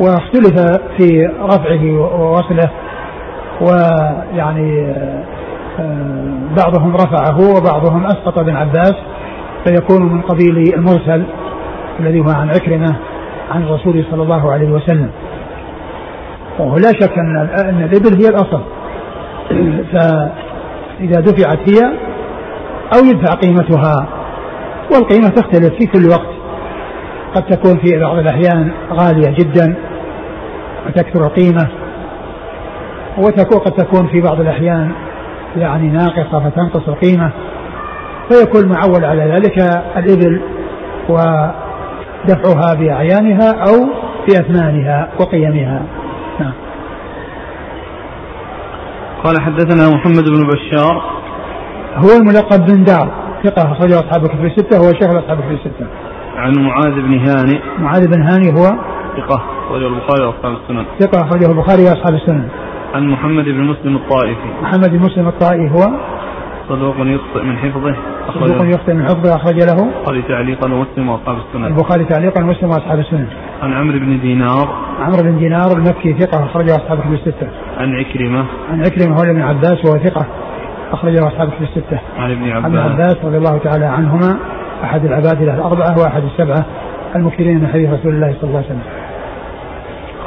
واختلف 0.00 0.60
في 0.96 1.30
رفعه 1.40 2.00
ووصله 2.00 2.70
ويعني 3.60 4.94
بعضهم 6.56 6.96
رفعه 6.96 7.38
وبعضهم 7.56 8.06
أسقط 8.06 8.38
ابن 8.38 8.56
عباس. 8.56 8.94
فيكون 9.66 10.12
من 10.12 10.20
قبيل 10.20 10.74
المرسل 10.74 11.24
الذي 12.00 12.20
هو 12.20 12.30
عن 12.30 12.48
عكرمة 12.48 12.96
عن 13.50 13.62
الرسول 13.62 14.04
صلى 14.10 14.22
الله 14.22 14.52
عليه 14.52 14.70
وسلم. 14.70 15.10
وهو 16.58 16.76
لا 16.76 16.92
شك 17.00 17.18
أن 17.18 17.36
أن 17.36 17.82
الإبل 17.82 18.22
هي 18.22 18.28
الأصل. 18.28 18.60
فإذا 19.92 21.20
دفعت 21.20 21.58
هي 21.70 21.80
أو 22.94 23.04
يدفع 23.04 23.34
قيمتها 23.34 24.06
والقيمة 24.92 25.28
تختلف 25.28 25.74
في 25.74 25.86
كل 25.86 26.08
وقت. 26.08 26.36
قد 27.34 27.42
تكون 27.42 27.78
في 27.78 27.98
بعض 27.98 28.18
الأحيان 28.18 28.70
غالية 28.92 29.34
جدا 29.38 29.74
وتكثر 30.86 31.26
القيمة 31.26 31.68
وتكون 33.18 33.58
قد 33.58 33.72
تكون 33.72 34.06
في 34.06 34.20
بعض 34.20 34.40
الأحيان 34.40 34.92
يعني 35.56 35.88
ناقصة 35.88 36.50
فتنقص 36.50 36.88
القيمة. 36.88 37.30
فيكون 38.28 38.68
معول 38.68 39.04
على 39.04 39.32
ذلك 39.32 39.58
الإبل 39.96 40.40
ودفعها 41.08 42.74
بأعيانها 42.74 43.50
أو 43.50 43.88
بأثمانها 44.28 45.08
وقيمها. 45.20 45.82
نعم. 46.40 46.52
قال 49.24 49.40
حدثنا 49.40 49.96
محمد 49.96 50.24
بن 50.24 50.46
بشار. 50.46 51.02
هو 51.96 52.16
الملقب 52.20 52.66
بن 52.66 52.84
دار 52.84 53.08
ثقة 53.44 53.72
أخرجه 53.72 53.94
أصحاب 53.94 54.24
الكتب 54.24 54.44
الستة 54.44 54.78
هو 54.78 54.92
شيخ 54.92 55.16
أصحاب 55.16 55.38
الكتب 55.38 55.52
الستة. 55.52 55.86
عن 56.36 56.52
معاذ 56.52 56.94
بن 56.94 57.18
هانئ 57.28 57.60
معاذ 57.78 58.06
بن 58.08 58.22
هاني 58.22 58.48
هو؟ 58.48 58.64
ثقة 59.16 59.42
أخرجه 59.66 59.86
البخاري 59.86 60.26
وأصحاب 60.26 60.52
السنن. 60.62 60.84
ثقة 61.00 61.20
أخرجه 61.20 61.50
البخاري 61.50 61.82
وأصحاب 61.82 62.14
السنن. 62.14 62.48
عن 62.94 63.08
محمد 63.08 63.44
بن 63.44 63.64
مسلم 63.64 63.96
الطائفي. 63.96 64.48
محمد 64.62 64.90
بن 64.90 64.98
مسلم 64.98 65.28
الطائي 65.28 65.70
هو؟ 65.70 65.90
صدوق 66.68 66.94
يخطئ 66.98 67.42
من 67.42 67.56
حفظه 67.56 67.96
صدوق 68.34 68.66
يخطئ 68.74 68.94
من 68.94 69.04
حفظه 69.04 69.36
أخرج 69.36 69.56
له. 69.56 69.82
البخاري 69.82 70.22
تعليقا 70.22 70.72
ومسلم 70.72 71.08
وأصحاب 71.08 71.36
السنن 71.36 71.64
البخاري 71.64 72.04
تعليقا 72.04 72.44
ومسلم 72.44 72.68
وأصحاب 72.68 72.98
السنن 72.98 73.26
عن 73.62 73.72
عمرو 73.72 73.98
بن 73.98 74.20
دينار. 74.20 74.68
عمرو 75.00 75.22
بن 75.22 75.38
دينار 75.38 75.72
المكي 75.76 76.12
ثقة 76.12 76.44
أخرجه 76.44 76.76
أصحاب 76.76 76.98
الكتب 76.98 77.12
الستة. 77.12 77.48
عن 77.78 77.94
عكرمة. 77.94 78.44
عن 78.70 78.80
عكرمة 78.80 79.16
هو 79.16 79.22
ابن 79.22 79.42
عباس 79.42 79.84
وهو 79.84 79.98
ثقة 79.98 80.26
أخرجه 80.92 81.26
أصحاب 81.26 81.48
الكتب 81.48 81.62
الستة. 81.62 81.98
عن 82.18 82.30
ابن 82.30 82.50
عن 82.50 82.64
ابن 82.64 82.78
عباس. 82.78 82.92
عباس 82.92 83.16
رضي 83.24 83.36
الله 83.36 83.58
تعالى 83.58 83.86
عنهما 83.86 84.38
أحد 84.84 85.04
العبادلة 85.04 85.54
الأربعة 85.54 85.98
وأحد 85.98 86.22
السبعة 86.24 86.64
المكثرين 87.16 87.60
من 87.60 87.68
حديث 87.68 87.90
رسول 87.90 88.14
الله 88.14 88.34
صلى 88.40 88.48
الله 88.48 88.56
عليه 88.56 88.66
وسلم. 88.66 88.82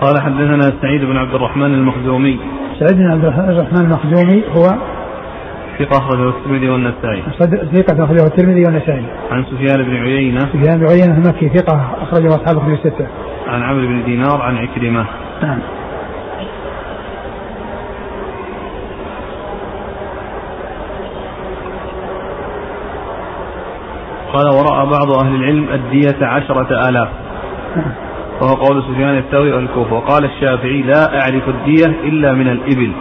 قال 0.01 0.21
حدثنا 0.21 0.81
سعيد 0.81 1.01
بن 1.01 1.17
عبد 1.17 1.33
الرحمن 1.33 1.73
المخزومي. 1.73 2.39
سعيد 2.79 2.97
بن 2.97 3.11
عبد 3.11 3.25
الرحمن 3.25 3.81
المخزومي 3.81 4.43
هو 4.57 4.75
ثقة 5.79 5.97
أخرجه 5.97 6.29
الترمذي 6.29 6.69
والنسائي. 6.69 7.23
ثقة 7.73 8.03
أخرجه 8.03 8.25
الترمذي 8.25 8.63
والنسائي. 8.65 9.05
عن 9.31 9.43
سفيان 9.43 9.83
بن 9.83 9.95
عيينة. 9.95 10.39
سفيان 10.39 10.79
بن 10.79 10.87
عيينة 10.87 11.17
المكي 11.17 11.49
ثقة 11.49 11.91
أخرجه 12.01 12.27
أصحاب 12.27 12.57
الكتب 12.57 12.85
الستة. 12.85 13.07
عن 13.47 13.63
عمرو 13.63 13.87
بن 13.87 14.03
دينار 14.03 14.41
عن 14.41 14.57
عكرمة. 14.57 15.05
نعم. 15.43 15.59
قال 24.33 24.47
ورأى 24.47 24.85
بعض 24.85 25.11
أهل 25.25 25.35
العلم 25.35 25.69
الدية 25.73 26.25
عشرة 26.25 26.89
آلاف. 26.89 27.09
وهو 28.41 28.53
قول 28.53 28.83
سفيان 28.83 29.17
الثوري 29.17 29.53
والكوفة. 29.53 29.95
وقال 29.95 30.25
الشافعي 30.25 30.81
لا 30.81 31.21
أعرف 31.21 31.49
الدية 31.49 31.85
إلا 31.85 32.33
من 32.33 32.47
الإبل. 32.47 32.91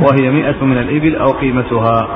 وهي 0.00 0.30
مئة 0.30 0.64
من 0.64 0.78
الإبل 0.78 1.16
أو 1.16 1.26
قيمتها. 1.26 2.08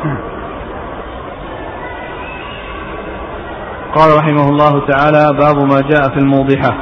قال 3.95 4.19
رحمه 4.19 4.49
الله 4.49 4.87
تعالى 4.87 5.39
باب 5.39 5.57
ما 5.57 5.81
جاء 5.81 6.03
في 6.15 6.19
الموضحة. 6.19 6.75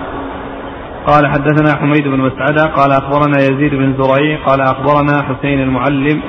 قال 1.06 1.26
حدثنا 1.26 1.80
حميد 1.80 2.08
بن 2.08 2.20
مسعدة 2.20 2.64
قال 2.64 2.92
أخبرنا 2.92 3.38
يزيد 3.38 3.74
بن 3.74 3.94
زريع 4.02 4.38
قال 4.46 4.60
أخبرنا 4.60 5.22
حسين 5.22 5.60
المعلم 5.60 6.22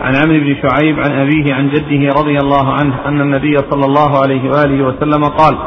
عن 0.00 0.16
عمرو 0.16 0.40
بن 0.40 0.56
شعيب 0.62 1.00
عن 1.00 1.12
أبيه 1.20 1.54
عن 1.54 1.68
جده 1.68 2.20
رضي 2.20 2.38
الله 2.38 2.72
عنه 2.72 2.94
أن 3.06 3.20
النبي 3.20 3.56
صلى 3.70 3.84
الله 3.86 4.22
عليه 4.22 4.50
وآله 4.50 4.84
وسلم 4.84 5.24
قال 5.24 5.58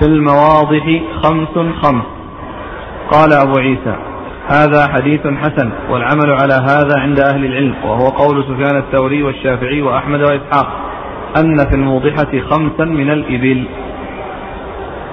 في 0.00 0.06
المواضح 0.06 1.00
خمس 1.22 1.54
خمس. 1.82 2.04
قال 3.12 3.32
أبو 3.32 3.58
عيسى 3.58 3.96
هذا 4.48 4.88
حديث 4.88 5.20
حسن 5.26 5.70
والعمل 5.90 6.30
على 6.30 6.54
هذا 6.54 6.98
عند 6.98 7.20
أهل 7.20 7.44
العلم 7.44 7.74
وهو 7.84 8.08
قول 8.08 8.44
سفيان 8.44 8.76
الثوري 8.76 9.22
والشافعي 9.22 9.82
وأحمد 9.82 10.20
وإسحاق 10.20 10.66
أن 11.36 11.56
في 11.56 11.74
الموضحة 11.74 12.40
خمسا 12.50 12.84
من 12.84 13.10
الإبل. 13.10 13.64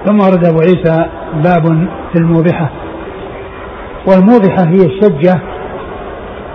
ثم 0.06 0.20
ورد 0.20 0.46
أبو 0.46 0.60
عيسى 0.60 1.06
باب 1.34 1.88
في 2.14 2.20
الموضحة. 2.20 2.70
والموضحة 4.08 4.64
هي 4.64 4.86
الشجة 4.86 5.42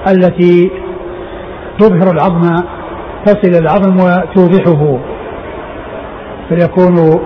التي 0.09 0.71
تظهر 1.79 2.13
العظم 2.13 2.63
تصل 3.25 3.61
العظم 3.61 3.97
وتوضحه. 3.97 4.99
فيكون 6.49 7.21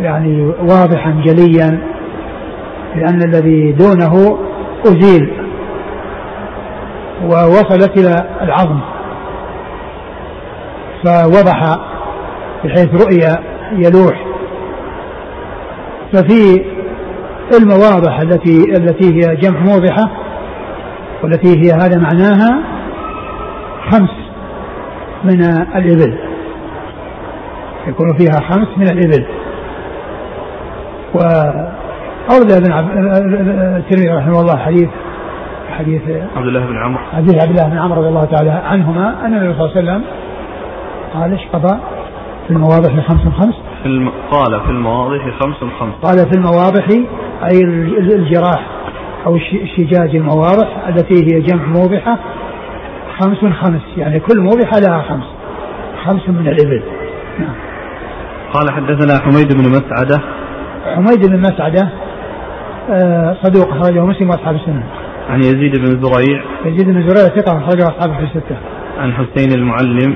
يعني 0.00 0.42
واضحا 0.42 1.22
جليا 1.24 1.80
لأن 2.96 3.22
الذي 3.22 3.72
دونه 3.72 4.38
أزيل 4.86 5.32
ووصلت 7.24 7.98
إلى 7.98 8.24
العظم 8.42 8.80
فوضح 11.04 11.78
بحيث 12.64 12.88
رؤيا 13.02 13.42
يلوح. 13.72 14.26
ففي 16.12 16.64
المواضح 17.58 18.20
التي 18.20 18.64
التي 18.76 19.14
هي 19.14 19.36
جمع 19.36 19.60
موضحة 19.60 20.10
والتي 21.22 21.58
هي 21.58 21.72
هذا 21.72 21.98
معناها 21.98 22.62
خمس 23.90 24.10
من 25.24 25.42
الإبل. 25.76 26.18
يكون 27.86 28.16
فيها 28.18 28.40
خمس 28.40 28.68
من 28.76 28.88
الإبل. 28.90 29.26
وأورد 32.28 32.52
ابن 32.52 32.72
عب... 32.72 32.84
الترمذي 33.78 34.08
رحمه 34.08 34.40
الله 34.40 34.56
حديث 34.56 34.88
حديث 35.78 36.02
عبد 36.36 36.46
الله 36.46 36.66
بن 36.66 36.76
عمرو. 36.76 37.00
حديث 37.16 37.34
عبد 37.42 37.50
الله 37.58 37.68
بن 37.70 37.78
عمرو 37.78 38.00
رضي 38.00 38.08
الله 38.08 38.24
تعالى 38.24 38.50
عنهما 38.50 39.26
أن 39.26 39.34
النبي 39.34 39.54
صلى 39.58 39.66
الله 39.66 39.76
عليه 39.76 39.80
وسلم 39.80 40.02
قال 41.14 41.32
إيش 41.32 41.40
قضى 41.52 41.78
في 42.46 42.50
المواضح 42.54 43.06
خمس 43.08 43.20
خمس 43.40 43.54
في 43.82 43.86
الم... 43.86 44.10
قال 44.30 44.60
في 44.60 44.70
المواضح 44.70 45.38
خمس 45.40 45.56
خمس 45.80 45.94
قال 46.02 46.18
في 46.30 46.36
المواضح 46.38 46.86
أي 47.52 47.60
ال- 47.64 48.12
الجراح 48.14 48.66
أو 49.26 49.36
الش- 49.36 49.54
الشجاج 49.62 50.16
المواضح 50.16 50.68
التي 50.88 51.14
هي 51.14 51.40
جمع 51.40 51.64
موضحة 51.66 52.18
خمس 53.20 53.38
خمس 53.38 53.80
يعني 53.96 54.20
كل 54.20 54.40
موضحة 54.40 54.78
لها 54.78 55.02
خمس. 55.08 55.24
خمس 56.04 56.28
من 56.28 56.48
الإبل. 56.48 56.82
نعم. 57.38 57.54
قال 58.52 58.70
حدثنا 58.72 59.20
حميد 59.20 59.54
بن 59.56 59.70
مسعدة. 59.70 60.20
حميد 60.94 61.26
بن 61.30 61.40
مسعدة 61.40 61.88
صدوق 63.42 63.68
أخرجه 63.68 64.04
مسلم 64.04 64.30
وأصحاب 64.30 64.54
السنة. 64.54 64.82
عن 65.30 65.40
يزيد 65.40 65.78
بن 65.78 66.02
زريع. 66.02 66.42
يزيد 66.64 66.86
بن 66.86 67.08
زريع 67.08 67.36
ثقة 67.36 67.58
أخرجه 67.58 67.82
أصحابه 67.82 68.16
في 68.16 68.22
الستة. 68.22 68.56
عن 68.98 69.12
حسين 69.12 69.52
المعلم. 69.58 70.14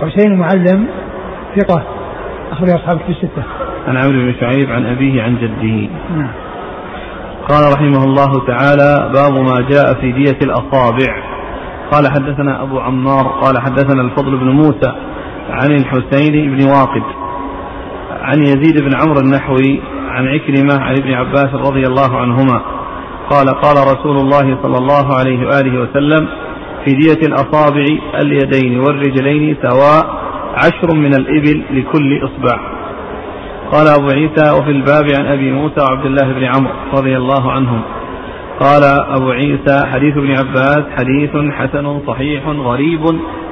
حسين 0.00 0.32
المعلم 0.32 0.86
ثقة 1.56 1.82
أخرجه 2.52 2.74
أصحابه 2.74 3.00
في 3.06 3.12
الستة. 3.12 3.42
عن 3.88 3.96
عمرو 3.96 4.18
بن 4.18 4.34
شعيب 4.40 4.70
عن 4.70 4.86
أبيه 4.86 5.22
عن 5.22 5.36
جده. 5.36 5.88
نعم. 6.16 6.30
قال 7.48 7.72
رحمه 7.74 8.04
الله 8.04 8.46
تعالى 8.46 9.12
باب 9.14 9.32
ما 9.32 9.68
جاء 9.70 9.94
في 10.00 10.12
دية 10.12 10.38
الأصابع. 10.42 11.22
قال 11.92 12.12
حدثنا 12.12 12.62
أبو 12.62 12.80
عمار 12.80 13.26
قال 13.26 13.62
حدثنا 13.62 14.02
الفضل 14.02 14.36
بن 14.36 14.48
موسى 14.48 14.92
عن 15.50 15.70
الحسين 15.70 16.56
بن 16.56 16.68
واقد. 16.68 17.02
عن 18.22 18.38
يزيد 18.42 18.82
بن 18.82 18.90
عمرو 19.00 19.20
النحوي 19.24 19.80
عن 20.12 20.28
عكرمة 20.28 20.84
عن 20.84 20.94
ابن 20.94 21.12
عباس 21.12 21.54
رضي 21.54 21.82
الله 21.86 22.20
عنهما 22.20 22.62
قال 23.30 23.48
قال 23.48 23.76
رسول 23.76 24.16
الله 24.16 24.58
صلى 24.62 24.78
الله 24.78 25.18
عليه 25.18 25.46
وآله 25.46 25.80
وسلم 25.80 26.28
في 26.84 26.94
دية 26.94 27.26
الأصابع 27.26 27.84
اليدين 28.22 28.80
والرجلين 28.80 29.56
سواء 29.62 30.22
عشر 30.54 30.94
من 30.94 31.14
الإبل 31.14 31.62
لكل 31.70 32.24
إصبع. 32.24 32.60
قال 33.72 33.88
أبو 33.88 34.10
عيسى 34.10 34.50
وفي 34.58 34.70
الباب 34.70 35.04
عن 35.18 35.26
أبي 35.26 35.52
موسى 35.52 35.80
وعبد 35.80 36.06
الله 36.06 36.32
بن 36.32 36.44
عمرو 36.44 36.72
رضي 36.94 37.16
الله 37.16 37.52
عنهم. 37.52 37.80
قال 38.60 38.82
أبو 39.16 39.30
عيسى 39.30 39.86
حديث 39.92 40.16
ابن 40.16 40.30
عباس 40.30 40.82
حديث 40.98 41.52
حسن 41.52 42.00
صحيح 42.06 42.46
غريب 42.46 43.04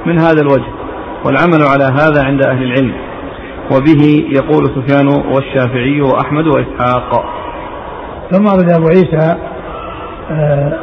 من 0.06 0.18
هذا 0.18 0.40
الوجه 0.40 0.72
والعمل 1.24 1.62
على 1.62 1.84
هذا 1.84 2.24
عند 2.24 2.46
أهل 2.46 2.62
العلم. 2.62 3.09
وبه 3.70 4.24
يقول 4.28 4.66
سفيان 4.66 5.08
والشافعي 5.08 6.00
وأحمد 6.00 6.46
وإسحاق. 6.46 7.24
ثم 8.30 8.44
ورد 8.44 8.70
أبو 8.72 8.88
عيسى 8.88 9.36
آه 10.30 10.78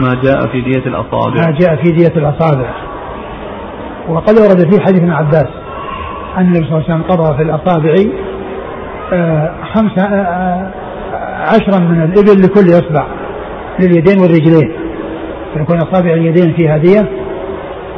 ما 0.00 0.20
جاء 0.24 0.46
في 0.46 0.60
دية 0.60 0.86
الأصابع. 0.86 1.34
ما 1.34 1.56
جاء 1.60 1.76
في 1.76 1.90
دية 1.90 2.16
الأصابع. 2.16 2.70
وقد 4.08 4.38
ورد 4.38 4.72
في 4.72 4.80
حديث 4.80 5.00
ابن 5.00 5.10
عباس 5.10 5.48
أن 6.36 6.42
النبي 6.42 6.58
صلى 6.58 6.78
الله 6.78 6.84
عليه 6.88 6.94
وسلم 6.94 7.02
قضى 7.02 7.36
في 7.36 7.42
الأصابع 7.42 7.94
آه 9.12 9.54
خمسة 9.74 10.02
آه 10.02 10.70
عشرا 11.40 11.78
من 11.78 12.02
الإبل 12.02 12.42
لكل 12.42 12.70
إصبع 12.70 13.06
لليدين 13.80 14.18
والرجلين. 14.22 14.72
فيكون 15.54 15.76
أصابع 15.76 16.12
اليدين 16.12 16.54
فيها 16.54 16.76
دية 16.76 17.08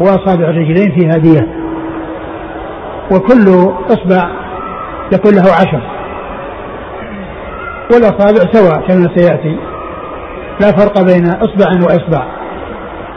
وأصابع 0.01 0.45
الرجلين 0.45 0.93
فيها 0.99 1.19
دية. 1.19 1.62
وكل 3.15 3.73
إصبع 3.91 4.31
يكون 5.13 5.33
له 5.35 5.53
عشر. 5.53 5.83
والأصابع 7.93 8.53
سواء 8.53 8.89
كما 8.89 9.09
سيأتي. 9.17 9.57
لا 10.61 10.73
فرق 10.73 11.03
بين 11.03 11.27
إصبع 11.27 11.85
وإصبع. 11.85 12.27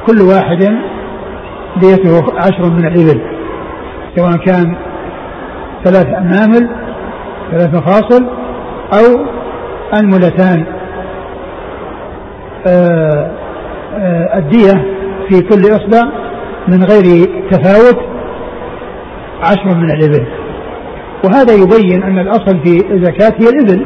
كل 0.07 0.21
واحد 0.21 0.77
ديته 1.81 2.23
عشر 2.37 2.69
من 2.69 2.87
الإبل. 2.87 3.21
سواء 4.15 4.37
كان 4.37 4.75
ثلاث 5.83 6.07
أنامل 6.07 6.69
ثلاث 7.51 7.73
مفاصل 7.73 8.25
أو 8.93 9.25
أنملتان 9.93 10.65
آه، 12.67 13.31
آه، 13.97 14.37
الدية 14.37 14.85
في 15.29 15.41
كل 15.41 15.61
إصبع 15.61 16.09
من 16.67 16.83
غير 16.83 17.25
تفاوت 17.51 18.14
عشر 19.45 19.77
من 19.77 19.91
الإبل. 19.91 20.25
وهذا 21.25 21.53
يبين 21.53 22.03
أن 22.03 22.19
الأصل 22.19 22.59
في 22.63 22.93
الزكاة 22.93 23.33
هي 23.39 23.49
الإبل. 23.49 23.85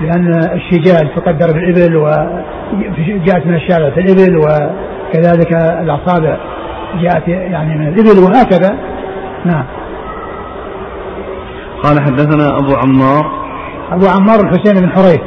لأن 0.00 0.28
الشجال 0.54 1.14
تقدر 1.16 1.52
بالإبل 1.52 1.96
وجاءت 1.96 3.46
من 3.46 3.54
الشارع 3.54 3.90
في 3.90 4.00
الإبل 4.00 4.36
وكذلك 4.36 5.52
الأصابع 5.82 6.36
جاءت 7.02 7.28
يعني 7.28 7.78
من 7.78 7.88
الإبل 7.88 8.18
وهكذا. 8.18 8.78
نعم. 9.44 9.64
قال 11.82 12.00
حدثنا 12.00 12.58
أبو 12.58 12.74
عمار. 12.74 13.30
أبو 13.92 14.06
عمار 14.06 14.40
الحسين 14.40 14.80
بن 14.82 14.88
حريث 14.88 15.20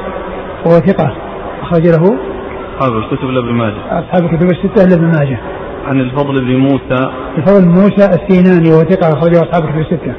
وهو 0.66 0.80
ثقة 0.80 1.16
أخرج 1.62 1.88
له 1.88 2.18
أصحاب 2.80 2.98
الكتب 2.98 3.28
لابن 3.28 3.54
ماجه. 3.54 4.00
أصحاب 4.00 4.24
الكتب 4.24 4.48
الستة 4.52 4.86
لابن 4.90 5.06
ماجه. 5.06 5.40
عن 5.86 6.00
الفضل 6.00 6.46
بن 6.46 6.58
موسى. 6.58 7.12
الفضل 7.38 7.66
بن 7.66 7.72
موسى 7.72 8.06
السيناني 8.06 8.72
وهو 8.72 8.84
ثقة 8.84 9.14
أخرجه 9.14 9.42
أصحاب 9.42 9.64
الكتب 9.64 9.80
الستة. 9.80 10.14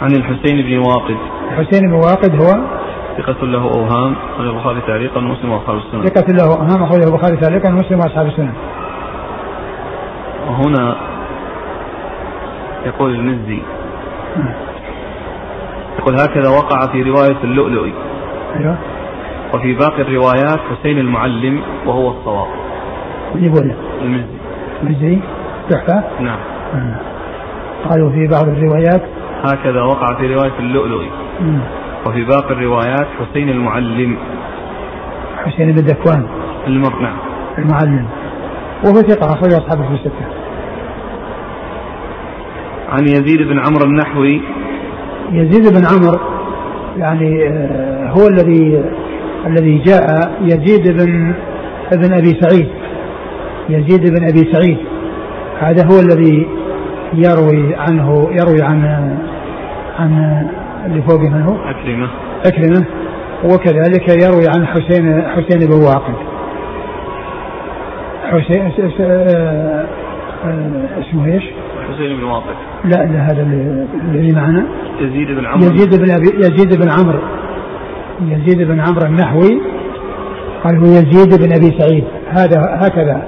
عن 0.00 0.10
الحسين 0.12 0.62
بن 0.62 0.78
واقد. 0.78 1.16
الحسين 1.50 1.80
بن 1.90 1.94
واقد 1.94 2.42
هو 2.42 2.82
ثقة 3.18 3.46
له 3.46 3.62
أوهام 3.62 4.16
أخرج 4.34 4.46
البخاري 4.46 4.80
تعليقا 4.86 5.18
ومسلم 5.18 5.50
وأصحاب 5.50 5.76
السنة 5.76 6.04
ثقة 6.04 6.32
له 6.32 6.44
أوهام 6.44 6.82
أخرجه 6.82 7.04
البخاري 7.04 7.36
تعليقا 7.36 7.68
ومسلم 7.68 7.98
وأصحاب 7.98 8.26
السنة 8.26 8.52
وهنا 10.48 10.96
يقول 12.86 13.14
المزي. 13.14 13.62
يقول 15.98 16.14
هكذا 16.14 16.48
وقع 16.48 16.86
في 16.92 17.02
رواية 17.02 17.44
اللؤلؤي. 17.44 17.92
أيوه. 18.56 18.76
وفي 19.54 19.74
باقي 19.74 20.02
الروايات 20.02 20.60
حسين 20.70 20.98
المعلم 20.98 21.62
وهو 21.86 22.10
الصواب. 22.10 22.61
المزي 23.34 23.74
المزي 24.82 25.18
تحفة 25.70 26.02
نعم. 26.20 26.38
آه. 26.74 27.12
قالوا 27.88 28.10
في 28.10 28.26
بعض 28.26 28.48
الروايات. 28.48 29.02
هكذا 29.44 29.82
وقع 29.82 30.14
في 30.18 30.34
رواية 30.34 30.58
اللؤلؤي. 30.58 31.10
وفي 32.06 32.24
باقي 32.24 32.52
الروايات 32.52 33.06
حسين 33.20 33.48
المعلم. 33.48 34.16
حسين 35.36 35.72
بن 35.72 35.78
ذكوان 35.78 36.26
المر 36.66 37.02
نعم. 37.02 37.16
المعلم. 37.58 38.06
وهو 38.84 38.94
ثقة 38.94 39.32
أخرجه 39.32 39.56
أصحابه 39.56 39.88
في 39.88 39.94
الستة. 39.94 40.26
عن 42.88 43.02
يزيد 43.02 43.48
بن 43.48 43.58
عمرو 43.58 43.84
النحوي. 43.84 44.40
يزيد 45.32 45.72
بن 45.72 45.86
عمرو 45.86 46.18
يعني 46.96 47.48
آه، 47.48 48.10
هو 48.10 48.26
الذي 48.28 48.84
الذي 49.46 49.78
جاء 49.78 50.32
يزيد 50.40 50.88
بن 50.88 51.34
ابن 51.92 52.12
أبي 52.12 52.40
سعيد. 52.40 52.81
يزيد 53.68 54.10
بن 54.10 54.28
أبي 54.28 54.52
سعيد. 54.52 54.78
هذا 55.58 55.86
هو 55.86 56.00
الذي 56.00 56.46
يروي 57.14 57.74
عنه 57.76 58.28
يروي 58.32 58.62
عن 58.62 58.84
عن 59.98 60.46
اللي 60.86 61.02
فوق 61.02 61.20
منه. 61.20 61.58
أكرمة. 61.70 62.08
أكرمة. 62.46 62.84
وكذلك 63.44 64.24
يروي 64.24 64.44
عن 64.56 64.66
حسين 64.66 65.22
حسين 65.22 65.68
بن 65.68 65.84
واقد. 65.84 66.14
حسين 68.24 68.72
آه، 69.00 69.86
اسمه 71.00 71.26
إيش؟ 71.26 71.42
حسين 71.92 72.16
بن 72.16 72.24
واقد. 72.24 72.54
لا 72.84 72.96
لا 72.96 73.26
هذا 73.26 73.42
الذي 74.10 74.32
معنا 74.32 74.66
يزيد 75.00 75.28
بن 75.28 75.46
عمرو. 75.46 75.66
يزيد 75.66 76.00
بن 76.00 76.10
أبي 76.10 76.28
يزيد 76.38 76.80
بن 76.80 76.90
عمرو. 76.90 77.18
يزيد 78.20 78.68
بن 78.68 78.80
عمرو 78.80 79.06
النحوي. 79.06 79.60
قال 80.64 80.76
هو 80.76 80.84
يزيد 80.84 81.38
بن 81.42 81.52
أبي 81.52 81.78
سعيد. 81.78 82.04
هذا 82.38 82.78
هكذا. 82.80 83.22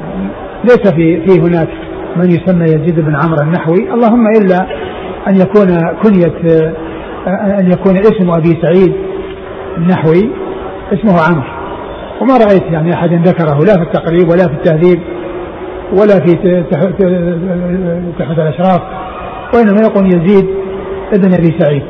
ليس 0.64 0.94
في 0.94 1.26
في 1.26 1.40
هناك 1.40 1.68
من 2.16 2.30
يسمى 2.30 2.64
يزيد 2.64 3.00
بن 3.00 3.14
عمرو 3.14 3.42
النحوي. 3.42 3.92
اللهم 3.94 4.26
إلا 4.26 4.66
أن 5.28 5.36
يكون 5.36 5.66
كنية 6.02 6.72
أن 7.60 7.66
يكون 7.72 7.96
اسم 7.96 8.30
أبي 8.30 8.58
سعيد 8.62 8.94
النحوي 9.76 10.30
اسمه 10.92 11.12
عمرو. 11.28 11.42
وما 12.20 12.36
رأيت 12.36 12.62
يعني 12.62 12.94
أحد 12.94 13.12
ذكره 13.12 13.58
لا 13.58 13.74
في 13.76 13.82
التقريب 13.82 14.28
ولا 14.28 14.46
في 14.48 14.54
التهذيب 14.54 15.00
ولا 15.92 16.14
في 16.26 16.62
تحت 18.18 18.38
الأشراف 18.38 18.82
وإنما 19.54 19.80
يقول 19.82 20.06
يزيد 20.06 20.46
ابن 21.12 21.34
أبي 21.34 21.58
سعيد. 21.58 21.82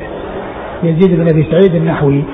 يزيد 0.82 1.16
بن 1.20 1.28
أبي 1.28 1.46
سعيد 1.50 1.74
النحوي. 1.74 2.24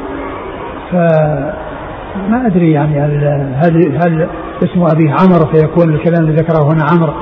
فما 0.92 2.46
أدري 2.46 2.72
يعني 2.72 3.00
هل 3.00 3.24
هل, 3.54 3.98
هل 4.02 4.28
اسم 4.62 4.82
أبيه 4.82 5.10
عمرو 5.10 5.46
فيكون 5.52 5.94
الكلام 5.94 6.24
الذي 6.24 6.36
ذكره 6.36 6.72
هنا 6.72 6.84
عمرو 6.92 7.12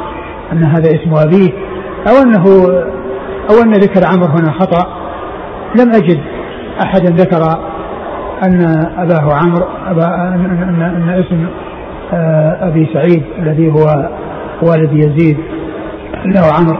أن 0.52 0.64
هذا 0.64 0.90
اسم 0.90 1.14
أبيه 1.14 1.50
أو 2.08 2.22
انه 2.22 2.44
أو 3.50 3.62
أن 3.64 3.72
ذكر 3.72 4.06
عمرو 4.06 4.32
هنا 4.38 4.52
خطأ. 4.52 4.86
لم 5.80 5.88
أجد 5.94 6.20
أحدا 6.82 7.10
ذكر 7.10 7.42
أن 8.42 8.86
أباه 8.98 9.34
عمرو 9.34 9.66
أبا 9.86 10.06
أن, 10.06 10.82
أن 10.82 11.08
اسم 11.08 11.46
آه، 12.12 12.68
أبي 12.68 12.88
سعيد 12.92 13.22
الذي 13.38 13.72
هو 13.72 14.08
والد 14.62 14.92
يزيد 14.92 15.36
له 16.24 16.52
عمرو 16.58 16.78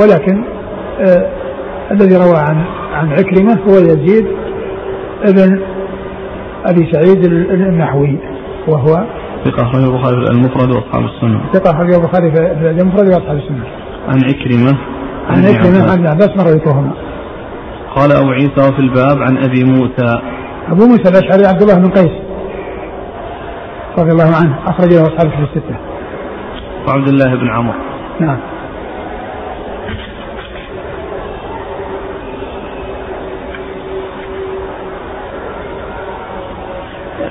ولكن 0.00 0.44
آه 1.00 1.26
الذي 1.90 2.16
روى 2.16 2.36
عن 2.36 2.64
عن 2.92 3.10
عكرمة 3.12 3.58
هو 3.68 3.72
يزيد 3.72 4.26
ابن 5.22 5.60
أبي 6.66 6.92
سعيد 6.92 7.24
النحوي. 7.24 8.18
وهو 8.68 9.06
ثقة 9.44 9.62
أخرجه 9.62 9.84
البخاري 9.84 10.24
في 10.24 10.30
المفرد 10.30 10.70
وأصحاب 10.70 11.04
السنة. 11.04 11.40
ثقة 11.52 11.70
أخرجه 11.70 11.96
البخاري 11.96 12.30
في 12.30 12.70
المفرد 12.70 13.06
وأصحاب 13.06 13.36
السنة. 13.36 13.64
عن 14.08 14.24
عكرمة 14.24 14.78
عن 15.30 15.44
عكرمة 15.44 15.92
عن 15.92 16.00
العباس 16.00 16.28
مر 16.28 16.48
ذكرهما. 16.48 16.92
قال 17.96 18.12
أبو 18.12 18.30
عيسى 18.30 18.72
في 18.72 18.78
الباب 18.78 19.22
عن 19.22 19.36
أبي 19.44 19.64
موسى. 19.64 20.20
أبو 20.68 20.86
موسى 20.86 21.08
الأشعري 21.08 21.46
عبد 21.46 21.62
الله 21.62 21.74
بن 21.74 21.90
قيس. 21.90 22.12
رضي 23.98 24.12
الله 24.12 24.36
عنه. 24.36 24.58
أخرج 24.66 24.92
له 24.92 25.02
أصحاب 25.02 25.30
في 25.30 25.38
الستة. 25.38 25.76
وعبد 26.88 27.08
الله 27.08 27.34
بن 27.34 27.48
عمرو. 27.48 27.78
نعم. 28.20 28.38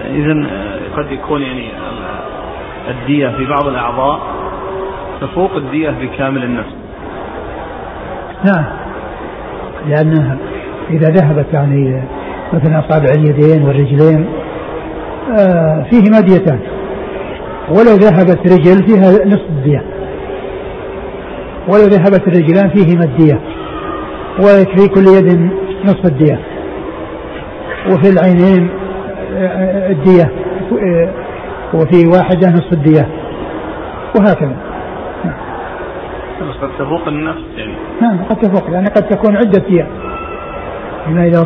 إذا 0.06 0.65
قد 0.98 1.12
يكون 1.12 1.42
يعني 1.42 1.70
الدية 2.90 3.28
في 3.28 3.46
بعض 3.46 3.68
الأعضاء 3.68 4.20
تفوق 5.22 5.56
الدية 5.56 5.90
بكامل 5.90 6.44
النفس. 6.44 6.76
نعم. 8.46 8.66
لأنها 9.88 10.38
إذا 10.90 11.10
ذهبت 11.10 11.54
يعني 11.54 12.04
مثلا 12.54 12.80
أصابع 12.80 13.10
اليدين 13.16 13.64
والرجلين 13.64 14.26
آه 15.40 15.86
فيهما 15.90 16.20
ديتان 16.20 16.60
ولو 17.70 17.96
ذهبت 17.96 18.40
رجل 18.48 18.88
فيها 18.88 19.26
نصف 19.26 19.50
الدية 19.50 19.84
ولو 21.68 21.84
ذهبت 21.84 22.28
الرجلان 22.28 22.70
فيهما 22.70 23.04
الدية 23.04 23.40
ويكفي 24.40 24.88
كل 24.88 25.02
يد 25.02 25.50
نصف 25.86 26.06
الدية. 26.06 26.40
وفي 27.92 28.10
العينين 28.10 28.70
آه، 29.38 29.92
الدية. 29.92 30.24
آه، 30.24 30.45
وفي 31.74 32.08
واحدة 32.08 32.50
نصف 32.50 32.74
الدية 32.74 33.08
وهكذا. 34.20 34.56
قد 36.62 36.70
تفوق 36.80 37.08
النفس 37.08 37.44
يعني. 37.58 37.74
نعم 38.02 38.24
قد 38.24 38.36
تفوق 38.36 38.72
يعني 38.72 38.88
قد 38.88 39.08
تكون 39.08 39.38
عدة 39.38 39.60
دية 39.70 39.88
بما 41.08 41.24
إذا 41.26 41.46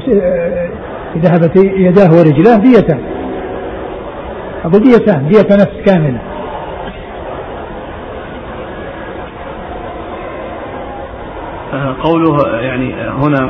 ذهبت 1.18 1.56
يداه 1.56 2.12
ورجلاه 2.18 2.58
ديتان 2.58 3.00
أقول 4.66 4.80
ديتان 4.80 5.28
دية 5.28 5.56
نفس 5.56 5.82
كاملة. 5.86 6.20
آه، 11.74 11.96
قوله 12.04 12.60
يعني 12.60 12.94
هنا 12.94 13.50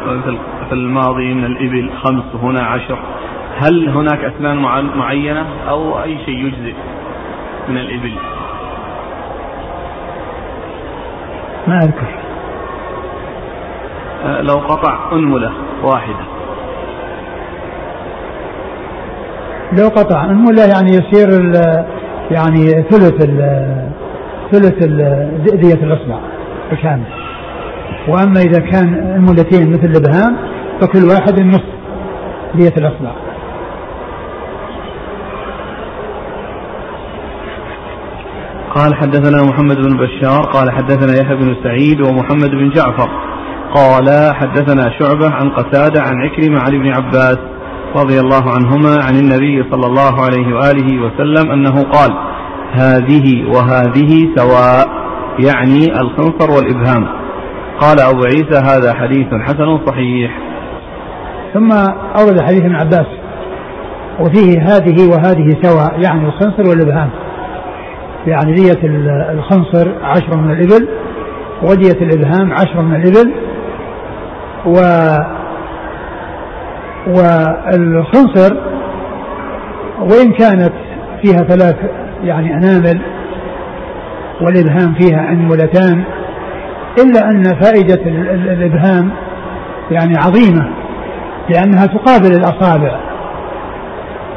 في 0.70 0.74
الماضي 0.76 1.34
من 1.34 1.46
الإبل 1.46 1.90
خمس 2.04 2.24
وهنا 2.36 2.62
عشر. 2.62 3.00
هل 3.60 3.90
هناك 3.90 4.24
أثمان 4.24 4.58
معينة 4.98 5.46
أو 5.70 6.04
أي 6.04 6.18
شيء 6.26 6.46
يجزئ 6.46 6.74
من 7.70 7.78
الإبل؟ 7.78 8.16
ما 11.68 11.78
أذكر. 11.78 12.08
آه، 14.26 14.42
لو 14.42 14.56
قطع 14.56 15.12
أنملة 15.14 15.52
واحدة. 15.84 16.26
لو 19.78 19.88
قطع 19.88 20.26
أنملة 20.26 20.64
يعني 20.66 20.90
يصير 20.90 21.54
يعني 22.32 22.84
ثلث 22.90 23.24
ثلث 24.52 24.84
دية 25.54 25.84
الإصبع 25.84 26.20
الكامل 26.72 27.06
وأما 28.08 28.40
إذا 28.40 28.60
كان 28.60 28.94
أنملتين 28.94 29.72
مثل 29.72 29.86
الإبهام 29.86 30.38
فكل 30.82 31.04
واحد 31.04 31.40
نصف 31.40 31.64
دية 32.56 32.74
الإصبع. 32.78 33.29
قال 38.80 38.96
حدثنا 38.96 39.44
محمد 39.44 39.76
بن 39.76 39.98
بشار 39.98 40.42
قال 40.42 40.72
حدثنا 40.72 41.22
يحيى 41.22 41.36
بن 41.36 41.56
سعيد 41.64 42.02
ومحمد 42.02 42.50
بن 42.50 42.70
جعفر. 42.70 43.10
قال 43.76 44.36
حدثنا 44.36 45.00
شعبة 45.00 45.30
عن 45.30 45.50
قتادة 45.50 46.02
عن 46.02 46.14
عكرمة 46.22 46.60
عن 46.60 46.76
ابن 46.76 46.88
عباس 46.88 47.38
رضي 47.96 48.20
الله 48.20 48.44
عنهما 48.56 49.04
عن 49.04 49.16
النبي 49.16 49.64
صلى 49.72 49.86
الله 49.86 50.22
عليه 50.22 50.56
وآله 50.56 51.02
وسلم 51.02 51.52
أنه 51.52 51.84
قال 51.84 52.12
هذه 52.72 53.46
وهذه 53.48 54.30
سواء 54.36 54.88
يعني 55.40 56.02
الخنصر 56.02 56.52
والإبهام. 56.52 57.08
قال 57.80 58.00
أبو 58.00 58.24
عيسى 58.24 58.60
هذا 58.64 58.94
حديث 58.94 59.28
حسن 59.34 59.86
صحيح. 59.86 60.40
ثم 61.54 61.72
أورد 62.20 62.42
حديث 62.42 62.62
ابن 62.62 62.76
عباس 62.76 63.08
وفيه 64.20 64.62
هذه 64.62 65.10
وهذه 65.10 65.58
سواء 65.64 66.00
يعني 66.02 66.28
الخنصر 66.28 66.70
والإبهام. 66.70 67.10
يعني 68.28 68.54
دية 68.54 68.80
الخنصر 69.32 69.92
عشر 70.04 70.38
من 70.38 70.52
الإبل 70.52 70.88
ودية 71.64 72.02
الإبهام 72.02 72.54
عشر 72.54 72.82
من 72.82 72.96
الإبل 72.96 73.34
و 74.66 74.80
والخنصر 77.08 78.56
وإن 80.00 80.32
كانت 80.32 80.74
فيها 81.22 81.38
ثلاث 81.38 81.76
يعني 82.24 82.54
أنامل 82.54 83.02
والإبهام 84.42 84.94
فيها 84.94 85.30
أنملتان 85.32 86.04
إلا 87.04 87.30
أن 87.30 87.44
فائدة 87.44 88.02
الإبهام 88.34 89.12
يعني 89.92 90.14
عظيمة 90.18 90.70
لأنها 91.50 91.86
تقابل 91.86 92.32
الأصابع 92.36 93.00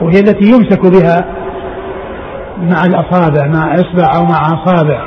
وهي 0.03 0.21
التي 0.21 0.45
يمسك 0.45 0.81
بها 0.81 1.25
مع 2.59 2.85
الأصابع 2.85 3.47
مع 3.47 3.75
إصبع 3.75 4.17
أو 4.17 4.25
مع 4.25 4.41
أصابع. 4.47 5.01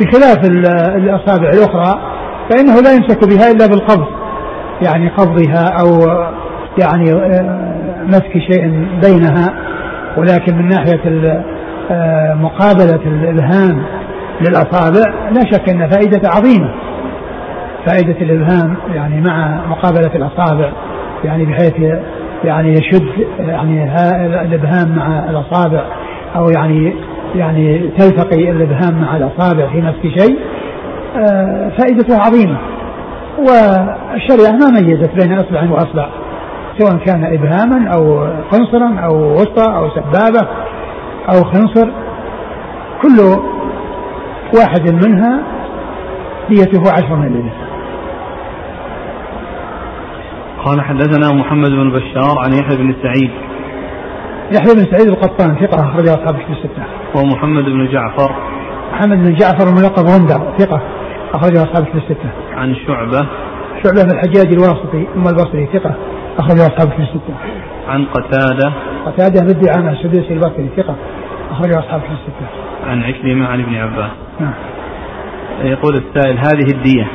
بخلاف 0.00 0.38
الأصابع 0.96 1.48
الأخرى 1.48 2.00
فإنه 2.50 2.80
لا 2.80 2.94
يمسك 2.94 3.28
بها 3.28 3.50
إلا 3.50 3.66
بالقبض. 3.66 4.06
يعني 4.82 5.08
قبضها 5.08 5.68
أو 5.80 5.86
يعني 6.78 7.12
آه، 7.12 8.04
مسك 8.06 8.32
شيء 8.50 8.86
بينها. 9.02 9.54
ولكن 10.16 10.56
من 10.58 10.68
ناحية 10.68 11.42
آه، 11.90 12.34
مقابلة 12.34 13.00
الإبهام 13.06 13.82
للأصابع 14.40 15.30
لا 15.32 15.40
شك 15.52 15.68
أن 15.68 15.88
فائدة 15.90 16.28
عظيمة. 16.28 16.74
فائدة 17.86 18.16
الإبهام 18.20 18.76
يعني 18.94 19.20
مع 19.20 19.66
مقابلة 19.66 20.10
الأصابع. 20.14 20.72
يعني 21.24 21.44
بحيث 21.44 21.74
يعني 22.44 22.72
يشد 22.72 23.08
يعني 23.38 23.84
الإبهام 24.42 24.96
مع 24.96 25.30
الأصابع. 25.30 25.84
أو 26.36 26.48
يعني 26.56 26.94
يعني 27.34 27.78
تلتقي 27.98 28.50
الإبهام 28.50 29.00
مع 29.00 29.16
الأصابع 29.16 29.72
في 29.72 29.80
نفس 29.80 30.20
شيء 30.20 30.38
آه، 31.16 31.68
فائدته 31.78 32.22
عظيمة. 32.22 32.58
والشريعة 33.38 34.52
ما 34.52 34.80
ميزت 34.80 35.10
بين 35.22 35.38
أصبع 35.38 35.70
وأصبع 35.70 36.08
سواء 36.78 36.96
كان 36.96 37.24
إبهاما 37.24 37.90
أو 37.96 38.28
خنصرا 38.50 39.00
أو 39.00 39.32
وسطى 39.34 39.74
أو 39.76 39.90
سبابة 39.90 40.48
أو 41.28 41.44
خنصر 41.44 41.88
كل 43.02 43.20
واحد 44.58 45.06
منها 45.06 45.42
ديته 46.48 46.92
عشر 46.92 47.16
من 47.16 47.26
الإبل 47.26 47.50
قال 50.64 50.80
حدثنا 50.80 51.32
محمد 51.32 51.70
بن 51.70 51.90
بشار 51.90 52.38
عن 52.38 52.52
يحيى 52.52 52.76
بن 52.76 52.94
سعيد 53.02 53.30
يحيى 54.52 54.74
بن 54.74 54.84
سعيد 54.92 55.08
القطان 55.08 55.56
ثقة 55.60 55.88
أخرجه 55.88 56.14
أصحاب 56.14 56.34
الكتب 56.34 56.52
الستة. 56.52 56.82
ومحمد 57.14 57.64
بن 57.64 57.88
جعفر 57.92 58.30
محمد 58.92 59.16
بن 59.16 59.34
جعفر 59.34 59.68
الملقب 59.68 60.04
غندر 60.06 60.58
ثقة 60.58 60.80
أخرجه 61.34 61.62
أصحاب 61.62 61.82
الكتب 61.82 61.96
الستة. 61.96 62.30
عن 62.52 62.74
شعبة 62.86 63.26
شعبة 63.84 64.02
بن 64.02 64.10
الحجاج 64.10 64.52
الواسطي 64.52 65.06
ثم 65.14 65.28
البصري 65.28 65.68
ثقة 65.72 65.94
أخرجه 66.38 66.66
أصحاب 66.66 66.88
الكتب 66.88 67.00
الستة. 67.00 67.34
عن 67.88 68.04
قتادة 68.04 68.72
قتادة 69.06 69.40
بن 69.40 69.60
دعامة 69.60 69.92
السدوسي 69.92 70.32
البصري 70.32 70.70
ثقة 70.76 70.96
أخرجه 71.50 71.78
أصحاب 71.78 72.00
الكتب 72.00 72.12
الستة. 72.12 72.46
عن 72.86 73.02
عكرمة 73.02 73.46
عن 73.46 73.60
ابن 73.60 73.74
عباس. 73.74 74.10
نعم. 74.40 74.52
يقول 75.62 75.94
السائل 75.96 76.38
هذه 76.38 76.74
الدية 76.74 77.06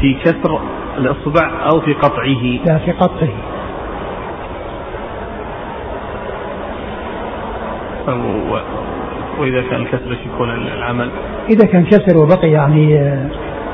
في 0.00 0.14
كسر 0.24 0.60
الإصبع 0.98 1.50
أو 1.72 1.80
في 1.80 1.92
قطعه؟ 1.94 2.64
لا 2.66 2.78
في 2.78 2.92
قطعه. 2.92 3.28
وإذا 9.38 9.62
كان 9.70 9.80
الكسر 9.80 10.16
يكون 10.34 10.50
العمل. 10.50 11.10
إذا 11.50 11.66
كان 11.66 11.84
كسر 11.84 12.18
وبقي 12.18 12.50
يعني 12.50 12.92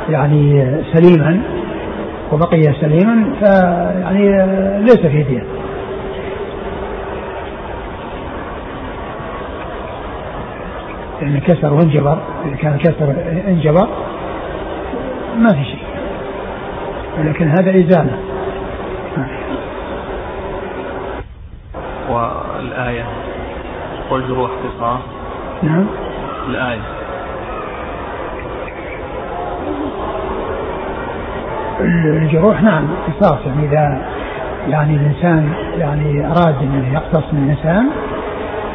يعني 0.08 0.66
سليما 0.92 1.42
وبقي 2.32 2.62
سليما 2.80 3.32
فيعني 3.40 4.28
ليس 4.80 5.06
فيه 5.06 5.22
دين 5.22 5.44
يعني 11.22 11.40
كسر 11.40 11.74
وانجبر 11.74 12.18
إذا 12.46 12.56
كان 12.56 12.78
كسر 12.78 13.14
انجبر 13.48 13.88
ما 15.38 15.48
في 15.48 15.64
شيء. 15.64 15.82
ولكن 17.18 17.48
هذا 17.48 17.70
إزالة. 17.70 18.18
والآية 22.10 23.04
والجروح 24.10 24.50
قصاص 24.50 25.00
نعم. 25.62 25.86
الآية. 26.48 26.80
الجروح 31.80 32.62
نعم 32.62 32.84
قصاص 33.06 33.38
يعني 33.46 33.68
إذا 33.68 34.02
يعني 34.68 34.96
الإنسان 34.96 35.52
يعني 35.78 36.26
أراد 36.26 36.54
أنه 36.62 36.94
يقتص 36.94 37.32
من 37.32 37.44
الإنسان 37.44 37.88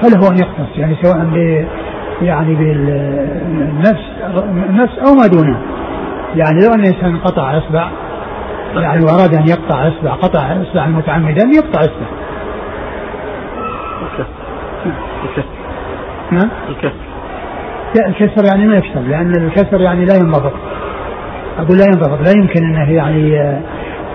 فله 0.02 0.32
أن 0.32 0.38
يقتص. 0.38 0.78
يعني 0.78 0.96
سواء 1.04 1.18
ب 1.18 1.66
يعني 2.22 2.56
بالنفس 2.56 4.04
النفس 4.70 5.00
أو 5.00 5.14
ما 5.14 5.28
دونه. 5.28 5.62
يعني 6.36 6.66
لو 6.66 6.74
أن 6.74 6.80
الإنسان 6.80 7.18
قطع 7.18 7.58
إصبع 7.58 7.90
يعني 8.76 9.06
وأراد 9.06 9.34
أن 9.34 9.48
يقطع 9.48 9.88
إصبع 9.88 10.12
قطع 10.12 10.40
إصبع 10.62 10.86
متعمدا 10.86 11.44
يقطع 11.56 11.80
إصبع. 11.80 12.26
الكسر. 15.26 15.50
نعم 16.32 16.50
الكسر. 16.70 17.06
الكسر 18.08 18.46
يعني 18.46 18.68
ما 18.68 18.76
يكسر 18.76 19.00
لأن 19.00 19.32
الكسر 19.32 19.82
يعني 19.82 20.06
لا 20.06 20.16
ينضبط. 20.16 20.54
أقول 21.58 21.78
لا 21.78 21.86
ينضبط 21.86 22.28
لا 22.28 22.32
يمكن 22.32 22.64
أنه 22.64 22.92
يعني 22.92 23.32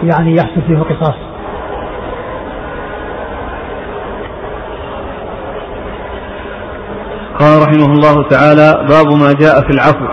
يعني 0.03 0.37
يحصل 0.37 0.63
فيه 0.67 0.79
قصاص. 0.79 1.15
قال 7.41 7.63
رحمه 7.63 7.95
الله 7.95 8.29
تعالى 8.29 8.87
باب 8.89 9.07
ما 9.07 9.33
جاء 9.41 9.61
في 9.61 9.71
العفو. 9.71 10.07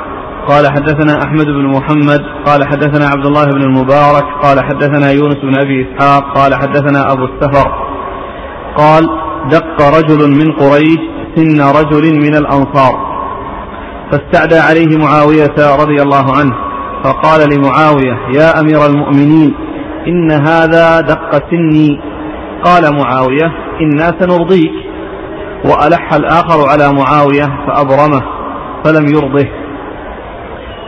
قال 0.48 0.68
حدثنا 0.68 1.24
أحمد 1.26 1.46
بن 1.46 1.66
محمد 1.66 2.22
قال 2.46 2.68
حدثنا 2.68 3.06
عبد 3.06 3.26
الله 3.26 3.46
بن 3.46 3.62
المبارك 3.62 4.26
قال 4.44 4.66
حدثنا 4.66 5.12
يونس 5.12 5.36
بن 5.36 5.60
أبي 5.60 5.88
إسحاق 5.88 6.38
قال 6.38 6.56
حدثنا 6.56 7.12
أبو 7.14 7.26
السفر. 7.26 7.68
قال 8.78 9.27
دق 9.50 9.98
رجل 9.98 10.32
من 10.40 10.52
قريش 10.52 11.00
سن 11.36 11.62
رجل 11.62 12.14
من 12.16 12.36
الأنصار. 12.36 13.08
فاستعدى 14.12 14.60
عليه 14.60 14.98
معاوية 14.98 15.76
رضي 15.82 16.02
الله 16.02 16.38
عنه 16.38 16.54
فقال 17.04 17.50
لمعاوية 17.50 18.40
يا 18.40 18.60
أمير 18.60 18.86
المؤمنين 18.86 19.56
إن 20.08 20.32
هذا 20.32 21.02
دق 21.02 21.50
سني. 21.52 22.00
قال 22.64 22.84
معاوية 22.96 23.52
إنا 23.82 24.14
سنرضيك. 24.20 24.72
وألح 25.66 26.14
الآخر 26.14 26.70
على 26.70 26.94
معاوية 26.94 27.46
فأبرمه 27.68 28.22
فلم 28.84 29.06
يرضه. 29.08 29.50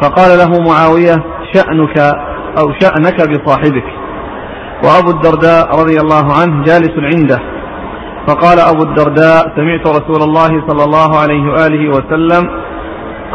فقال 0.02 0.38
له 0.38 0.62
معاوية 0.62 1.16
شأنك 1.54 2.00
أو 2.60 2.74
شأنك 2.82 3.30
بصاحبك. 3.30 3.86
وأبو 4.84 5.10
الدرداء 5.10 5.80
رضي 5.82 6.00
الله 6.00 6.34
عنه 6.34 6.64
جالس 6.64 6.92
عنده 6.98 7.59
فقال 8.28 8.60
أبو 8.60 8.84
الدرداء 8.84 9.56
سمعت 9.56 9.88
رسول 9.88 10.22
الله 10.24 10.68
صلى 10.68 10.84
الله 10.84 11.20
عليه 11.20 11.44
وآله 11.52 11.90
وسلم 11.90 12.50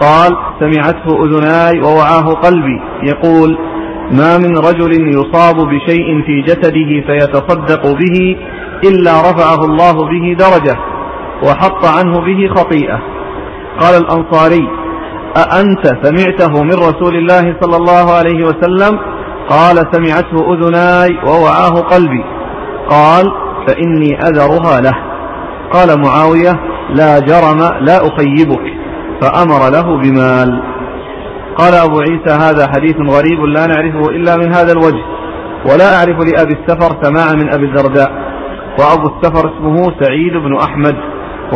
قال 0.00 0.36
سمعته 0.60 1.24
أذناي 1.24 1.80
ووعاه 1.80 2.26
قلبي. 2.46 2.80
يقول 3.02 3.58
ما 4.10 4.38
من 4.38 4.58
رجل 4.58 4.92
يصاب 5.18 5.56
بشيء 5.56 6.22
في 6.26 6.42
جسده 6.42 7.06
فيتصدق 7.06 7.82
به 7.92 8.36
إلا 8.84 9.12
رفعه 9.20 9.64
الله 9.64 9.92
به 9.92 10.36
درجة 10.38 10.78
وحط 11.42 11.84
عنه 11.84 12.20
به 12.20 12.54
خطيئة. 12.56 12.98
قال 13.80 13.94
الأنصاري 14.02 14.68
أأنت 15.36 15.86
سمعته 16.02 16.62
من 16.62 16.74
رسول 16.74 17.16
الله 17.16 17.56
صلى 17.60 17.76
الله 17.76 18.12
عليه 18.12 18.46
وسلم؟ 18.46 18.98
قال 19.48 19.76
سمعته 19.92 20.54
أذناي 20.54 21.18
ووعاه 21.26 21.80
قلبي. 21.80 22.24
قال 22.90 23.43
فإني 23.68 24.18
أذرها 24.18 24.80
له. 24.80 24.94
قال 25.72 26.00
معاوية 26.06 26.52
لا 26.90 27.18
جرم 27.18 27.58
لا 27.80 27.96
أخيبك. 27.96 28.74
فأمر 29.20 29.70
له 29.70 29.96
بمال. 30.02 30.62
قال 31.56 31.74
أبو 31.74 32.00
عيسى 32.00 32.34
هذا 32.44 32.66
حديث 32.76 32.96
غريب 32.96 33.40
لا 33.40 33.66
نعرفه 33.66 34.10
إلا 34.10 34.36
من 34.36 34.54
هذا 34.54 34.72
الوجه. 34.72 35.04
ولا 35.70 35.96
أعرف 35.98 36.18
لأبي 36.18 36.52
السفر 36.60 37.02
سماعا 37.02 37.32
من 37.32 37.54
أبي 37.54 37.66
الدرداء 37.66 38.10
وأبو 38.78 39.16
السفر 39.16 39.48
اسمه 39.48 39.92
سعيد 40.00 40.32
بن 40.32 40.56
أحمد. 40.56 40.96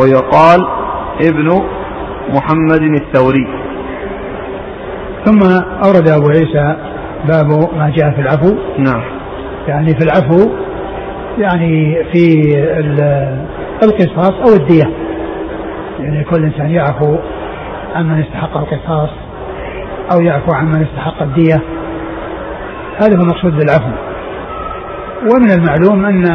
ويقال 0.01 0.67
ابن 1.21 1.61
محمد 2.29 2.81
الثوري. 2.81 3.47
ثم 5.25 5.39
أورد 5.85 6.09
أبو 6.09 6.29
عيسى 6.29 6.75
باب 7.27 7.47
ما 7.77 7.93
جاء 7.95 8.11
في 8.11 8.21
العفو. 8.21 8.55
نعم. 8.77 9.01
يعني 9.67 9.87
في 9.87 10.03
العفو 10.03 10.49
يعني 11.39 12.03
في 12.13 12.53
القصاص 13.83 14.31
أو 14.31 14.55
الدية. 14.55 14.93
يعني 15.99 16.23
كل 16.23 16.43
إنسان 16.43 16.69
يعفو 16.69 17.15
عمن 17.95 18.23
استحق 18.23 18.57
القصاص 18.57 19.09
أو 20.13 20.21
يعفو 20.21 20.53
عمن 20.53 20.81
استحق 20.81 21.21
الدية. 21.21 21.61
هذا 23.01 23.17
هو 23.17 23.21
المقصود 23.21 23.57
بالعفو. 23.57 23.91
ومن 25.33 25.51
المعلوم 25.51 26.05
أن 26.05 26.25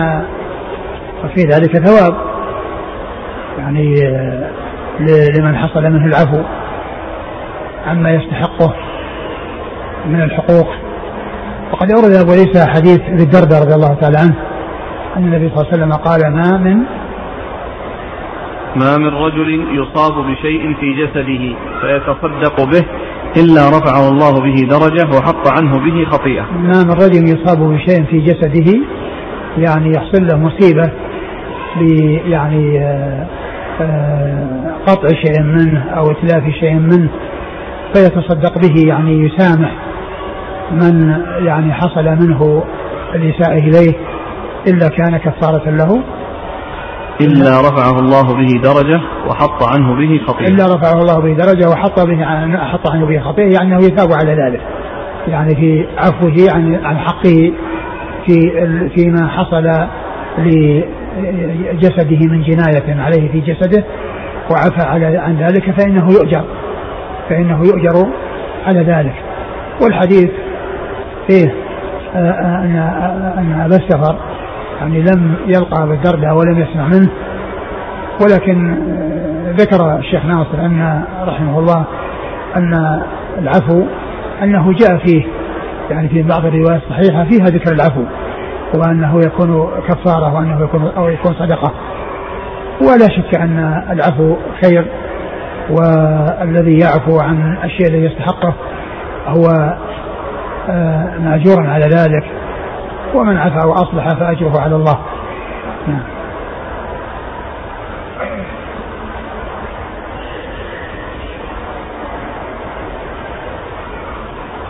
في 1.35 1.41
ذلك 1.41 1.79
ثواب. 1.87 2.15
يعني 3.59 3.95
لمن 5.39 5.57
حصل 5.57 5.83
منه 5.83 6.07
العفو 6.07 6.43
عما 7.87 8.11
يستحقه 8.11 8.75
من 10.07 10.23
الحقوق. 10.23 10.69
وقد 11.73 11.93
أورد 11.93 12.15
أبو 12.15 12.33
عيسى 12.33 12.71
حديث 12.71 13.01
ابي 13.01 13.23
الدرداء 13.23 13.63
رضي 13.63 13.75
الله 13.75 13.95
تعالى 13.95 14.19
عنه 14.19 14.54
أن 15.17 15.25
النبي 15.25 15.49
صلى 15.49 15.57
الله 15.57 15.73
عليه 15.73 15.77
وسلم 15.77 15.93
قال 15.93 16.33
ما 16.33 16.59
من 16.59 16.77
ما 18.77 18.97
من 18.97 19.15
رجل 19.15 19.67
يصاب 19.73 20.13
بشيء 20.13 20.75
في 20.81 20.93
جسده 20.93 21.57
فيتصدق 21.81 22.65
به 22.65 22.85
إلا 23.37 23.69
رفعه 23.69 24.09
الله 24.09 24.33
به 24.41 24.55
درجة 24.71 25.17
وحط 25.17 25.49
عنه 25.49 25.73
به 25.79 26.05
خطيئة. 26.11 26.43
ما 26.43 26.85
من 26.85 26.93
رجل 26.93 27.25
يصاب 27.25 27.59
بشيء 27.59 28.05
في 28.05 28.19
جسده 28.21 28.81
يعني 29.59 29.93
يحصل 29.97 30.27
له 30.27 30.39
مصيبة 30.39 30.91
يعني 32.27 32.79
آه، 32.79 33.27
آه، 33.81 34.75
قطع 34.87 35.09
شيء 35.09 35.43
منه 35.43 35.85
أو 35.97 36.11
إتلاف 36.11 36.51
شيء 36.61 36.75
منه 36.75 37.09
فيتصدق 37.95 38.59
به 38.59 38.89
يعني 38.89 39.13
يسامح 39.13 39.73
من 40.71 41.21
يعني 41.47 41.73
حصل 41.73 42.05
منه 42.05 42.65
الإساءة 43.15 43.59
إليه 43.59 43.95
إلا 44.67 44.89
كان 44.89 45.17
كفارة 45.17 45.71
له؟ 45.71 46.03
إلا 47.21 47.61
رفعه 47.61 47.99
الله 47.99 48.23
به 48.23 48.61
درجة 48.63 49.01
وحط 49.29 49.63
عنه 49.63 49.95
به 49.95 50.21
خطيئة. 50.27 50.49
إلا 50.49 50.65
رفعه 50.75 51.01
الله 51.01 51.21
به 51.21 51.45
درجة 51.45 51.69
وحط 51.69 52.01
به 52.01 52.25
حط 52.57 52.91
عنه 52.91 53.07
به 53.07 53.21
خطيئة 53.21 53.53
يعني 53.53 53.75
أنه 53.75 53.79
يثاب 53.79 54.13
على 54.13 54.33
ذلك. 54.33 54.61
يعني 55.29 55.55
في 55.55 55.87
عفوه 55.99 56.37
عن 56.55 56.85
عن 56.85 56.99
حقه 56.99 57.53
في 58.27 58.41
فيما 58.97 59.29
حصل 59.29 59.67
لجسده 60.39 62.19
من 62.31 62.43
جناية 62.43 63.03
عليه 63.03 63.33
في 63.33 63.41
جسده 63.41 63.85
وعفى 64.51 64.89
على 64.89 65.19
عن 65.19 65.37
ذلك 65.37 65.71
فإنه 65.81 66.13
يؤجر. 66.13 66.45
فإنه 67.29 67.59
يؤجر 67.59 68.07
على 68.67 68.81
ذلك. 68.81 69.15
والحديث 69.83 70.31
فيه 71.29 71.55
آه، 72.15 72.19
آه، 72.19 72.65
أن 72.65 72.77
أن 73.39 73.61
أبا 73.61 73.77
السفر 73.77 74.17
يعني 74.85 75.03
لم 75.03 75.37
يلقى 75.47 75.89
بالدردة 75.89 76.35
ولم 76.35 76.59
يسمع 76.59 76.87
منه. 76.87 77.11
ولكن 78.23 78.77
ذكر 79.57 79.99
الشيخ 79.99 80.25
ناصر 80.25 80.61
أن 80.61 81.05
رحمه 81.27 81.59
الله 81.59 81.85
أن 82.57 83.03
العفو 83.39 83.87
أنه 84.43 84.73
جاء 84.73 84.99
فيه 84.99 85.25
يعني 85.91 86.09
في 86.09 86.23
بعض 86.23 86.47
الروايات 86.47 86.83
الصحيحة 86.83 87.25
فيها 87.25 87.47
ذكر 87.47 87.73
العفو 87.73 88.05
وأنه 88.75 89.21
يكون 89.27 89.69
كفارة 89.89 90.35
وأنه 90.35 90.65
يكون 90.65 90.93
أو 90.97 91.09
يكون 91.09 91.35
صدقة. 91.35 91.73
ولا 92.81 93.09
شك 93.09 93.41
أن 93.41 93.83
العفو 93.91 94.37
خير 94.65 94.87
والذي 95.71 96.79
يعفو 96.79 97.21
عن 97.21 97.59
الشيء 97.65 97.87
الذي 97.87 98.05
يستحقه 98.05 98.55
هو 99.27 99.75
آه، 100.69 101.19
مأجورا 101.19 101.69
على 101.69 101.85
ذلك. 101.85 102.25
ومن 103.15 103.39
عفا 103.39 103.65
وأصلح 103.65 104.09
فأجره 104.09 104.61
على 104.61 104.77
الله. 104.77 104.99
نعم 105.89 106.03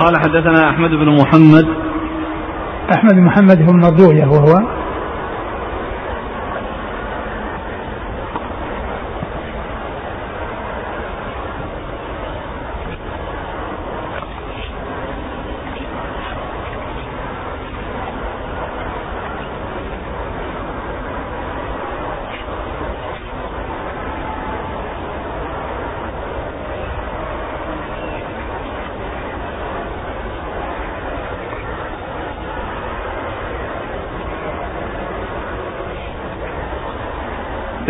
قال 0.01 0.17
حدثنا 0.17 0.71
أحمد 0.71 0.91
بن 0.91 1.17
محمد. 1.21 1.67
أحمد 2.97 3.15
بن 3.15 3.25
محمد 3.25 3.63
هو 3.63 3.71
المرضوية 3.71 4.27
وهو 4.27 4.84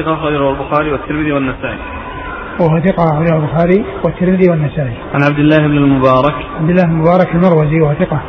ثقة 0.04 0.14
أخرجه 0.14 0.50
البخاري 0.50 0.92
والترمذي 0.92 1.32
والنسائي. 1.32 1.78
وهو 2.60 2.78
ثقة 2.78 3.04
أخرجه 3.04 3.36
البخاري 3.36 3.84
والترمذي 4.04 4.50
والنسائي. 4.50 4.94
عن 5.14 5.22
عبد 5.22 5.38
الله 5.38 5.58
بن 5.58 5.76
المبارك. 5.76 6.34
عبد 6.60 6.70
الله 6.70 6.84
بن 6.84 6.90
المبارك 6.90 7.34
المروزي 7.34 7.80
وهو 7.80 7.94
ثقة 7.94 8.20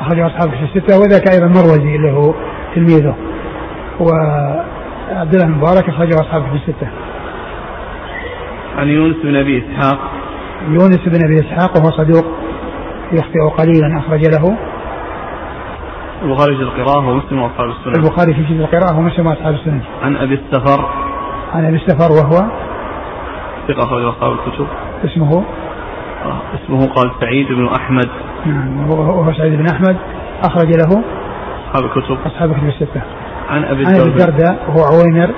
أخرجه 0.00 0.26
أصحاب 0.26 0.50
في 0.50 0.64
الستة 0.64 0.98
وذاك 0.98 1.28
أيضا 1.34 1.46
مروزي 1.46 1.96
اللي 1.96 2.10
هو 2.10 2.34
تلميذه. 2.74 3.14
وعبد 4.00 5.34
الله 5.34 5.46
بن 5.46 5.52
المبارك 5.52 5.88
أخرجه 5.88 6.14
أصحاب 6.14 6.42
في 6.42 6.54
الستة. 6.54 6.88
عن 8.78 8.88
يونس 8.88 9.16
بن 9.24 9.36
أبي 9.36 9.58
إسحاق. 9.58 9.98
يونس 10.68 11.00
بن 11.06 11.20
أبي 11.24 11.36
إسحاق 11.40 11.76
وهو 11.76 11.90
صدوق 11.90 12.26
يخطئ 13.12 13.40
قليلا 13.58 13.98
أخرج 13.98 14.26
له. 14.26 14.56
البخاري 16.22 16.56
في 16.56 16.62
القراءة 16.62 17.08
ومسلم 17.08 17.42
وأصحاب 17.42 17.68
السنن. 17.68 17.94
البخاري 17.94 18.34
في 18.34 18.42
جزء 18.42 18.64
القراءة 18.64 18.98
ومسلم 18.98 19.26
وأصحاب 19.26 19.54
السنن. 19.54 19.80
عن 20.02 20.16
أبي 20.16 20.34
السفر. 20.34 21.11
عن 21.52 21.66
أبي 21.66 21.76
السفر 21.76 22.12
وهو 22.12 22.50
ثقة 23.68 23.84
أخرج 23.84 24.04
أصحاب 24.04 24.32
الكتب. 24.32 24.66
اسمه؟ 25.04 25.44
آه، 26.24 26.40
اسمه 26.54 26.86
قال 26.86 27.10
سعيد 27.20 27.48
بن 27.48 27.68
أحمد. 27.68 28.08
نعم 28.46 28.90
وهو 28.90 29.32
سعيد 29.32 29.52
بن 29.52 29.66
أحمد. 29.66 29.96
أخرج 30.44 30.66
له 30.66 31.04
أصحاب 31.68 31.84
الكتب. 31.84 32.18
أصحاب 32.26 32.50
الكتب 32.50 32.68
الستة. 32.68 33.02
عن 33.48 33.64
أبي 33.64 33.86
عن 33.86 33.94
أبي 33.94 34.02
الدرداء. 34.02 34.28
الدرداء 34.28 34.68
وهو 34.68 34.84
عويمر 34.84 35.34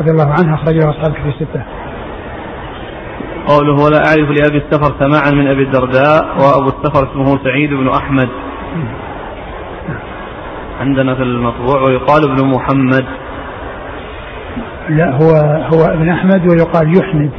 رضي 0.00 0.10
الله 0.10 0.34
عنه 0.38 0.54
أخرج 0.54 0.74
له 0.74 0.90
أصحاب 0.90 1.10
الكتب 1.10 1.28
الستة. 1.28 1.62
قوله 3.48 3.84
ولا 3.84 3.96
أعرف 3.96 4.28
لأبي 4.30 4.58
السفر 4.58 4.94
سماعا 4.98 5.30
من 5.30 5.46
أبي 5.46 5.62
الدرداء 5.62 6.24
وأبو 6.24 6.68
السفر 6.68 7.10
اسمه 7.10 7.44
سعيد 7.44 7.70
بن 7.70 7.88
أحمد. 7.88 8.28
عندنا 10.80 11.14
في 11.14 11.22
المطبوع 11.22 11.80
ويقال 11.80 12.30
ابن 12.30 12.48
محمد. 12.48 13.06
لا 14.88 15.10
هو 15.10 15.30
هو 15.74 15.84
ابن 15.92 16.08
أحمد 16.08 16.40
ويقال 16.50 16.98
يحمد. 16.98 17.30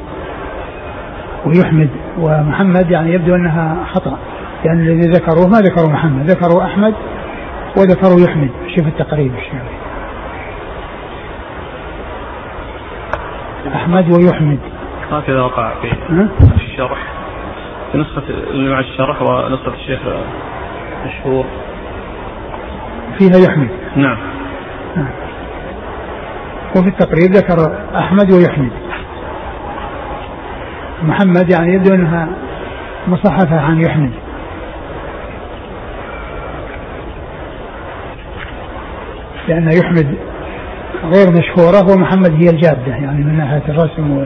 ويحمد 1.45 1.89
ومحمد 2.17 2.91
يعني 2.91 3.13
يبدو 3.13 3.35
أنها 3.35 3.77
خطأ 3.93 4.17
يعني 4.65 4.81
الذي 4.81 5.09
ذكروه 5.09 5.47
ما 5.47 5.57
ذكروا 5.57 5.89
محمد 5.89 6.31
ذكروا 6.31 6.63
أحمد 6.63 6.93
وذكروا 7.77 8.19
يحمد 8.29 8.49
شوف 8.75 8.87
التقريب 8.87 9.33
الشيخ 9.35 9.61
أحمد 13.75 14.11
ويحمد. 14.11 14.59
هكذا 15.11 15.41
وقع 15.41 15.73
في؟ 15.81 15.91
الشرح. 16.55 16.97
في 17.91 17.97
نسخة 17.97 18.23
مع 18.53 18.79
الشرح 18.79 19.21
ونسخة 19.21 19.73
الشيخ 19.73 19.99
مشهور. 21.05 21.45
فيها 23.17 23.37
يحمد. 23.49 23.69
نعم. 23.95 24.17
وفي 26.75 26.87
التقريب 26.87 27.31
ذكر 27.35 27.77
أحمد 27.95 28.31
ويحمد 28.31 28.71
محمد 31.03 31.51
يعني 31.51 31.73
يبدو 31.73 31.93
أنها 31.93 32.27
مصحفة 33.07 33.59
عن 33.59 33.81
يحمد 33.81 34.11
لأن 39.47 39.71
يحمد 39.71 40.17
غير 41.03 41.31
مشهورة 41.31 41.91
ومحمد 41.91 42.31
هي 42.31 42.49
الجادة 42.49 42.91
يعني 42.95 43.23
من 43.23 43.37
ناحية 43.37 43.63
الرسم 43.69 44.11
و... 44.11 44.25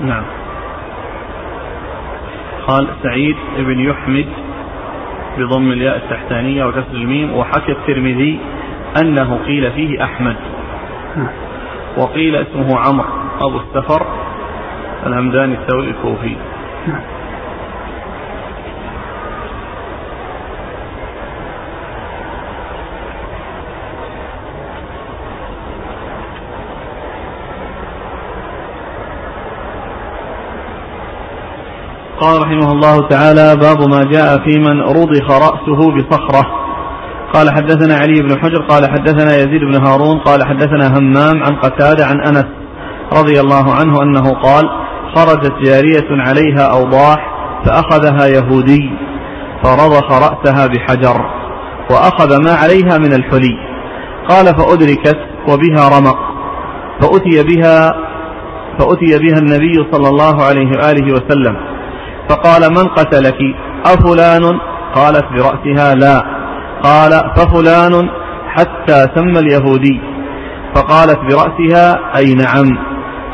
نعم. 0.00 0.37
قال 2.68 2.88
سعيد 3.02 3.36
بن 3.58 3.80
يحمد 3.80 4.26
بضم 5.38 5.72
الياء 5.72 5.96
التحتانية 5.96 6.64
وكسر 6.64 6.92
الميم 6.92 7.36
وحكى 7.36 7.72
الترمذي 7.72 8.38
أنه 9.02 9.38
قيل 9.46 9.72
فيه 9.72 10.04
أحمد. 10.04 10.36
وقيل 11.96 12.36
اسمه 12.36 12.78
عمرو 12.78 13.08
أبو 13.40 13.58
السفر 13.58 14.06
الهمداني 15.06 15.54
الثوري 15.54 15.90
الكوفي. 15.90 16.36
قال 32.20 32.42
رحمه 32.42 32.72
الله 32.72 33.08
تعالى 33.08 33.56
باب 33.56 33.88
ما 33.90 34.04
جاء 34.04 34.38
في 34.44 34.58
من 34.58 34.80
رضخ 34.80 35.30
رأسه 35.30 35.92
بصخرة. 35.96 36.46
قال 37.34 37.50
حدثنا 37.50 37.94
علي 37.94 38.22
بن 38.22 38.38
حجر 38.38 38.62
قال 38.62 38.90
حدثنا 38.90 39.36
يزيد 39.36 39.60
بن 39.60 39.86
هارون 39.86 40.18
قال 40.18 40.46
حدثنا 40.46 40.98
همام 40.98 41.42
عن 41.42 41.56
قتادة 41.56 42.06
عن 42.06 42.20
أنس 42.20 42.46
رضي 43.12 43.40
الله 43.40 43.74
عنه 43.74 44.02
أنه 44.02 44.34
قال 44.34 44.64
خرجت 45.14 45.52
جارية 45.62 46.08
عليها 46.10 46.72
أوضاح 46.72 47.16
فأخذها 47.64 48.26
يهودي 48.26 48.90
فرضخ 49.62 50.12
رأسها 50.12 50.66
بحجر 50.66 51.20
وأخذ 51.90 52.44
ما 52.44 52.52
عليها 52.52 52.98
من 52.98 53.12
الحلي. 53.12 53.56
قال 54.28 54.46
فأدركت 54.46 55.18
وبها 55.48 55.98
رمق 55.98 56.18
فأتي 57.00 57.42
بها 57.42 57.90
فأتي 58.78 59.18
بها 59.18 59.38
النبي 59.38 59.74
صلى 59.92 60.08
الله 60.08 60.44
عليه 60.44 60.68
وآله 60.68 61.12
وسلم. 61.12 61.77
فقال 62.28 62.70
من 62.70 62.84
قتلك؟ 62.88 63.38
أفلان؟ 63.86 64.58
قالت 64.94 65.24
برأسها 65.32 65.94
لا. 65.94 66.22
قال 66.82 67.10
ففلان 67.36 68.08
حتى 68.48 69.06
سمى 69.14 69.38
اليهودي. 69.38 70.00
فقالت 70.74 71.18
برأسها 71.18 72.16
أي 72.16 72.34
نعم. 72.34 72.78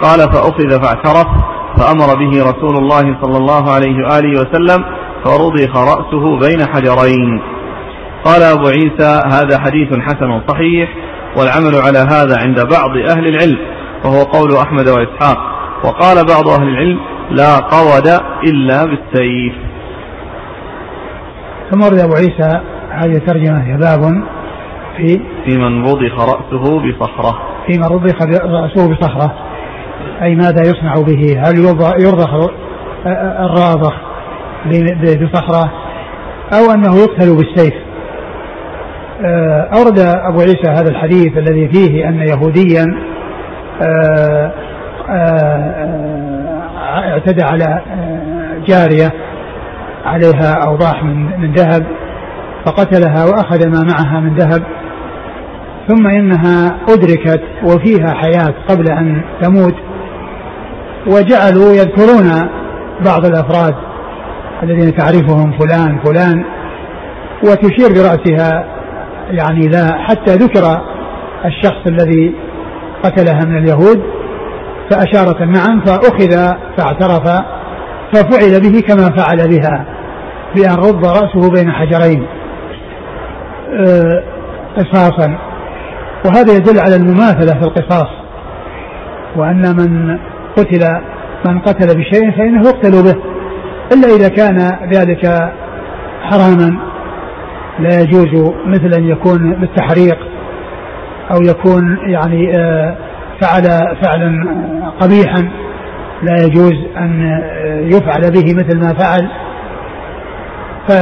قال 0.02 0.18
فأخذ 0.18 0.82
فاعترف 0.82 1.26
فأمر 1.76 2.14
به 2.14 2.42
رسول 2.50 2.76
الله 2.76 3.16
صلى 3.22 3.36
الله 3.36 3.72
عليه 3.72 3.96
وآله 4.06 4.40
وسلم 4.40 4.84
فرضخ 5.24 5.76
رأسه 5.76 6.38
بين 6.38 6.66
حجرين. 6.72 7.42
قال 8.24 8.42
أبو 8.42 8.66
عيسى 8.68 9.20
هذا 9.26 9.60
حديث 9.60 9.88
حسن 10.00 10.42
صحيح 10.48 10.88
والعمل 11.36 11.74
على 11.86 11.98
هذا 11.98 12.38
عند 12.38 12.60
بعض 12.60 12.90
أهل 13.10 13.26
العلم 13.26 13.58
وهو 14.04 14.22
قول 14.22 14.56
أحمد 14.56 14.88
وإسحاق. 14.88 15.38
وقال 15.84 16.16
بعض 16.26 16.48
أهل 16.48 16.68
العلم 16.68 17.13
لا 17.30 17.56
قود 17.56 18.08
إلا 18.44 18.84
بالسيف. 18.84 19.54
ثم 21.70 21.82
ورد 21.82 21.98
أبو 21.98 22.14
عيسى 22.14 22.60
هذه 22.90 23.16
الترجمة 23.16 23.76
باب 23.76 24.24
في 24.96 25.20
في 25.44 25.58
من 25.58 25.84
رضخ 25.84 26.20
رأسه 26.20 26.80
بصخرة. 26.80 27.38
في 27.66 27.78
من 27.78 27.84
رضخ 27.84 28.22
رأسه 28.44 28.94
بصخرة. 28.94 29.34
أي 30.22 30.34
ماذا 30.34 30.62
يصنع 30.62 30.94
به؟ 30.94 31.42
هل 31.46 31.58
يرضخ 31.98 32.50
الراضخ 33.40 33.94
بصخرة؟ 35.22 35.72
أو 36.52 36.74
أنه 36.74 36.96
يقتل 36.96 37.36
بالسيف. 37.36 37.74
آه، 39.24 39.68
أورد 39.78 39.98
أبو 39.98 40.40
عيسى 40.40 40.68
هذا 40.68 40.90
الحديث 40.90 41.36
الذي 41.36 41.68
فيه 41.68 42.08
أن 42.08 42.18
يهوديا 42.18 42.84
آه، 43.82 44.52
آه، 45.10 46.33
اعتدى 46.98 47.42
على 47.44 47.82
جارية 48.66 49.12
عليها 50.04 50.52
أوضاح 50.66 51.04
من 51.04 51.40
من 51.40 51.52
ذهب 51.52 51.86
فقتلها 52.66 53.24
وأخذ 53.24 53.68
ما 53.68 53.82
معها 53.82 54.20
من 54.20 54.34
ذهب. 54.34 54.62
ثم 55.88 56.06
إنها 56.06 56.76
أدركت 56.88 57.42
وفيها 57.64 58.14
حياة 58.14 58.54
قبل 58.68 58.92
أن 58.92 59.22
تموت 59.42 59.74
وجعلوا 61.06 61.72
يذكرون 61.72 62.48
بعض 63.06 63.26
الأفراد 63.26 63.74
الذين 64.62 64.96
تعرفهم 64.96 65.52
فلان 65.58 65.98
فلان 66.04 66.44
وتشير 67.42 67.88
برأسها 67.88 68.64
يعني 69.30 69.60
لا 69.68 69.98
حتى 69.98 70.34
ذكر 70.34 70.80
الشخص 71.44 71.86
الذي 71.86 72.34
قتلها 73.02 73.44
من 73.44 73.58
اليهود. 73.58 74.02
فأشارت 74.90 75.40
نعم 75.40 75.84
فأخذ 75.84 76.56
فاعترف 76.76 77.42
ففعل 78.12 78.60
به 78.60 78.80
كما 78.80 79.16
فعل 79.16 79.48
بها 79.48 79.84
بأن 80.56 80.74
رد 80.74 81.06
رأسه 81.06 81.50
بين 81.50 81.72
حجرين 81.72 82.26
آه، 83.72 84.22
قصاصا. 84.76 85.38
وهذا 86.26 86.56
يدل 86.56 86.80
على 86.80 86.96
المماثلة 86.96 87.60
في 87.60 87.66
القصاص. 87.66 88.08
وأن 89.36 89.76
من 89.76 90.18
قتل 90.56 91.00
من 91.46 91.58
قتل 91.58 91.98
بشيء 91.98 92.30
فإنه 92.30 92.68
يقتل 92.68 92.90
به 93.02 93.14
إلا 93.92 94.16
إذا 94.16 94.28
كان 94.28 94.58
ذلك 94.94 95.52
حراما. 96.22 96.78
لا 97.78 98.00
يجوز 98.00 98.52
مثل 98.66 98.94
أن 98.98 99.08
يكون 99.08 99.54
بالتحريق 99.54 100.18
أو 101.30 101.42
يكون 101.42 101.98
يعني 102.08 102.58
آه، 102.58 102.96
فعل 103.44 103.96
فعلا 104.02 104.48
قبيحا 105.00 105.50
لا 106.22 106.36
يجوز 106.46 106.72
أن 106.96 107.40
يفعل 107.92 108.30
به 108.30 108.54
مثل 108.54 108.80
ما 108.80 108.94
فعل. 108.94 109.28
ف 110.88 110.92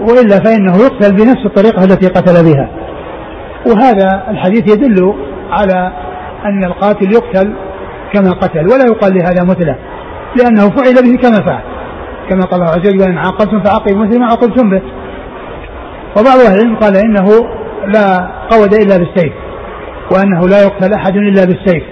وإلا 0.00 0.38
فإنه 0.44 0.76
يقتل 0.76 1.12
بنفس 1.16 1.46
الطريقة 1.46 1.84
التي 1.84 2.08
قتل 2.08 2.52
بها. 2.52 2.68
وهذا 3.66 4.24
الحديث 4.30 4.76
يدل 4.76 5.14
على 5.50 5.92
أن 6.44 6.64
القاتل 6.64 7.12
يقتل 7.12 7.54
كما 8.12 8.30
قتل 8.30 8.64
ولا 8.64 8.84
يقال 8.86 9.14
لهذا 9.14 9.44
مثلة 9.44 9.76
لأنه 10.38 10.70
فعل 10.70 10.94
به 10.94 11.16
كما 11.22 11.46
فعل. 11.46 11.62
كما 12.30 12.42
قال 12.42 12.60
الله 12.60 12.72
عز 12.72 12.78
وجل 12.78 13.02
إن 13.02 13.18
عاقبتم 13.18 13.62
فعاقبوا 13.62 14.06
مثل 14.06 14.20
ما 14.20 14.26
عاقبتم 14.26 14.70
به. 14.70 14.82
وبعض 16.18 16.38
أهل 16.38 16.56
العلم 16.56 16.76
قال 16.76 16.96
إنه 16.96 17.28
لا 17.86 18.30
قود 18.50 18.74
إلا 18.74 18.96
بالسيف. 18.96 19.32
وأنه 20.12 20.48
لا 20.48 20.62
يقتل 20.62 20.92
أحد 20.94 21.16
إلا 21.16 21.44
بالسيف. 21.44 21.82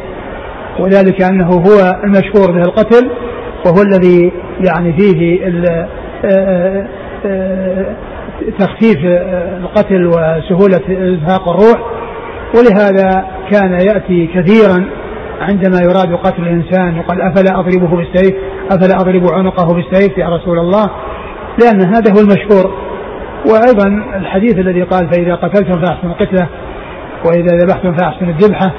وذلك 0.78 1.22
أنه 1.22 1.46
هو 1.46 2.00
المشهور 2.04 2.52
به 2.52 2.60
القتل 2.60 3.10
وهو 3.66 3.82
الذي 3.82 4.32
يعني 4.68 4.92
فيه 4.92 5.40
آه، 6.24 6.86
آه، 7.26 7.86
تخفيف 8.58 8.96
القتل 9.60 10.06
وسهولة 10.06 10.80
إزهاق 10.88 11.48
الروح. 11.48 11.80
ولهذا 12.54 13.26
كان 13.50 13.72
يأتي 13.72 14.26
كثيرا 14.26 14.86
عندما 15.40 15.80
يراد 15.82 16.14
قتل 16.14 16.42
الإنسان 16.42 16.96
يقال 16.96 17.22
أفلا 17.22 17.60
أضربه 17.60 17.96
بالسيف؟ 17.96 18.34
أفلا 18.70 18.96
أضرب 18.96 19.32
عنقه 19.32 19.74
بالسيف 19.74 20.18
يا 20.18 20.28
رسول 20.28 20.58
الله؟ 20.58 20.90
لأن 21.62 21.94
هذا 21.94 22.12
هو 22.12 22.20
المشهور. 22.20 22.74
وأيضا 23.46 23.88
الحديث 24.16 24.58
الذي 24.58 24.82
قال 24.82 25.10
فإذا 25.10 25.34
قتلتم 25.34 25.84
فأحسن 25.84 26.08
القتلة 26.08 26.48
وإذا 27.24 27.56
ذبحتم 27.56 27.96
فأحسن 27.96 28.28
الذبحة. 28.28 28.70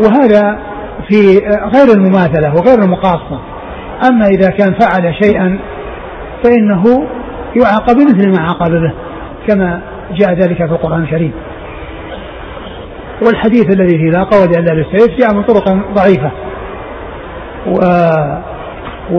وهذا 0.00 0.58
في 1.08 1.38
غير 1.74 1.96
المماثلة 1.96 2.54
وغير 2.54 2.78
المقاصة. 2.78 3.40
أما 4.10 4.26
إذا 4.26 4.50
كان 4.50 4.74
فعل 4.74 5.14
شيئا 5.22 5.58
فإنه 6.44 6.84
يعاقب 7.62 7.96
مثل 7.96 8.28
ما 8.28 8.40
عاقب 8.40 8.70
به 8.70 8.92
كما 9.48 9.80
جاء 10.12 10.32
ذلك 10.32 10.56
في 10.56 10.72
القرآن 10.72 11.02
الكريم. 11.02 11.32
والحديث 13.26 13.76
الذي 13.76 13.98
فيه 13.98 14.10
لا 14.10 14.24
قود 14.24 14.56
إلا 14.56 14.74
بالسيف 14.74 15.18
جاء 15.18 15.34
من 15.34 15.42
طرق 15.42 15.68
ضعيفة. 15.94 16.30
و 17.66 17.80
و 19.10 19.18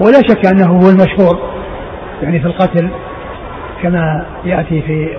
ولا 0.00 0.20
شك 0.28 0.46
أنه 0.46 0.66
هو 0.66 0.90
المشهور 0.90 1.38
يعني 2.22 2.40
في 2.40 2.46
القتل 2.46 2.90
كما 3.82 4.26
يأتي 4.44 4.82
في 4.82 5.16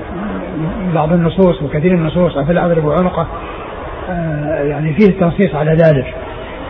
بعض 0.93 1.14
النصوص 1.14 1.61
وكثير 1.61 1.95
من 1.95 2.01
النصوص 2.01 2.38
أفلا 2.38 2.66
أضرب 2.66 2.89
عنقه 2.89 3.28
آه، 4.09 4.64
يعني 4.64 4.93
فيه 4.93 5.07
التنصيص 5.07 5.55
على 5.55 5.72
ذلك. 5.72 6.14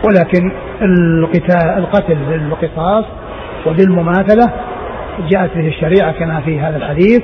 ولكن 0.08 0.52
القتال 0.82 1.78
القتل 1.78 2.14
بالقصاص 2.14 3.04
وبالمماثلة 3.66 4.52
جاءت 5.28 5.54
به 5.54 5.68
الشريعة 5.68 6.12
كما 6.12 6.40
في 6.40 6.60
هذا 6.60 6.76
الحديث 6.76 7.22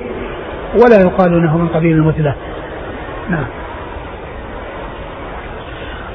ولا 0.83 1.01
يقال 1.01 1.33
إنه 1.33 1.57
من 1.57 1.67
قبيل 1.67 1.95
المثلة. 1.95 2.35
نعم. 3.29 3.45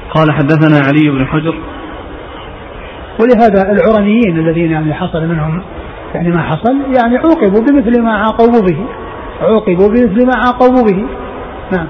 قال 0.09 0.31
حدثنا 0.31 0.87
علي 0.87 1.09
بن 1.09 1.25
حجر. 1.27 1.55
ولهذا 3.19 3.71
العرنيين 3.71 4.39
الذين 4.39 4.71
يعني 4.71 4.93
حصل 4.93 5.27
منهم 5.27 5.63
يعني 6.15 6.29
ما 6.29 6.41
حصل 6.41 6.75
يعني 6.95 7.17
عوقبوا 7.17 7.61
بمثل 7.61 8.01
ما 8.01 8.13
عاقبوا 8.13 8.61
به. 8.61 8.77
عوقبوا 9.41 9.87
بمثل 9.87 10.25
ما 10.25 10.33
عاقبوا 10.35 10.83
به. 10.83 11.05
نعم. 11.71 11.87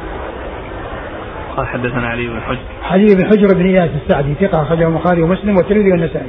قال 1.57 1.67
حدثنا 1.67 2.07
علي 2.07 2.27
بن 2.27 2.41
حجر 2.41 2.59
علي 2.83 3.05
بن 3.15 3.25
حجر 3.25 3.47
بن 3.55 3.65
إياس 3.65 3.89
السعدي 4.03 4.33
ثقة 4.33 4.61
أخرجه 4.61 4.87
البخاري 4.87 5.21
ومسلم 5.21 5.55
والترمذي 5.57 5.91
والنسائي. 5.91 6.27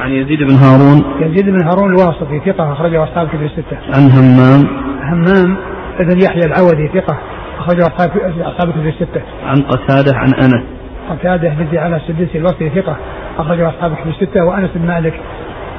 عن 0.00 0.10
يزيد 0.10 0.38
بن 0.42 0.54
هارون. 0.54 1.04
يزيد 1.20 1.50
بن 1.50 1.62
هارون 1.62 1.90
الواسطي 1.90 2.40
ثقة 2.46 2.72
أخرجه 2.72 3.04
أصحاب 3.04 3.28
كتب 3.28 3.42
الستة. 3.42 3.76
عن 3.94 4.10
همام. 4.10 4.66
همام 5.02 5.56
بن 5.98 6.22
يحيى 6.22 6.42
العودي 6.44 6.88
ثقة 6.94 7.18
أخرجه 7.58 7.86
أصحاب 7.86 8.10
أصحاب 8.40 8.72
كتب 8.72 8.86
الستة. 8.86 9.22
عن 9.44 9.62
قتادة 9.62 10.18
عن 10.18 10.34
أنس. 10.34 10.64
قتادة 11.10 11.48
بن 11.48 11.78
على 11.78 11.96
السدوسي 11.96 12.38
البصري 12.38 12.70
ثقة 12.70 12.96
أخرجه 13.38 13.68
أصحاب 13.68 13.94
كتب 13.94 14.08
الستة 14.08 14.44
وأنس 14.44 14.70
بن 14.74 14.86
مالك 14.86 15.20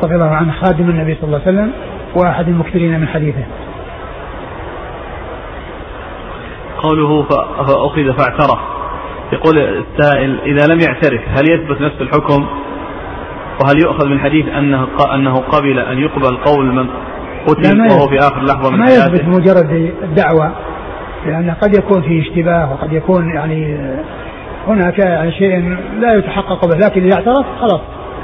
رضي 0.03 0.15
الله 0.15 0.35
عنه 0.35 0.53
خادم 0.61 0.89
النبي 0.89 1.15
صلى 1.15 1.23
الله 1.23 1.41
عليه 1.47 1.57
وسلم 1.57 1.71
وأحد 2.15 2.47
المكثرين 2.47 2.99
من 2.99 3.07
حديثه. 3.07 3.43
قوله 6.77 7.23
فأخذ 7.23 8.13
فاعترف. 8.17 8.59
يقول 9.33 9.57
السائل 9.57 10.39
إذا 10.45 10.73
لم 10.73 10.79
يعترف 10.79 11.21
هل 11.27 11.51
يثبت 11.51 11.81
نفس 11.81 12.01
الحكم؟ 12.01 12.47
وهل 13.63 13.77
يؤخذ 13.85 14.07
من 14.07 14.19
حديث 14.19 14.45
أنه 14.47 14.87
أنه 15.15 15.35
قبل 15.35 15.79
أن 15.79 15.97
يقبل 15.97 16.37
قول 16.37 16.65
من 16.65 16.87
قتل 17.47 17.81
وهو 17.81 18.07
في 18.07 18.17
آخر 18.19 18.43
لحظة 18.43 18.71
من 18.71 18.77
ما 18.77 18.85
حياته؟ 18.85 19.09
ما 19.09 19.15
يثبت 19.15 19.27
مجرد 19.27 19.93
الدعوة 20.03 20.51
لأن 21.25 21.55
قد 21.61 21.77
يكون 21.77 22.01
فيه 22.01 22.21
اشتباه 22.21 22.71
وقد 22.73 22.93
يكون 22.93 23.35
يعني 23.35 23.77
هناك 24.67 24.95
شيء 25.39 25.77
لا 25.99 26.13
يتحقق 26.13 26.65
به 26.65 26.77
لكن 26.77 27.03
إذا 27.03 27.15
اعترف 27.15 27.45
خلاص. 27.61 27.81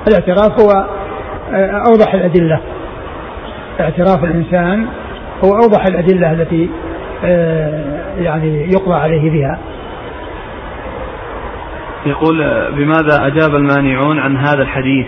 الاعتراف 0.07 0.61
هو 0.61 0.85
أوضح 1.89 2.13
الأدلة. 2.13 2.59
اعتراف 3.79 4.23
الإنسان 4.23 4.87
هو 5.43 5.55
أوضح 5.55 5.85
الأدلة 5.85 6.31
التي 6.31 6.69
آه، 7.25 7.99
يعني 8.19 8.71
يقضى 8.71 8.95
عليه 8.95 9.31
بها. 9.31 9.59
يقول 12.05 12.37
بماذا 12.71 13.27
أجاب 13.27 13.55
المانعون 13.55 14.19
عن 14.19 14.37
هذا 14.37 14.61
الحديث؟ 14.61 15.07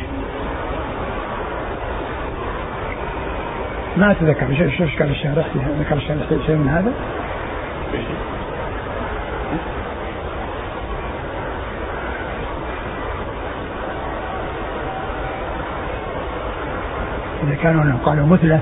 ما 3.98 4.12
أتذكر. 4.12 4.46
شو 4.78 5.00
قال 5.00 5.10
الشارح؟ 5.12 5.46
ذكر 5.80 5.96
الشارح 5.96 6.46
شيء 6.48 6.56
من 6.56 6.70
هذا؟ 6.70 6.92
إذا 17.44 17.56
كانوا 17.64 17.94
قالوا 18.06 18.28
مثله. 18.28 18.60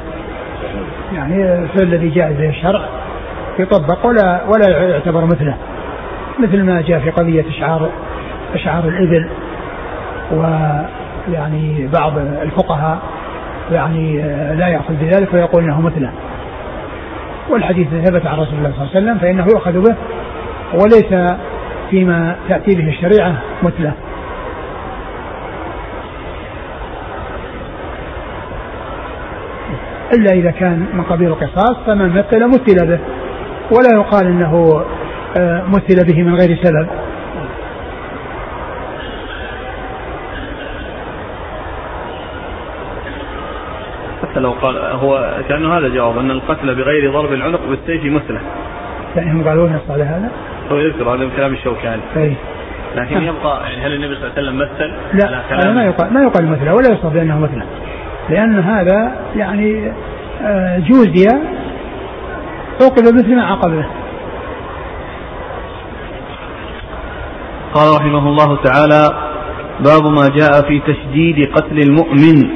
يعني 1.13 1.67
فالذي 1.67 2.09
جاء 2.09 2.33
به 2.33 2.49
الشرع 2.49 2.85
يطبق 3.59 4.05
ولا 4.05 4.41
ولا 4.47 4.87
يعتبر 4.89 5.25
مثله. 5.25 5.55
مثل 6.39 6.63
ما 6.63 6.81
جاء 6.81 6.99
في 6.99 7.09
قضية 7.09 7.45
إشعار 7.49 7.89
إشعار 8.53 8.83
الإبل 8.87 9.29
ويعني 10.31 11.89
بعض 11.99 12.17
الفقهاء 12.17 12.99
يعني 13.71 14.21
لا 14.55 14.67
يأخذ 14.67 14.93
بذلك 14.93 15.33
ويقول 15.33 15.63
أنه 15.63 15.81
مثله. 15.81 16.11
والحديث 17.49 17.87
ثبت 17.87 18.25
عن 18.27 18.37
رسول 18.37 18.57
الله 18.57 18.71
صلى 18.71 18.81
الله 18.81 18.89
عليه 18.95 18.99
وسلم 18.99 19.17
فإنه 19.17 19.43
يؤخذ 19.43 19.71
به 19.71 19.95
وليس 20.73 21.33
فيما 21.89 22.35
تأتي 22.49 22.75
به 22.75 22.89
الشريعة 22.89 23.33
مثله. 23.63 23.93
إلا 30.13 30.31
إذا 30.31 30.51
كان 30.51 30.85
من 30.93 31.03
قبيل 31.03 31.27
القصاص 31.27 31.77
فمن 31.85 32.09
مثل 32.09 32.47
مثل 32.47 32.87
به 32.87 32.99
ولا 33.71 33.89
يقال 33.93 34.27
أنه 34.27 34.83
آه، 35.39 35.63
مثل 35.67 36.13
به 36.13 36.23
من 36.23 36.35
غير 36.35 36.59
سبب 36.63 36.87
حتى 44.21 44.39
لو 44.39 44.51
قال 44.51 44.77
هو 44.77 45.37
كأنه 45.49 45.77
هذا 45.77 45.87
جواب 45.87 46.17
أن 46.17 46.31
القتل 46.31 46.75
بغير 46.75 47.11
ضرب 47.13 47.33
العنق 47.33 47.59
بالسيف 47.69 48.05
مثله 48.05 48.41
يعني 49.15 49.31
هم 49.31 49.47
قالوا 49.47 49.69
نص 49.69 49.91
على 49.91 50.03
هذا؟ 50.03 50.31
هو 50.71 50.77
يذكر 50.77 51.09
هذا 51.09 51.25
من 51.25 51.31
كلام 51.37 51.53
الشوكاني 51.53 52.01
أي. 52.17 52.35
لكن. 52.95 53.21
يبقى 53.21 53.63
يعني 53.63 53.85
هل 53.85 53.93
النبي 53.93 54.15
صلى 54.15 54.27
الله 54.27 54.37
عليه 54.37 54.41
وسلم 54.41 54.57
مثل؟ 54.57 54.93
لا 55.13 55.41
هذا 55.49 55.71
ما 55.71 55.83
يقال 55.85 56.13
ما 56.13 56.21
يقال 56.21 56.47
مثله 56.47 56.73
ولا 56.73 56.89
يوصف 56.89 57.13
بأنه 57.13 57.39
مثله 57.39 57.65
لأن 58.29 58.59
هذا 58.59 59.15
يعني 59.35 59.91
آه، 60.41 60.79
جوزي 60.79 61.27
عوقب 62.81 63.03
مثل 63.03 63.35
ما 63.35 63.45
عاقب 63.45 63.71
به 63.71 63.85
قال 67.73 67.95
رحمه 67.95 68.29
الله 68.29 68.63
تعالى 68.63 69.09
باب 69.79 70.03
ما 70.03 70.27
جاء 70.35 70.61
في 70.67 70.81
تشديد 70.87 71.51
قتل 71.55 71.77
المؤمن. 71.77 72.49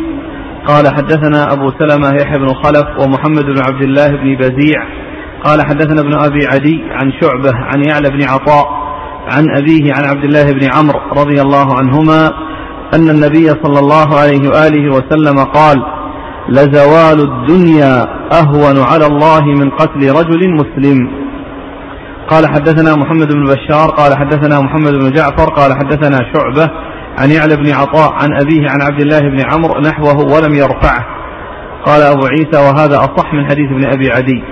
قال 0.65 0.87
حدثنا 0.95 1.53
أبو 1.53 1.69
سلمة 1.79 2.15
يحيى 2.21 2.39
بن 2.39 2.47
خلف 2.47 2.87
ومحمد 2.99 3.45
بن 3.45 3.61
عبد 3.67 3.81
الله 3.81 4.07
بن 4.07 4.35
بزيع. 4.35 4.87
قال 5.43 5.61
حدثنا 5.61 6.01
ابن 6.01 6.13
أبي 6.13 6.39
عدي 6.53 6.83
عن 6.91 7.11
شعبة 7.21 7.51
عن 7.55 7.83
يعلى 7.89 8.09
بن 8.09 8.23
عطاء 8.23 8.83
عن 9.31 9.45
أبيه 9.57 9.93
عن 9.93 10.03
عبد 10.05 10.23
الله 10.23 10.43
بن 10.43 10.67
عمرو 10.75 10.99
رضي 11.21 11.41
الله 11.41 11.77
عنهما 11.77 12.31
أن 12.95 13.09
النبي 13.09 13.47
صلى 13.47 13.79
الله 13.79 14.19
عليه 14.19 14.49
وآله 14.49 14.95
وسلم 14.95 15.37
قال 15.43 15.77
لزوال 16.49 17.19
الدنيا 17.29 18.05
أهون 18.39 18.77
على 18.91 19.05
الله 19.05 19.41
من 19.41 19.69
قتل 19.69 20.01
رجل 20.19 20.53
مسلم. 20.53 21.23
قال 22.27 22.47
حدثنا 22.47 22.95
محمد 22.95 23.33
بن 23.33 23.43
بشار 23.45 23.89
قال 23.89 24.17
حدثنا 24.17 24.59
محمد 24.61 24.91
بن 24.91 25.11
جعفر 25.11 25.53
قال 25.53 25.73
حدثنا 25.73 26.17
شعبة 26.33 26.71
عن 27.19 27.31
يعلى 27.31 27.55
بن 27.55 27.71
عطاء 27.71 28.11
عن 28.13 28.29
أبيه 28.41 28.69
عن 28.69 28.81
عبد 28.81 29.01
الله 29.01 29.19
بن 29.19 29.39
عمرو 29.51 29.81
نحوه 29.81 30.17
ولم 30.35 30.53
يرفعه. 30.53 31.05
قال 31.85 32.01
أبو 32.01 32.25
عيسى 32.25 32.57
وهذا 32.57 32.97
أصح 32.97 33.33
من 33.33 33.45
حديث 33.49 33.71
ابن 33.71 33.85
أبي 33.93 34.11
عدي. 34.11 34.43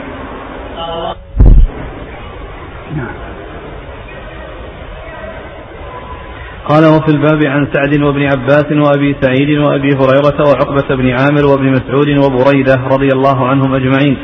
قال 6.70 6.86
وفي 6.86 7.12
الباب 7.12 7.45
عن 7.45 7.68
سعد 7.74 8.01
وابن 8.01 8.24
عباس 8.24 8.66
وأبي 8.72 9.16
سعيد 9.22 9.59
وأبي 9.59 9.89
هريرة 9.95 10.47
وعقبة 10.47 10.95
بن 10.95 11.09
عامر 11.09 11.45
وابن 11.45 11.72
مسعود 11.72 12.07
وبريدة 12.26 12.76
رضي 12.76 13.09
الله 13.14 13.47
عنهم 13.47 13.74
أجمعين. 13.74 14.18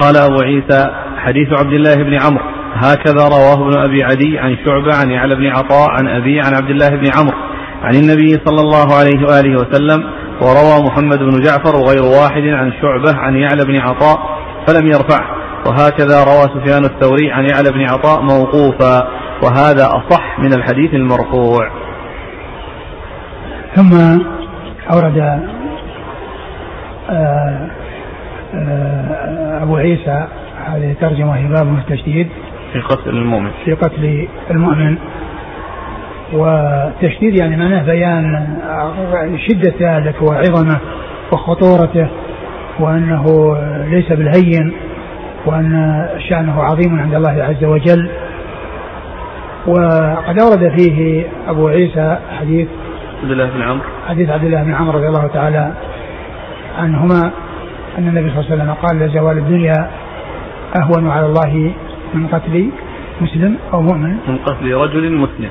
قال 0.00 0.16
أبو 0.16 0.42
عيسى 0.42 0.90
حديث 1.16 1.48
عبد 1.60 1.74
الله 1.74 1.94
بن 1.94 2.18
عمرو. 2.22 2.44
هكذا 2.74 3.28
رواه 3.28 3.68
ابن 3.68 3.78
أبي 3.78 4.04
عدي 4.04 4.38
عن 4.38 4.56
شعبة 4.64 4.96
عن 4.96 5.10
يعلى 5.10 5.34
بن 5.34 5.46
عطاء 5.46 5.90
عن 5.90 6.08
أبي 6.08 6.40
عن 6.40 6.54
عبد 6.54 6.70
الله 6.70 6.88
بن 6.88 7.10
عمرو. 7.18 7.38
عن 7.82 7.94
النبي 7.94 8.28
صلى 8.44 8.60
الله 8.60 8.86
عليه 8.98 9.20
وآله 9.28 9.54
وسلم 9.54 10.04
وروى 10.42 10.86
محمد 10.86 11.18
بن 11.18 11.40
جعفر 11.40 11.76
وغير 11.76 12.02
واحد 12.02 12.42
عن 12.42 12.72
شعبة 12.82 13.18
عن 13.18 13.36
يعلى 13.36 13.64
بن 13.66 13.76
عطاء 13.76 14.18
فلم 14.66 14.86
يرفعه. 14.86 15.36
وهكذا 15.66 16.24
روى 16.24 16.42
سفيان 16.42 16.84
الثوري 16.84 17.32
عن 17.32 17.44
يعلى 17.44 17.70
بن 17.70 17.80
عطاء 17.90 18.22
موقوفا. 18.22 19.08
وهذا 19.42 19.86
أصح 19.86 20.38
من 20.38 20.52
الحديث 20.52 20.94
المرفوع. 20.94 21.70
ثم 23.74 24.20
أورد 24.92 25.18
آه، 27.10 27.68
آه، 28.54 29.62
أبو 29.62 29.76
عيسى 29.76 30.26
هذه 30.66 30.90
الترجمة 30.90 31.32
في 31.34 31.48
باب 31.48 31.78
التشديد. 31.78 32.28
في 32.72 32.80
قتل 32.80 33.10
المؤمن. 33.10 33.50
في 33.64 33.72
قتل 33.72 34.28
المؤمن. 34.50 34.96
والتشديد 36.32 37.40
يعني 37.40 37.56
معناه 37.56 37.82
بيان 37.82 38.46
شدة 39.48 39.74
ذلك 39.80 40.22
وعظمه 40.22 40.80
وخطورته 41.32 42.08
وأنه 42.80 43.56
ليس 43.90 44.12
بالهين 44.12 44.72
وأن 45.46 46.04
شأنه 46.28 46.62
عظيم 46.62 47.00
عند 47.00 47.14
الله 47.14 47.42
عز 47.42 47.64
وجل. 47.64 48.10
وقد 49.66 50.38
أورد 50.38 50.78
فيه 50.78 51.26
أبو 51.48 51.68
عيسى 51.68 52.18
حديث 52.38 52.68
عبد 53.22 53.30
الله 53.30 53.50
بن 53.50 53.62
عمرو. 53.62 53.84
حديث 54.08 54.30
عبد 54.30 54.44
الله 54.44 54.62
بن 54.62 54.74
عمرو 54.74 54.98
رضي 54.98 55.08
الله 55.08 55.26
تعالى 55.26 55.72
عنهما 56.78 57.30
أن 57.98 58.08
النبي 58.08 58.30
صلى 58.30 58.40
الله 58.40 58.50
عليه 58.50 58.54
وسلم 58.54 58.72
قال 58.72 58.98
لزوال 58.98 59.38
الدنيا 59.38 59.90
أهون 60.82 61.10
على 61.10 61.26
الله 61.26 61.72
من 62.14 62.26
قتل 62.26 62.70
مسلم 63.20 63.56
أو 63.72 63.82
مؤمن. 63.82 64.16
من 64.28 64.38
قتل 64.38 64.74
رجل 64.74 65.12
مسلم. 65.12 65.50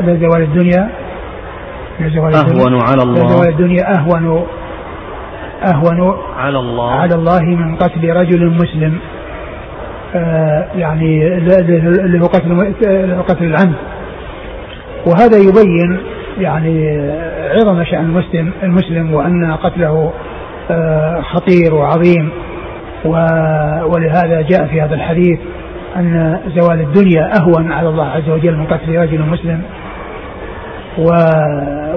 لزوال 0.00 0.42
الدنيا. 0.42 0.90
لزوال 2.00 2.34
أهون 2.34 2.80
على 2.80 3.02
الله. 3.02 3.26
لزوال 3.26 3.48
الدنيا 3.48 3.98
أهون. 3.98 4.46
أهون 5.72 6.16
على 6.36 6.58
الله. 6.58 6.92
على 6.92 7.14
الله 7.14 7.42
من 7.42 7.76
قتل 7.76 8.16
رجل 8.16 8.50
مسلم. 8.50 8.94
آه 8.94 9.13
يعني 10.74 11.26
اللي 12.04 12.20
هو 12.20 12.26
قتل 12.26 12.74
قتل 13.28 13.44
العمد 13.44 13.74
وهذا 15.06 15.38
يبين 15.38 15.98
يعني 16.38 17.00
عظم 17.50 17.84
شأن 17.84 18.04
المسلم 18.04 18.52
المسلم 18.62 19.14
وأن 19.14 19.52
قتله 19.52 20.12
آه 20.70 21.20
خطير 21.20 21.74
وعظيم. 21.74 22.30
ولهذا 23.86 24.40
جاء 24.40 24.66
في 24.66 24.80
هذا 24.80 24.94
الحديث 24.94 25.38
أن 25.96 26.38
زوال 26.56 26.80
الدنيا 26.80 27.30
أهون 27.40 27.72
على 27.72 27.88
الله 27.88 28.06
عز 28.06 28.28
وجل 28.28 28.56
من 28.56 28.66
قتل 28.66 28.98
رجل 28.98 29.22
مسلم. 29.22 29.62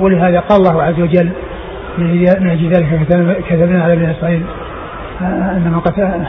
ولهذا 0.02 0.40
قال 0.40 0.60
الله 0.60 0.84
عز 0.84 1.00
وجل 1.00 1.30
من 1.98 2.50
أجل 2.50 2.70
ذلك 2.70 3.08
كتبنا 3.50 3.84
على 3.84 3.96
بني 3.96 4.12
إسرائيل 4.12 4.44
أن 5.22 5.72
من 5.74 5.80
قتل 5.80 6.26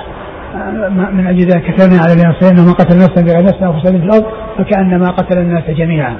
من 1.12 1.26
أجل 1.26 1.40
ذلك 1.40 1.62
كتبنا 1.62 2.00
على 2.00 2.12
إسرائيل 2.14 2.58
أن 2.58 2.66
من 2.66 2.72
قتل 2.72 2.96
نفسا 2.96 3.22
بغير 3.22 3.42
نفس 3.42 3.62
أو 3.62 3.72
فساد 3.72 3.96
في 3.96 4.04
الأرض 4.04 4.24
فكأنما 4.58 5.10
قتل 5.10 5.38
الناس 5.38 5.70
جميعا. 5.70 6.16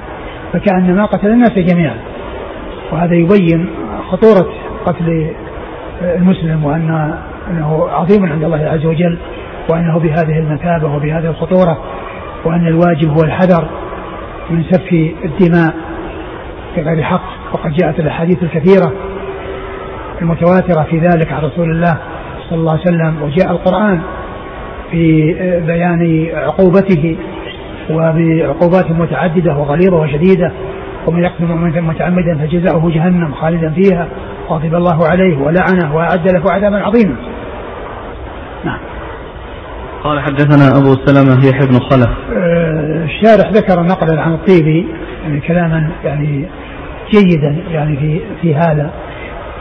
فكأنما 0.53 1.05
قتل 1.05 1.27
الناس 1.27 1.51
جميعا. 1.51 1.95
وهذا 2.91 3.15
يبين 3.15 3.69
خطورة 4.11 4.53
قتل 4.85 5.31
المسلم 6.01 6.65
وأن 6.65 7.15
أنه 7.49 7.87
عظيم 7.89 8.25
عند 8.25 8.43
الله 8.43 8.57
عز 8.57 8.85
وجل 8.85 9.17
وأنه 9.69 9.99
بهذه 9.99 10.39
المثابة 10.39 10.95
وبهذه 10.95 11.29
الخطورة 11.29 11.77
وأن 12.45 12.67
الواجب 12.67 13.09
هو 13.09 13.23
الحذر 13.23 13.69
من 14.49 14.63
سفك 14.63 14.93
الدماء 15.25 15.73
بغير 16.77 17.03
حق. 17.03 17.39
وقد 17.53 17.73
جاءت 17.73 17.99
الأحاديث 17.99 18.43
الكثيرة 18.43 18.93
المتواترة 20.21 20.83
في 20.83 20.99
ذلك 20.99 21.31
عن 21.31 21.41
رسول 21.43 21.71
الله 21.71 21.97
صلى 22.49 22.59
الله 22.59 22.71
عليه 22.71 22.81
وسلم 22.81 23.21
وجاء 23.23 23.51
القرآن 23.51 24.01
في 24.91 25.33
بيان 25.67 26.29
عقوبته 26.33 27.15
وبعقوبات 27.89 28.91
متعددة 28.91 29.57
وغليظة 29.57 29.97
وشديدة 29.97 30.51
ومن 31.07 31.23
يقتل 31.23 31.45
مؤمنا 31.45 31.81
متعمدا 31.81 32.37
فجزاؤه 32.37 32.89
جهنم 32.89 33.33
خالدا 33.33 33.69
فيها 33.69 34.07
غضب 34.49 34.75
الله 34.75 35.07
عليه 35.07 35.37
ولعنه 35.37 35.95
وأعد 35.95 36.31
له 36.31 36.51
عذابا 36.51 36.77
عظيما. 36.77 37.15
نعم. 38.65 38.79
قال 40.03 40.19
حدثنا 40.19 40.77
أبو 40.77 40.95
سلمة 41.05 41.47
يحيى 41.47 41.67
بن 41.67 41.79
خلف. 41.79 42.09
آه، 42.33 43.05
الشارح 43.05 43.51
ذكر 43.51 43.83
نقلا 43.83 44.21
عن 44.21 44.33
الطيبي 44.33 44.87
يعني 45.23 45.39
كلاما 45.39 45.91
يعني 46.03 46.45
جيدا 47.11 47.55
يعني 47.71 47.97
في 47.97 48.21
في 48.41 48.55
هذا 48.55 48.91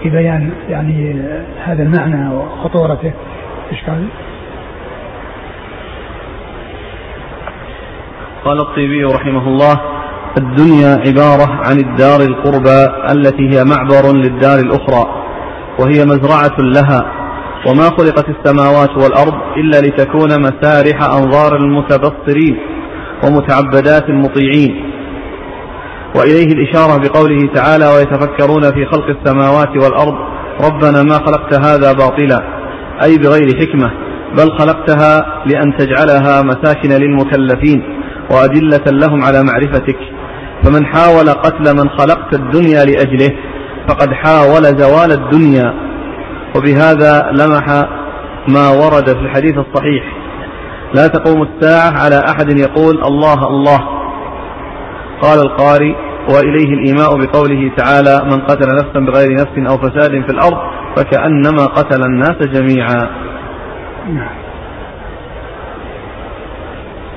في 0.02 0.10
بيان 0.10 0.50
يعني 0.68 1.22
هذا 1.64 1.82
المعنى 1.82 2.34
وخطورته 2.34 3.12
إيش 3.72 3.84
قال؟ 3.84 4.04
قال 8.44 8.60
الطيبي 8.60 9.04
رحمه 9.04 9.48
الله 9.48 9.80
الدنيا 10.38 11.02
عبارة 11.06 11.60
عن 11.66 11.78
الدار 11.78 12.20
القربى 12.20 12.86
التي 13.12 13.48
هي 13.50 13.64
معبر 13.64 14.12
للدار 14.16 14.58
الأخرى 14.58 15.04
وهي 15.80 16.04
مزرعة 16.04 16.56
لها 16.58 17.12
وما 17.66 17.82
خلقت 17.82 18.26
السماوات 18.28 18.90
والأرض 18.90 19.34
إلا 19.56 19.80
لتكون 19.80 20.28
مسارح 20.40 21.02
أنظار 21.02 21.56
المتبصرين 21.56 22.58
ومتعبدات 23.24 24.08
المطيعين. 24.08 24.90
وإليه 26.16 26.52
الإشارة 26.52 26.96
بقوله 26.98 27.52
تعالى 27.54 27.86
ويتفكرون 27.86 28.62
في 28.62 28.86
خلق 28.86 29.06
السماوات 29.06 29.68
والأرض 29.84 30.14
ربنا 30.64 31.02
ما 31.02 31.14
خلقت 31.26 31.66
هذا 31.66 31.92
باطلا 31.92 32.42
أي 33.02 33.18
بغير 33.18 33.48
حكمة 33.60 33.90
بل 34.36 34.58
خلقتها 34.58 35.42
لأن 35.46 35.76
تجعلها 35.76 36.42
مساكن 36.42 36.92
للمكلفين. 36.92 37.97
وأدلة 38.30 38.84
لهم 38.86 39.24
على 39.24 39.42
معرفتك. 39.42 39.98
فمن 40.62 40.86
حاول 40.86 41.28
قتل 41.28 41.76
من 41.76 41.88
خلقت 41.88 42.34
الدنيا 42.34 42.84
لأجله 42.84 43.36
فقد 43.88 44.12
حاول 44.12 44.62
زوال 44.62 45.12
الدنيا. 45.12 45.74
وبهذا 46.56 47.32
لمح 47.32 47.66
ما 48.48 48.70
ورد 48.70 49.06
في 49.06 49.20
الحديث 49.20 49.54
الصحيح. 49.58 50.04
لا 50.94 51.06
تقوم 51.06 51.42
الساعة 51.42 51.90
على 52.04 52.24
أحد 52.28 52.58
يقول 52.58 53.04
الله 53.04 53.48
الله. 53.48 53.78
قال 55.22 55.38
القاري 55.38 55.96
وإليه 56.34 56.74
الإيماء 56.74 57.16
بقوله 57.16 57.72
تعالى 57.76 58.20
من 58.24 58.40
قتل 58.40 58.74
نفسا 58.74 59.00
بغير 59.00 59.32
نفس 59.32 59.70
أو 59.70 59.78
فساد 59.78 60.10
في 60.10 60.30
الأرض 60.30 60.58
فكأنما 60.96 61.64
قتل 61.64 62.02
الناس 62.04 62.36
جميعا. 62.36 63.08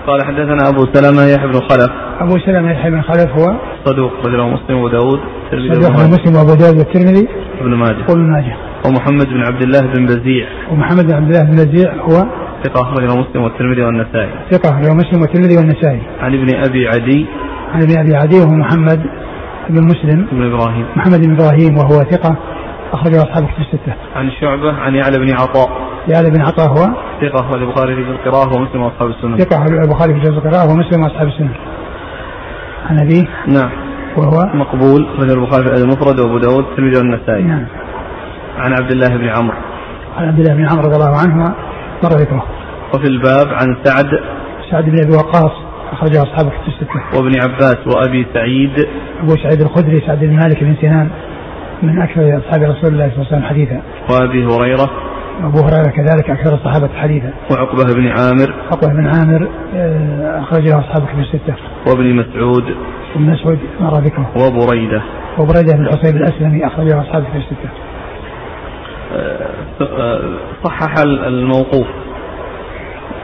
قال 0.08 0.26
حدثنا 0.26 0.70
أبو 0.70 0.86
سلمة 0.94 1.24
يحيى 1.24 1.48
بن 1.48 1.60
خلف. 1.70 1.92
أبو 2.20 2.38
سلمة 2.46 2.72
يحيى 2.72 2.92
بن 2.92 3.02
خلف 3.02 3.30
هو؟ 3.40 3.56
صدوق 3.86 4.12
رجله 4.26 4.50
مسلم 4.50 4.78
وابو 4.78 5.18
صدوق 5.52 5.92
مسلم 5.92 6.36
وأبو 6.36 6.54
داود 6.54 6.78
والترمذي؟ 6.78 7.28
ابن 7.62 7.74
ماجه. 7.74 8.06
وابن 8.10 8.32
ماجه. 8.32 8.56
ومحمد 8.86 9.26
بن 9.26 9.44
عبد 9.48 9.62
الله 9.62 9.82
بن 9.82 10.06
بزيع. 10.06 10.48
ومحمد 10.72 11.06
بن 11.08 11.14
عبد 11.14 11.28
الله 11.28 11.44
بن 11.44 11.56
بزيع 11.56 11.94
هو؟ 11.94 12.26
ثقة 12.64 12.82
أخرجه 12.82 13.20
مسلم 13.20 13.44
والترمذي 13.44 13.82
والنسائي. 13.82 14.30
ثقة 14.52 14.70
أخرجه 14.70 14.94
مسلم 14.94 15.22
والترمذي 15.22 15.58
والنسائي. 15.58 16.02
عن 16.20 16.34
ابن 16.34 16.56
أبي 16.56 16.88
عدي. 16.88 17.26
عن 17.74 17.82
ابن 17.82 18.00
أبي 18.00 18.16
عدي 18.16 18.40
وهو 18.40 18.56
محمد 18.56 19.02
بن 19.70 19.84
مسلم. 19.84 20.28
بن 20.32 20.54
إبراهيم. 20.54 20.86
محمد 20.96 21.22
بن 21.26 21.34
إبراهيم 21.34 21.78
وهو 21.78 22.04
ثقة. 22.04 22.38
اخرج 22.94 23.16
أصحاب 23.16 23.44
كتب 23.44 23.62
الستة. 23.62 23.94
عن 24.16 24.32
شعبة 24.42 24.74
عن 24.74 24.96
يعلى 24.96 25.20
بن 25.20 25.32
عطاء. 25.32 25.91
يعلى 26.08 26.30
بن 26.30 26.42
عطاء 26.42 26.70
هو 26.70 26.94
ثقة 27.22 27.40
أخرج 27.40 27.62
البخاري 27.62 27.96
في 27.96 28.02
القراءة 28.02 28.58
ومسلم 28.58 28.82
وأصحاب 28.82 29.10
السنن. 29.10 29.34
أخرج 29.34 29.80
البخاري 29.84 30.22
في 30.22 30.30
القراءة 30.30 30.72
ومسلم 30.72 31.04
وأصحاب 31.04 31.28
السنن. 31.28 31.54
عن 32.90 33.00
ابيه 33.00 33.28
نعم 33.48 33.72
وهو 34.18 34.50
مقبول 34.54 35.08
اخرج 35.14 35.32
البخاري 35.32 35.66
في 35.66 35.84
المفرد 35.84 36.20
وأبو 36.20 36.38
داود 36.38 36.66
الترمذي 36.70 36.98
والنسائي. 36.98 37.44
نعم. 37.44 37.66
عن 38.58 38.72
عبد 38.82 38.92
الله 38.92 39.18
بن 39.18 39.30
عمرو. 39.30 39.58
عن 40.18 40.28
عبد 40.28 40.40
الله 40.40 40.54
بن 40.54 40.70
عمرو 40.72 40.86
رضي 40.86 40.96
الله 40.96 41.18
عنهما 41.18 41.54
مر 42.04 42.10
ذكره. 42.10 42.44
وفي 42.94 43.08
الباب 43.08 43.48
عن 43.48 43.78
سعد 43.84 44.10
سعد 44.72 44.84
بن 44.84 45.04
أبي 45.04 45.16
وقاص 45.16 45.52
أخرجه 45.92 46.24
أصحاب 46.24 46.48
الكتب 46.48 46.68
الستة. 46.68 47.20
وابن 47.20 47.32
عباس 47.44 47.78
وأبي 47.88 48.28
سعيد. 48.34 48.88
أبو 49.24 49.36
سعيد 49.44 49.62
الخدري 49.62 50.04
سعد 50.08 50.20
بن 50.20 50.36
مالك 50.36 50.64
بن 50.64 50.76
سنان 50.82 51.10
من 51.84 52.02
أكثر 52.02 52.38
أصحاب 52.38 52.62
رسول 52.64 52.94
الله 52.94 53.10
صلى 53.10 53.18
الله 53.18 53.28
عليه 53.28 53.28
وسلم 53.28 53.44
حديثا. 53.44 53.82
وأبي 54.12 54.46
هريرة. 54.46 54.90
أبو 55.44 55.60
هريرة 55.60 55.92
كذلك 55.92 56.30
أكثر 56.30 56.54
الصحابة 56.54 56.90
حديثا. 56.96 57.34
وعقبة 57.52 57.94
بن 57.94 58.08
عامر. 58.08 58.54
عقبة 58.72 58.94
بن 58.94 59.08
عامر 59.08 59.48
آه، 59.76 60.40
أخرجه 60.40 60.80
أصحاب 60.80 61.04
الكتب 61.04 61.20
الستة. 61.20 61.56
وابن 61.88 62.16
مسعود. 62.16 62.64
ابن 63.16 63.30
مسعود 63.30 63.60
مر 63.80 64.00
ذكره. 64.00 64.32
وبريدة. 64.36 65.02
وبريدة 65.40 65.74
بن 65.74 65.84
الحصيب 65.86 66.16
الأسلمي 66.16 66.68
أخرجه 66.68 67.02
أصحاب 67.02 67.24
الكتب 67.24 67.36
الستة. 67.36 67.70
آه، 69.14 70.22
صحح 70.64 70.94
الموقوف 71.28 71.88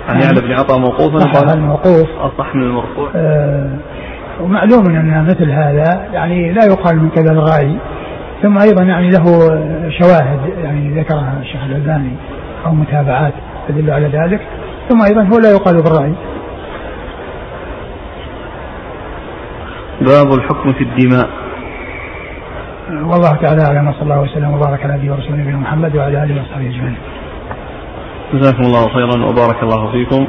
عن 0.09 0.21
يعلى 0.21 0.41
بن 0.41 0.51
عطاء 0.51 0.79
موقوفا 0.79 1.19
صحح 1.19 1.51
الموقوف 1.53 2.09
أصح 2.19 2.55
من 2.55 2.63
المرفوع 2.63 3.09
آه 3.15 3.69
ومعلوم 4.41 4.85
أن 4.85 5.25
مثل 5.25 5.51
هذا 5.51 6.07
يعني 6.13 6.53
لا 6.53 6.65
يقال 6.65 6.97
من 6.97 7.09
كذا 7.09 7.31
الغالي 7.31 7.77
ثم 8.41 8.57
أيضا 8.57 8.83
يعني 8.83 9.09
له 9.09 9.25
شواهد 9.89 10.39
يعني 10.63 11.01
ذكرها 11.01 11.39
الشيخ 11.41 11.63
الألباني 11.63 12.11
أو 12.65 12.71
متابعات 12.71 13.33
تدل 13.67 13.91
على 13.91 14.07
ذلك 14.07 14.41
ثم 14.89 15.01
أيضا 15.01 15.23
هو 15.23 15.39
لا 15.39 15.51
يقال 15.51 15.83
بالرأي 15.83 16.13
باب 20.01 20.33
الحكم 20.33 20.73
في 20.73 20.83
الدماء 20.83 21.29
والله 22.89 23.35
تعالى 23.35 23.61
أعلم 23.61 23.87
وصلى 23.87 24.01
الله 24.01 24.21
وسلم 24.21 24.53
وبارك 24.53 24.83
على 24.83 24.93
نبينا 24.93 25.13
ورسوله 25.13 25.35
نبينا 25.35 25.57
محمد 25.57 25.95
وعلى 25.95 26.23
آله 26.23 26.41
وصحبه 26.41 26.69
أجمعين. 26.69 26.97
جزاكم 28.33 28.61
الله 28.61 28.89
خيرا 28.89 29.25
وبارك 29.25 29.63
الله 29.63 29.91
فيكم 29.91 30.27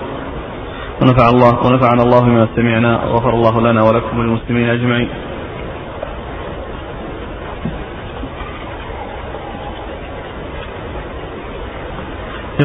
ونفع 1.02 1.28
الله 1.28 1.66
ونفعنا 1.66 2.02
الله 2.02 2.20
بما 2.20 2.48
سمعنا 2.56 3.04
وغفر 3.04 3.30
الله 3.30 3.60
لنا 3.60 3.82
ولكم 3.82 4.18
وللمسلمين 4.18 4.68
أجمعين. 4.68 5.08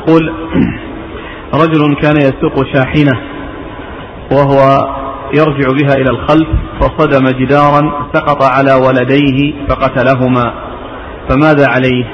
يقول 0.07 0.33
رجل 1.53 1.95
كان 2.01 2.17
يسوق 2.17 2.65
شاحنة 2.73 3.21
وهو 4.31 4.87
يرجع 5.33 5.67
بها 5.81 5.93
إلى 5.95 6.09
الخلف 6.09 6.47
فصدم 6.79 7.29
جدارا 7.39 8.07
سقط 8.13 8.43
على 8.43 8.73
ولديه 8.73 9.53
فقتلهما. 9.69 10.53
فماذا 11.29 11.67
عليه؟ 11.67 12.05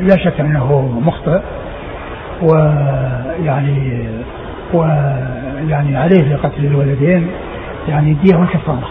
لا 0.00 0.16
شك 0.24 0.40
أنه 0.40 1.00
مخطئ 1.04 1.40
ويعني 2.42 4.08
ويعني 4.74 5.96
عليه 5.96 6.34
لقتل 6.34 6.64
الولدين 6.64 7.30
يعني 7.88 8.16
دية 8.24 8.36
وكفارة 8.36 8.88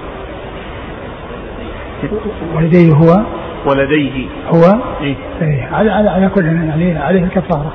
ولديه 2.55 2.93
هو؟ 2.93 3.26
ولديه 3.66 4.28
هو 4.47 4.63
إيه؟ 5.01 5.16
إيه 5.41 5.70
على 5.72 5.91
على 5.91 6.09
على 6.09 6.30
كل 6.30 6.45
يعني 6.45 6.97
عليه 6.97 7.24
الكفارة 7.24 7.74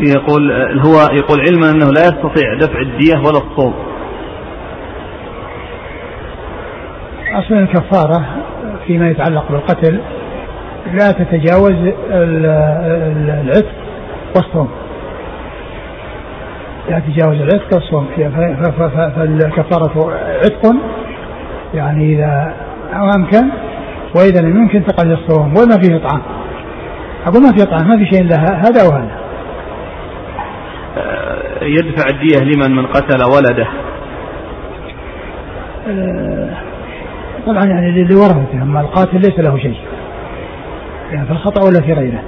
يقول 0.00 0.52
هو 0.78 0.94
يقول 1.12 1.40
علما 1.40 1.70
أنه 1.70 1.90
لا 1.90 2.00
يستطيع 2.00 2.54
دفع 2.54 2.80
الدية 2.80 3.18
ولا 3.18 3.38
الصوم. 3.38 3.74
أصلا 7.32 7.58
الكفارة 7.58 8.24
فيما 8.86 9.10
يتعلق 9.10 9.52
بالقتل 9.52 10.00
لا 10.92 11.12
تتجاوز 11.12 11.74
العتق 12.10 13.74
والصوم. 14.36 14.68
لا 16.90 16.98
تتجاوز 16.98 17.36
العتق 17.36 17.74
والصوم 17.74 18.06
فالكفارة 19.16 20.14
عتق 20.44 20.74
يعني 21.74 22.14
إذا 22.14 22.54
أمكن 23.16 23.48
وإذا 24.16 24.40
لم 24.40 24.62
يمكن 24.62 24.84
تقل 24.84 25.12
الصوم 25.12 25.48
وما 25.48 25.78
فيه 25.82 25.96
إطعام. 25.96 26.22
أقول 27.26 27.42
ما 27.42 27.52
فيه 27.56 27.62
إطعام 27.62 27.88
ما 27.88 27.96
في 27.96 28.04
شيء 28.14 28.22
إلا 28.22 28.36
هذا 28.36 28.88
وهذا. 28.88 29.20
يدفع 31.62 32.08
الدية 32.10 32.38
لمن 32.40 32.76
من 32.76 32.86
قتل 32.86 33.24
ولده 33.24 33.66
آه، 35.88 36.50
طبعا 37.46 37.64
يعني 37.64 38.04
لورثته 38.04 38.62
أما 38.62 38.80
القاتل 38.80 39.16
ليس 39.16 39.38
له 39.38 39.58
شيء 39.58 39.76
يعني 41.12 41.26
في 41.26 41.32
الخطأ 41.32 41.64
ولا 41.64 41.80
في 41.80 41.92
غيره 41.92 42.22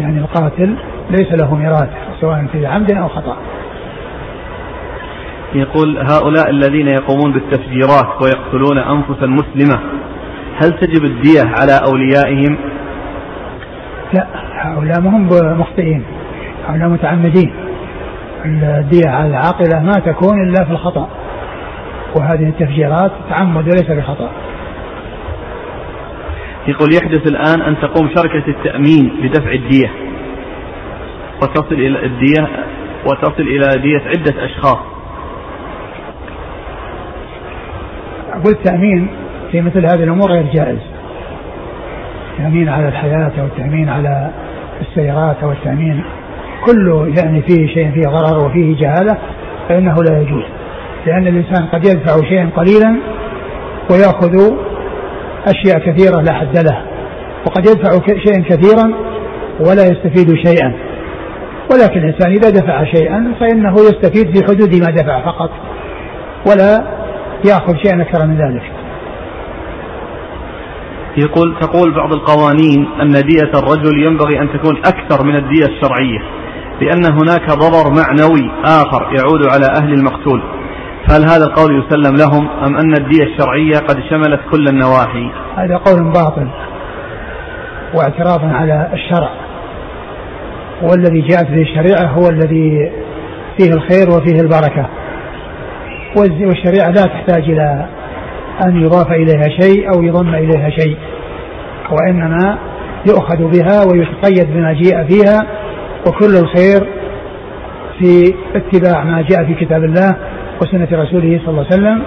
يعني 0.00 0.18
القاتل 0.18 0.74
ليس 1.10 1.32
له 1.32 1.54
ميراث 1.54 1.88
سواء 2.20 2.46
في 2.52 2.66
عمد 2.66 2.90
أو 2.90 3.08
خطأ. 3.08 3.36
يقول 5.54 5.98
هؤلاء 5.98 6.50
الذين 6.50 6.88
يقومون 6.88 7.32
بالتفجيرات 7.32 8.22
ويقتلون 8.22 8.78
انفسا 8.78 9.26
مسلمه 9.26 9.80
هل 10.62 10.70
تجب 10.80 11.04
الدية 11.04 11.42
على 11.42 11.80
أوليائهم؟ 11.88 12.58
لا 14.12 14.26
هؤلاء 14.52 15.00
ما 15.00 15.10
هم 15.10 15.28
مخطئين 15.60 16.02
هؤلاء 16.68 16.88
متعمدين. 16.88 17.52
الدية 18.44 19.08
على 19.08 19.26
العاقلة 19.26 19.82
ما 19.82 19.92
تكون 19.92 20.42
إلا 20.42 20.64
في 20.64 20.70
الخطأ 20.70 21.08
وهذه 22.16 22.48
التفجيرات 22.48 23.12
تعمد 23.30 23.64
وليس 23.64 23.90
بخطأ. 23.90 24.30
يقول 26.68 26.88
يحدث 26.94 27.26
الآن 27.26 27.62
أن 27.62 27.76
تقوم 27.80 28.08
شركة 28.08 28.48
التأمين 28.48 29.12
بدفع 29.22 29.52
الدية. 29.52 29.90
وتصل 31.42 31.74
إلى 31.74 32.06
الدية 32.06 32.48
وتصل 33.06 33.42
إلى 33.42 33.82
دية 33.82 34.00
عدة 34.08 34.44
أشخاص. 34.44 34.78
أقول 38.32 38.52
التأمين 38.52 39.08
في 39.52 39.60
مثل 39.60 39.86
هذه 39.86 40.04
الأمور 40.04 40.30
غير 40.30 40.46
جائز. 40.54 40.78
التأمين 42.32 42.68
على 42.68 42.88
الحياة 42.88 43.32
أو 43.40 43.44
التأمين 43.44 43.88
على 43.88 44.30
السيارات 44.80 45.36
أو 45.42 45.52
التأمين 45.52 46.04
كل 46.66 47.14
يعني 47.18 47.42
فيه 47.42 47.66
شيء 47.66 47.90
فيه 47.90 48.08
ضرر 48.08 48.46
وفيه 48.46 48.76
جهالة 48.76 49.18
فإنه 49.68 49.94
لا 50.10 50.20
يجوز. 50.20 50.44
لأن 51.06 51.26
الإنسان 51.26 51.66
قد 51.66 51.86
يدفع 51.86 52.28
شيئا 52.28 52.50
قليلا 52.56 52.96
ويأخذ 53.90 54.54
أشياء 55.46 55.78
كثيرة 55.78 56.20
لا 56.20 56.32
حد 56.32 56.56
له 56.56 56.82
وقد 57.46 57.66
يدفع 57.66 57.90
شيئا 58.06 58.42
كثيرا 58.42 58.94
ولا 59.60 59.82
يستفيد 59.82 60.36
شيئا. 60.46 60.89
ولكن 61.72 62.00
الإنسان 62.00 62.32
إذا 62.32 62.50
دفع 62.50 62.84
شيئا 62.84 63.34
فإنه 63.40 63.74
يستفيد 63.74 64.36
في 64.36 64.44
حدود 64.44 64.74
ما 64.74 64.90
دفع 64.90 65.20
فقط 65.20 65.50
ولا 66.46 67.00
يأخذ 67.44 67.76
شيئا 67.76 68.02
أكثر 68.02 68.26
من 68.26 68.36
ذلك. 68.36 68.62
يقول 71.16 71.58
تقول 71.60 71.94
بعض 71.94 72.12
القوانين 72.12 72.88
أن 73.00 73.12
دية 73.12 73.50
الرجل 73.54 74.02
ينبغي 74.06 74.40
أن 74.40 74.48
تكون 74.52 74.76
أكثر 74.76 75.24
من 75.24 75.36
الدية 75.36 75.66
الشرعية 75.66 76.18
لأن 76.80 77.04
هناك 77.04 77.50
ضرر 77.50 77.90
معنوي 77.90 78.50
آخر 78.64 79.02
يعود 79.02 79.46
على 79.52 79.66
أهل 79.82 79.92
المقتول. 79.92 80.42
هل 81.10 81.22
هذا 81.24 81.44
القول 81.44 81.84
يسلم 81.84 82.16
لهم 82.16 82.48
أم 82.48 82.76
أن 82.76 82.92
الدية 82.92 83.24
الشرعية 83.24 83.78
قد 83.88 83.96
شملت 84.10 84.40
كل 84.50 84.64
النواحي؟ 84.68 85.30
هذا 85.56 85.76
قول 85.76 86.12
باطل 86.12 86.48
واعتراف 87.94 88.40
على 88.44 88.90
الشرع. 88.92 89.49
والذي 90.82 91.20
جاءت 91.20 91.50
به 91.50 91.62
الشريعة 91.62 92.06
هو 92.06 92.28
الذي 92.28 92.92
فيه 93.58 93.72
الخير 93.72 94.08
وفيه 94.08 94.40
البركة. 94.40 94.88
والشريعة 96.16 96.90
لا 96.90 97.02
تحتاج 97.02 97.42
إلى 97.50 97.86
أن 98.66 98.82
يضاف 98.82 99.12
إليها 99.12 99.60
شيء 99.60 99.94
أو 99.94 100.02
يضم 100.02 100.34
إليها 100.34 100.70
شيء 100.70 100.96
وإنما 101.90 102.58
يؤخذ 103.08 103.36
بها 103.36 103.84
ويتقيد 103.92 104.52
بما 104.52 104.72
جاء 104.72 105.04
فيها 105.04 105.46
وكل 106.06 106.36
الخير 106.36 106.88
في 107.98 108.34
اتباع 108.54 109.04
ما 109.04 109.22
جاء 109.30 109.44
في 109.44 109.54
كتاب 109.54 109.84
الله 109.84 110.16
وسنة 110.62 110.88
رسوله 110.92 111.40
صلى 111.44 111.48
الله 111.48 111.66
عليه 111.70 111.74
وسلم 111.74 112.02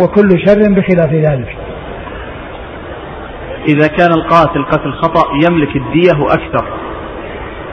وكل 0.00 0.28
شر 0.46 0.72
بخلاف 0.72 1.12
ذلك. 1.12 1.56
إذا 3.68 3.86
كان 3.86 4.12
القاتل 4.12 4.64
قتل 4.64 4.92
خطأ 4.92 5.24
يملك 5.48 5.76
الدية 5.76 6.20
وأكثر 6.20 6.66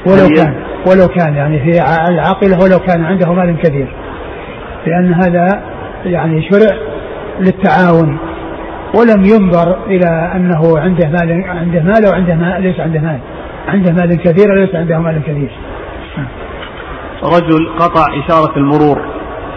ولو 0.07 0.27
كان 0.35 0.53
ولو 0.88 1.07
كان 1.07 1.35
يعني 1.35 1.59
في 1.59 1.81
العاقلة 2.09 2.59
ولو 2.63 2.80
كان 2.80 3.05
عنده 3.05 3.34
مال 3.34 3.57
كثير 3.57 3.88
لأن 4.88 5.13
هذا 5.13 5.63
يعني 6.05 6.49
شرع 6.51 6.77
للتعاون. 7.39 8.17
ولم 8.95 9.25
ينظر 9.25 9.85
إلى 9.88 10.31
أنه 10.35 10.80
عنده 10.80 11.07
مال 11.09 11.43
عنده 11.47 11.84
مال 11.84 12.05
أو 12.05 12.13
عنده 12.13 12.35
مال 12.35 12.61
ليس 12.61 12.80
عنده 12.80 12.99
مال. 12.99 13.19
عنده 13.67 13.91
مال 13.91 14.17
كثير 14.17 14.51
وليس 14.51 14.75
عنده 14.75 14.99
مال 14.99 15.21
كثير 15.23 15.51
رجل 17.23 17.69
قطع 17.80 18.05
إشارة 18.25 18.57
المرور 18.57 19.01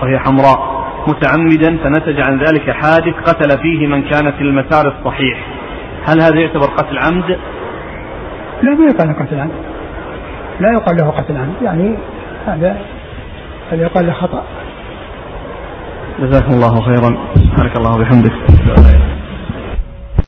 وهي 0.03 0.19
حمراء 0.19 0.77
متعمدا 1.09 1.77
فنتج 1.85 2.21
عن 2.21 2.39
ذلك 2.39 2.71
حادث 2.71 3.15
قتل 3.25 3.63
فيه 3.63 3.87
من 3.87 4.03
كان 4.03 4.33
في 4.33 4.41
المسار 4.41 4.95
الصحيح. 4.99 5.47
هل 6.09 6.21
هذا 6.21 6.41
يعتبر 6.41 6.67
قتل 6.67 6.99
عمد؟ 6.99 7.39
لا 8.63 8.75
ما 8.75 8.85
يقال 8.85 9.17
قتل 9.19 9.41
عمد. 9.41 9.66
لا 10.61 10.73
يقال 10.73 10.97
له 10.97 11.11
قتل 11.11 11.37
عمد 11.37 11.63
يعني 11.63 11.97
هذا 12.47 12.77
هذا 13.73 13.83
يقال 13.83 14.07
له 14.07 14.13
خطأ. 14.13 14.43
جزاكم 16.21 16.53
الله 16.53 16.81
خيرا. 16.81 17.17
سبحانك 17.35 17.77
الله 17.77 17.95
وبحمدك. 17.95 18.33